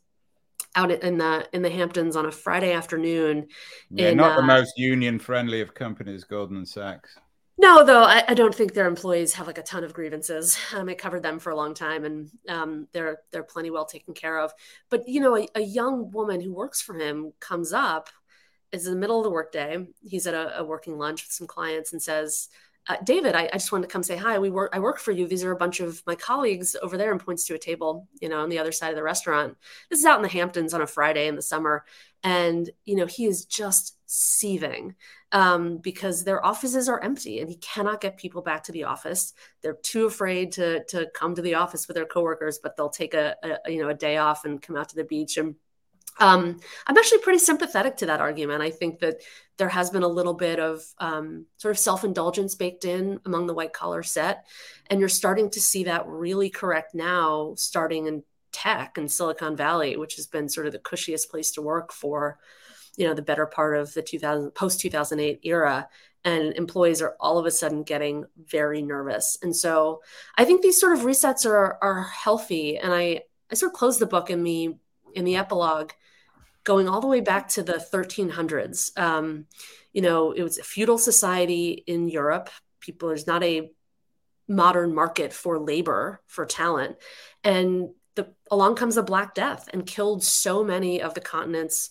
out 0.75 0.91
in 0.91 1.19
the 1.19 1.49
in 1.53 1.63
the 1.63 1.71
Hamptons 1.71 2.17
on 2.17 2.27
a 2.27 2.33
Friday 2.33 2.73
afternoon. 2.73 3.49
Yeah, 3.91 4.11
in, 4.11 4.17
not 4.17 4.37
the 4.37 4.43
uh, 4.43 4.47
most 4.47 4.79
union 4.79 5.19
friendly 5.19 5.61
of 5.61 5.75
companies, 5.75 6.25
Goldman 6.25 6.67
Sachs. 6.67 7.17
No, 7.59 7.85
though 7.85 8.03
I, 8.03 8.25
I, 8.27 8.35
don't 8.35 8.55
think 8.55 8.73
their 8.73 8.89
employees 8.89 9.35
have 9.35 9.47
like 9.47 9.59
a 9.59 9.63
ton 9.63 9.85
of 9.85 9.93
grievances. 9.93 10.59
Um, 10.75 10.89
I 10.89 10.95
covered 10.95 11.23
them 11.23 11.39
for 11.39 11.51
a 11.51 11.57
long 11.57 11.75
time, 11.75 12.05
and 12.05 12.31
um, 12.49 12.89
they're 12.93 13.19
they're 13.31 13.43
plenty 13.43 13.71
well 13.71 13.85
taken 13.85 14.15
care 14.15 14.39
of. 14.39 14.53
But 14.89 15.07
you 15.07 15.21
know, 15.21 15.37
a, 15.37 15.47
a, 15.55 15.61
young 15.61 16.11
woman 16.11 16.41
who 16.41 16.53
works 16.53 16.81
for 16.81 16.95
him 16.99 17.33
comes 17.41 17.73
up, 17.73 18.09
is 18.73 18.87
in 18.87 18.95
the 18.95 18.99
middle 18.99 19.19
of 19.19 19.25
the 19.25 19.31
workday. 19.31 19.87
He's 20.03 20.27
at 20.27 20.35
a, 20.35 20.61
a 20.61 20.65
working 20.65 20.99
lunch 20.99 21.25
with 21.25 21.33
some 21.33 21.47
clients 21.47 21.93
and 21.93 22.03
says, 22.03 22.49
uh, 22.89 22.97
David, 23.05 23.37
I, 23.37 23.49
I, 23.53 23.53
just 23.53 23.71
wanted 23.71 23.87
to 23.87 23.93
come 23.93 24.03
say 24.03 24.17
hi. 24.17 24.39
We 24.41 24.51
work. 24.51 24.71
I 24.73 24.81
work 24.81 24.99
for 24.99 25.13
you. 25.13 25.29
These 25.29 25.45
are 25.45 25.53
a 25.53 25.57
bunch 25.57 25.79
of 25.79 26.03
my 26.05 26.17
colleagues 26.17 26.75
over 26.83 26.97
there, 26.97 27.13
and 27.13 27.25
points 27.25 27.45
to 27.47 27.55
a 27.55 27.59
table, 27.59 28.09
you 28.21 28.29
know, 28.29 28.41
on 28.41 28.49
the 28.49 28.59
other 28.59 28.73
side 28.73 28.91
of 28.91 28.97
the 28.97 29.05
restaurant. 29.05 29.57
This 29.89 30.01
is 30.01 30.05
out 30.05 30.17
in 30.17 30.23
the 30.23 30.29
Hamptons 30.29 30.75
on 30.75 30.83
a 30.83 30.87
Friday 30.87 31.29
in 31.29 31.37
the 31.37 31.43
summer, 31.43 31.85
and 32.25 32.69
you 32.85 32.97
know 32.97 33.07
he 33.07 33.27
is 33.27 33.45
just 33.45 33.99
seething 34.07 34.97
um, 35.31 35.79
because 35.79 36.25
their 36.25 36.45
offices 36.45 36.89
are 36.89 37.01
empty, 37.03 37.39
and 37.39 37.49
he 37.49 37.57
cannot 37.59 38.01
get 38.01 38.17
people 38.17 38.43
back 38.43 38.65
to 38.65 38.73
the 38.73 38.85
office. 38.85 39.33
They're 39.63 39.79
too 39.83 40.07
afraid 40.07 40.51
to 40.53 40.85
to 40.87 41.09
come 41.15 41.37
to 41.37 41.43
the 41.43 41.55
office 41.55 41.87
with 41.87 41.95
their 41.95 42.07
coworkers, 42.07 42.59
but 42.61 42.77
they'll 42.77 42.89
take 42.89 43.15
a, 43.15 43.37
a 43.45 43.71
you 43.71 43.81
know 43.81 43.91
a 43.91 43.95
day 43.95 44.17
off 44.17 44.45
and 44.45 44.61
come 44.61 44.77
out 44.77 44.89
to 44.89 44.97
the 44.97 45.05
beach 45.05 45.37
and 45.37 45.55
um, 46.21 46.61
I'm 46.87 46.99
actually 46.99 47.21
pretty 47.21 47.39
sympathetic 47.39 47.97
to 47.99 48.07
that 48.07 48.21
argument. 48.21 48.63
I 48.63 48.71
think 48.71 49.01
that 49.01 49.23
there 49.57 49.69
has 49.69 49.91
been 49.91 50.03
a 50.03 50.09
little 50.09 50.35
bit 50.35 50.59
of 50.59 50.83
um, 50.99 51.47
sort 51.57 51.73
of 51.73 51.79
self 51.79 52.05
indulgence 52.05 52.55
baked 52.55 52.85
in 52.85 53.21
among 53.25 53.47
the 53.47 53.55
white 53.55 53.73
collar 53.73 54.03
set. 54.03 54.47
And 54.91 55.01
you're 55.01 55.09
starting 55.09 55.51
to 55.51 55.61
see 55.61 55.85
that 55.85 56.07
really 56.07 56.51
correct 56.51 56.95
now, 56.95 57.55
starting 57.57 58.07
in 58.07 58.23
tech 58.53 58.99
and 58.99 59.11
Silicon 59.11 59.57
Valley, 59.57 59.97
which 59.97 60.17
has 60.17 60.27
been 60.27 60.49
sort 60.49 60.67
of 60.67 60.73
the 60.73 60.79
cushiest 60.79 61.31
place 61.31 61.53
to 61.53 61.63
work 61.63 61.93
for, 61.93 62.39
you 62.97 63.07
know, 63.07 63.15
the 63.15 63.23
better 63.23 63.47
part 63.47 63.77
of 63.77 63.95
the 63.95 64.03
2000 64.03 64.51
post 64.51 64.81
2008 64.81 65.41
era. 65.45 65.89
And 66.25 66.55
employees 66.55 67.03
are 67.03 67.17
all 67.19 67.39
of 67.39 67.47
a 67.47 67.51
sudden 67.51 67.83
getting 67.83 68.27
very 68.37 68.81
nervous. 68.81 69.39
And 69.43 69.57
so 69.57 70.03
I 70.37 70.45
think 70.45 70.63
these 70.63 70.79
sort 70.79 70.93
of 70.93 71.01
resets 71.01 71.45
are, 71.47 71.79
are 71.83 72.03
healthy. 72.03 72.79
And 72.79 72.93
I, 72.93 73.23
I 73.51 73.55
sort 73.55 73.73
of 73.73 73.79
close 73.79 73.99
the 73.99 74.07
book 74.07 74.31
in 74.31 74.45
the 74.45 74.77
in 75.15 75.25
the 75.25 75.37
epilogue 75.37 75.91
going 76.65 76.89
all 76.89 77.01
the 77.01 77.07
way 77.07 77.21
back 77.21 77.49
to 77.49 77.63
the 77.63 77.75
1300s. 77.75 78.97
Um, 78.99 79.47
you 79.93 80.03
know, 80.03 80.33
it 80.33 80.43
was 80.43 80.59
a 80.59 80.63
feudal 80.63 80.99
society 80.99 81.83
in 81.87 82.09
Europe. 82.09 82.51
People, 82.81 83.09
there's 83.09 83.27
not 83.27 83.43
a 83.43 83.71
modern 84.49 84.95
market 84.95 85.33
for 85.33 85.59
labor, 85.59 86.21
for 86.27 86.47
talent. 86.47 86.97
And 87.45 87.91
the, 88.15 88.33
along 88.51 88.77
comes 88.77 88.95
the 88.95 89.03
Black 89.03 89.35
Death 89.35 89.69
and 89.73 89.87
killed 89.87 90.23
so 90.23 90.63
many 90.65 91.03
of 91.03 91.15
the 91.15 91.21
continent's 91.21 91.91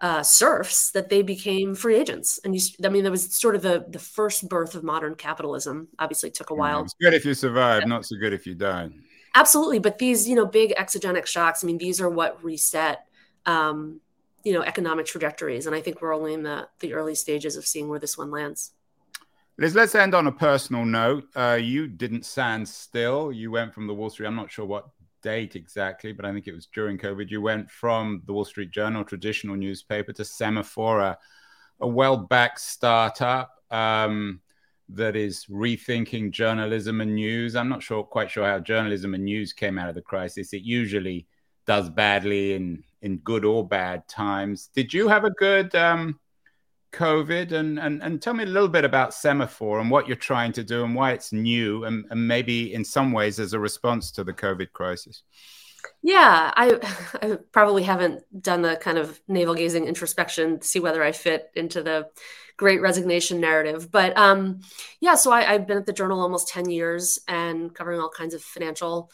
uh, 0.00 0.22
serfs 0.22 0.90
that 0.90 1.08
they 1.08 1.22
became 1.22 1.74
free 1.74 1.96
agents. 1.96 2.38
And 2.44 2.54
you, 2.54 2.60
I 2.84 2.88
mean, 2.88 3.04
that 3.04 3.10
was 3.10 3.34
sort 3.34 3.54
of 3.54 3.62
the, 3.62 3.84
the 3.88 3.98
first 3.98 4.48
birth 4.48 4.74
of 4.74 4.82
modern 4.82 5.14
capitalism. 5.14 5.88
Obviously, 5.98 6.30
took 6.30 6.50
a 6.50 6.54
while. 6.54 6.82
it's 6.82 6.94
good 7.00 7.14
if 7.14 7.24
you 7.24 7.34
survive, 7.34 7.82
yeah. 7.82 7.88
not 7.88 8.04
so 8.04 8.16
good 8.16 8.32
if 8.32 8.46
you 8.46 8.54
die. 8.54 8.90
Absolutely, 9.34 9.78
but 9.78 9.98
these, 9.98 10.28
you 10.28 10.34
know, 10.34 10.46
big 10.46 10.74
exogenic 10.76 11.26
shocks. 11.26 11.64
I 11.64 11.66
mean, 11.66 11.78
these 11.78 12.00
are 12.00 12.10
what 12.10 12.42
reset 12.44 13.06
um, 13.46 14.00
you 14.44 14.52
know 14.52 14.62
economic 14.62 15.06
trajectories 15.06 15.66
and 15.66 15.74
i 15.74 15.80
think 15.80 16.00
we're 16.00 16.14
only 16.14 16.34
in 16.34 16.42
the 16.42 16.68
the 16.80 16.92
early 16.92 17.14
stages 17.14 17.56
of 17.56 17.66
seeing 17.66 17.88
where 17.88 17.98
this 17.98 18.16
one 18.16 18.30
lands 18.30 18.72
Liz, 19.56 19.76
let's 19.76 19.94
end 19.94 20.16
on 20.16 20.26
a 20.26 20.32
personal 20.32 20.84
note. 20.84 21.28
Uh, 21.36 21.56
you 21.62 21.86
didn't 21.86 22.26
stand 22.26 22.68
still. 22.68 23.30
You 23.30 23.52
went 23.52 23.72
from 23.72 23.86
the 23.86 23.94
Wall 23.94 24.10
Street. 24.10 24.26
I'm 24.26 24.34
not 24.34 24.50
sure 24.50 24.66
what 24.66 24.88
date 25.22 25.54
exactly, 25.54 26.12
but 26.12 26.24
I 26.24 26.32
think 26.32 26.48
it 26.48 26.54
was 26.54 26.66
during 26.66 26.98
COVID. 26.98 27.30
You 27.30 27.40
went 27.40 27.70
from 27.70 28.22
the 28.26 28.32
Wall 28.32 28.44
Street 28.44 28.72
Journal, 28.72 29.04
traditional 29.04 29.54
newspaper, 29.54 30.12
to 30.12 30.22
Semafor, 30.22 31.02
a, 31.02 31.18
a 31.80 31.86
well-backed 31.86 32.60
startup 32.60 33.62
um, 33.70 34.40
that 34.88 35.14
is 35.14 35.46
rethinking 35.46 36.32
journalism 36.32 37.00
and 37.00 37.14
news. 37.14 37.54
I'm 37.54 37.68
not 37.68 37.82
sure, 37.82 38.02
quite 38.02 38.32
sure 38.32 38.46
how 38.46 38.58
journalism 38.58 39.14
and 39.14 39.24
news 39.24 39.52
came 39.52 39.78
out 39.78 39.88
of 39.88 39.94
the 39.94 40.02
crisis. 40.02 40.52
It 40.52 40.62
usually 40.62 41.28
does 41.64 41.88
badly 41.88 42.54
in 42.54 42.82
in 43.04 43.18
good 43.18 43.44
or 43.44 43.66
bad 43.66 44.08
times. 44.08 44.70
Did 44.74 44.92
you 44.92 45.08
have 45.08 45.24
a 45.24 45.30
good 45.30 45.74
um, 45.74 46.18
COVID? 46.92 47.52
And, 47.52 47.78
and 47.78 48.02
and 48.02 48.20
tell 48.20 48.34
me 48.34 48.44
a 48.44 48.48
little 48.48 48.68
bit 48.68 48.84
about 48.84 49.10
Semafor 49.10 49.80
and 49.80 49.90
what 49.90 50.08
you're 50.08 50.16
trying 50.16 50.52
to 50.52 50.64
do 50.64 50.84
and 50.84 50.94
why 50.94 51.12
it's 51.12 51.32
new 51.32 51.84
and, 51.84 52.06
and 52.10 52.26
maybe 52.26 52.72
in 52.72 52.84
some 52.84 53.12
ways 53.12 53.38
as 53.38 53.52
a 53.52 53.60
response 53.60 54.10
to 54.12 54.24
the 54.24 54.32
COVID 54.32 54.72
crisis. 54.72 55.22
Yeah, 56.02 56.50
I, 56.56 56.78
I 57.22 57.38
probably 57.52 57.82
haven't 57.82 58.24
done 58.42 58.62
the 58.62 58.76
kind 58.76 58.98
of 58.98 59.20
navel 59.28 59.54
gazing 59.54 59.86
introspection 59.86 60.60
to 60.60 60.66
see 60.66 60.80
whether 60.80 61.02
I 61.02 61.12
fit 61.12 61.50
into 61.54 61.82
the 61.82 62.08
great 62.56 62.80
resignation 62.80 63.40
narrative. 63.40 63.90
But 63.90 64.16
um, 64.16 64.60
yeah, 65.00 65.14
so 65.14 65.30
I, 65.30 65.42
have 65.42 65.66
been 65.66 65.78
at 65.78 65.86
the 65.86 65.92
journal 65.92 66.20
almost 66.20 66.48
10 66.48 66.70
years 66.70 67.18
and 67.28 67.74
covering 67.74 68.00
all 68.00 68.08
kinds 68.08 68.32
of 68.32 68.42
financial 68.42 69.10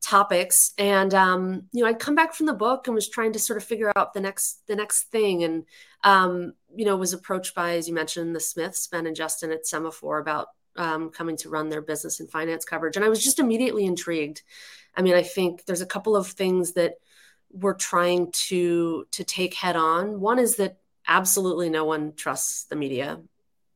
topics. 0.00 0.72
And 0.78 1.12
um, 1.14 1.64
you 1.72 1.82
know 1.82 1.88
i'd 1.88 1.98
come 1.98 2.14
back 2.14 2.34
from 2.34 2.46
the 2.46 2.54
book 2.54 2.86
and 2.86 2.94
was 2.94 3.08
trying 3.08 3.32
to 3.32 3.38
sort 3.38 3.56
of 3.56 3.64
figure 3.64 3.92
out 3.96 4.14
the 4.14 4.20
next 4.20 4.66
the 4.66 4.76
next 4.76 5.04
thing. 5.04 5.44
And 5.44 5.64
um, 6.04 6.54
you 6.74 6.84
know 6.84 6.96
was 6.96 7.12
approached 7.12 7.54
by 7.54 7.76
as 7.76 7.88
you 7.88 7.94
mentioned 7.94 8.34
the 8.34 8.40
smiths 8.40 8.86
ben 8.86 9.06
and 9.06 9.16
justin 9.16 9.52
at 9.52 9.64
Semafor 9.64 10.20
about 10.20 10.48
um, 10.76 11.10
coming 11.10 11.36
to 11.38 11.48
run 11.48 11.68
their 11.68 11.82
business 11.82 12.20
and 12.20 12.30
finance 12.30 12.64
coverage. 12.64 12.96
And 12.96 13.04
i 13.04 13.08
was 13.08 13.22
just 13.22 13.38
immediately 13.38 13.84
intrigued. 13.84 14.42
I 14.96 15.02
mean 15.02 15.14
i 15.14 15.22
think 15.22 15.64
there's 15.64 15.82
a 15.82 15.86
couple 15.86 16.16
of 16.16 16.28
things 16.28 16.72
that 16.72 16.94
we're 17.50 17.74
trying 17.74 18.30
to 18.32 19.06
to 19.12 19.24
take 19.24 19.54
head 19.54 19.76
on. 19.76 20.20
One 20.20 20.38
is 20.38 20.56
that 20.56 20.78
absolutely 21.06 21.70
no 21.70 21.84
one 21.84 22.12
trusts 22.14 22.64
the 22.64 22.76
media 22.76 23.18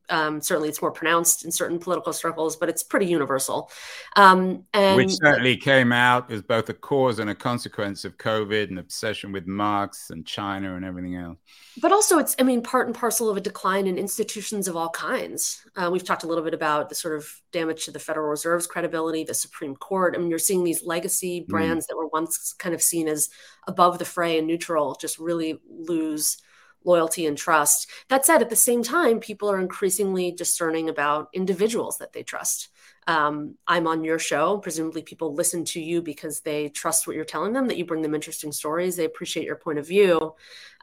um, 0.09 0.41
certainly, 0.41 0.69
it's 0.69 0.81
more 0.81 0.91
pronounced 0.91 1.45
in 1.45 1.51
certain 1.51 1.79
political 1.79 2.11
circles, 2.11 2.55
but 2.55 2.69
it's 2.69 2.83
pretty 2.83 3.05
universal. 3.05 3.71
Um, 4.15 4.65
and 4.73 4.97
which 4.97 5.11
certainly 5.11 5.55
came 5.55 5.91
out 5.91 6.29
as 6.31 6.41
both 6.41 6.69
a 6.69 6.73
cause 6.73 7.19
and 7.19 7.29
a 7.29 7.35
consequence 7.35 8.03
of 8.03 8.17
COVID 8.17 8.69
and 8.69 8.79
obsession 8.79 9.31
with 9.31 9.47
masks 9.47 10.09
and 10.09 10.25
China 10.25 10.75
and 10.75 10.83
everything 10.83 11.15
else. 11.15 11.37
But 11.81 11.91
also, 11.91 12.19
it's 12.19 12.35
I 12.37 12.43
mean, 12.43 12.61
part 12.61 12.87
and 12.87 12.95
parcel 12.95 13.29
of 13.29 13.37
a 13.37 13.41
decline 13.41 13.87
in 13.87 13.97
institutions 13.97 14.67
of 14.67 14.75
all 14.75 14.89
kinds. 14.89 15.65
Uh, 15.75 15.89
we've 15.91 16.03
talked 16.03 16.23
a 16.23 16.27
little 16.27 16.43
bit 16.43 16.53
about 16.53 16.89
the 16.89 16.95
sort 16.95 17.15
of 17.15 17.27
damage 17.51 17.85
to 17.85 17.91
the 17.91 17.99
Federal 17.99 18.29
Reserve's 18.29 18.67
credibility, 18.67 19.23
the 19.23 19.33
Supreme 19.33 19.75
Court. 19.75 20.15
I 20.15 20.19
mean, 20.19 20.29
you're 20.29 20.39
seeing 20.39 20.63
these 20.63 20.83
legacy 20.83 21.41
mm. 21.41 21.47
brands 21.47 21.85
mm. 21.85 21.89
that 21.89 21.97
were 21.97 22.07
once 22.07 22.53
kind 22.59 22.75
of 22.75 22.81
seen 22.81 23.07
as 23.07 23.29
above 23.67 23.99
the 23.99 24.05
fray 24.05 24.37
and 24.37 24.47
neutral 24.47 24.97
just 24.99 25.17
really 25.17 25.59
lose 25.69 26.37
loyalty 26.85 27.25
and 27.25 27.37
trust. 27.37 27.89
That 28.09 28.25
said, 28.25 28.41
at 28.41 28.49
the 28.49 28.55
same 28.55 28.83
time, 28.83 29.19
people 29.19 29.49
are 29.49 29.59
increasingly 29.59 30.31
discerning 30.31 30.89
about 30.89 31.29
individuals 31.33 31.97
that 31.97 32.13
they 32.13 32.23
trust. 32.23 32.69
Um, 33.07 33.55
I'm 33.67 33.87
on 33.87 34.03
your 34.03 34.19
show. 34.19 34.57
Presumably, 34.57 35.01
people 35.01 35.33
listen 35.33 35.65
to 35.65 35.81
you 35.81 36.01
because 36.01 36.39
they 36.41 36.69
trust 36.69 37.05
what 37.05 37.15
you're 37.15 37.25
telling 37.25 37.53
them, 37.53 37.67
that 37.67 37.77
you 37.77 37.85
bring 37.85 38.01
them 38.01 38.15
interesting 38.15 38.51
stories. 38.51 38.95
They 38.95 39.05
appreciate 39.05 39.45
your 39.45 39.55
point 39.55 39.79
of 39.79 39.87
view. 39.87 40.35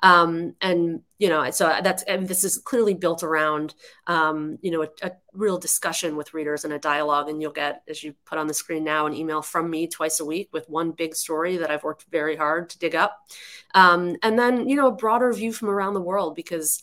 Um, 0.03 0.55
and, 0.61 1.03
you 1.19 1.29
know, 1.29 1.51
so 1.51 1.79
that's, 1.83 2.03
and 2.05 2.27
this 2.27 2.43
is 2.43 2.57
clearly 2.59 2.95
built 2.95 3.23
around, 3.23 3.75
um, 4.07 4.59
you 4.63 4.71
know, 4.71 4.83
a, 4.83 4.89
a, 5.03 5.13
real 5.35 5.59
discussion 5.59 6.17
with 6.17 6.33
readers 6.33 6.65
and 6.65 6.73
a 6.73 6.79
dialogue. 6.79 7.29
And 7.29 7.41
you'll 7.41 7.53
get, 7.53 7.83
as 7.89 8.03
you 8.03 8.15
put 8.25 8.39
on 8.39 8.47
the 8.47 8.55
screen 8.55 8.83
now, 8.83 9.07
an 9.07 9.15
email 9.15 9.43
from 9.43 9.69
me 9.69 9.87
twice 9.87 10.21
a 10.21 10.25
week 10.25 10.49
with 10.53 10.69
one 10.69 10.93
big 10.93 11.15
story 11.15 11.59
that 11.59 11.71
I've 11.71 11.85
worked 11.85 12.07
very 12.11 12.37
hard 12.37 12.71
to 12.71 12.79
dig 12.79 12.95
up. 12.95 13.19
Um, 13.75 14.17
and 14.23 14.39
then, 14.39 14.69
you 14.69 14.77
know, 14.77 14.89
a 14.89 14.93
broader 14.93 15.33
view 15.33 15.53
from 15.53 15.69
around 15.69 15.95
the 15.95 16.01
world 16.01 16.35
because, 16.35 16.83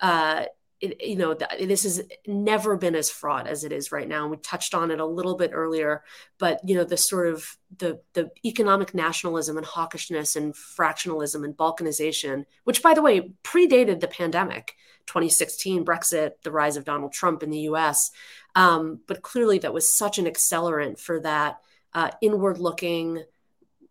uh, 0.00 0.44
it, 0.80 1.00
you 1.02 1.16
know, 1.16 1.34
this 1.34 1.82
has 1.82 2.02
never 2.26 2.76
been 2.76 2.94
as 2.94 3.10
fraught 3.10 3.46
as 3.46 3.64
it 3.64 3.72
is 3.72 3.90
right 3.90 4.06
now. 4.06 4.22
And 4.22 4.30
we 4.30 4.36
touched 4.36 4.74
on 4.74 4.90
it 4.90 5.00
a 5.00 5.06
little 5.06 5.36
bit 5.36 5.50
earlier, 5.52 6.04
but 6.38 6.60
you 6.68 6.76
know, 6.76 6.84
the 6.84 6.96
sort 6.96 7.26
of 7.26 7.56
the 7.78 8.00
the 8.12 8.30
economic 8.44 8.94
nationalism 8.94 9.56
and 9.56 9.66
hawkishness 9.66 10.36
and 10.36 10.54
fractionalism 10.54 11.44
and 11.44 11.56
balkanization, 11.56 12.44
which 12.64 12.82
by 12.82 12.94
the 12.94 13.02
way 13.02 13.32
predated 13.42 14.00
the 14.00 14.08
pandemic, 14.08 14.76
2016 15.06 15.84
Brexit, 15.84 16.32
the 16.42 16.52
rise 16.52 16.76
of 16.76 16.84
Donald 16.84 17.12
Trump 17.12 17.42
in 17.42 17.50
the 17.50 17.60
U.S. 17.60 18.10
Um, 18.54 19.00
but 19.06 19.22
clearly, 19.22 19.58
that 19.58 19.74
was 19.74 19.92
such 19.92 20.18
an 20.18 20.26
accelerant 20.26 21.00
for 21.00 21.20
that 21.20 21.58
uh, 21.94 22.10
inward-looking, 22.20 23.24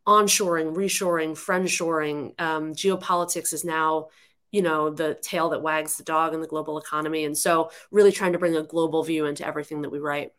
onshoring, 0.06 0.76
reshoring, 0.76 1.32
friendshoring. 1.32 2.40
Um, 2.40 2.74
geopolitics 2.74 3.54
is 3.54 3.66
now 3.66 4.08
you 4.52 4.62
know 4.62 4.90
the 4.90 5.18
tail 5.22 5.50
that 5.50 5.62
wags 5.62 5.98
the 5.98 6.04
dog 6.04 6.34
in 6.34 6.42
the 6.42 6.48
global 6.48 6.78
economy. 6.78 7.26
And 7.26 7.38
so 7.38 7.72
really 7.92 8.12
trying 8.12 8.34
to 8.34 8.40
bring 8.40 8.56
a 8.56 8.64
global 8.64 9.04
view 9.04 9.26
into 9.26 9.46
everything 9.46 9.82
that 9.82 9.92
we 9.92 10.00
write 10.00 10.32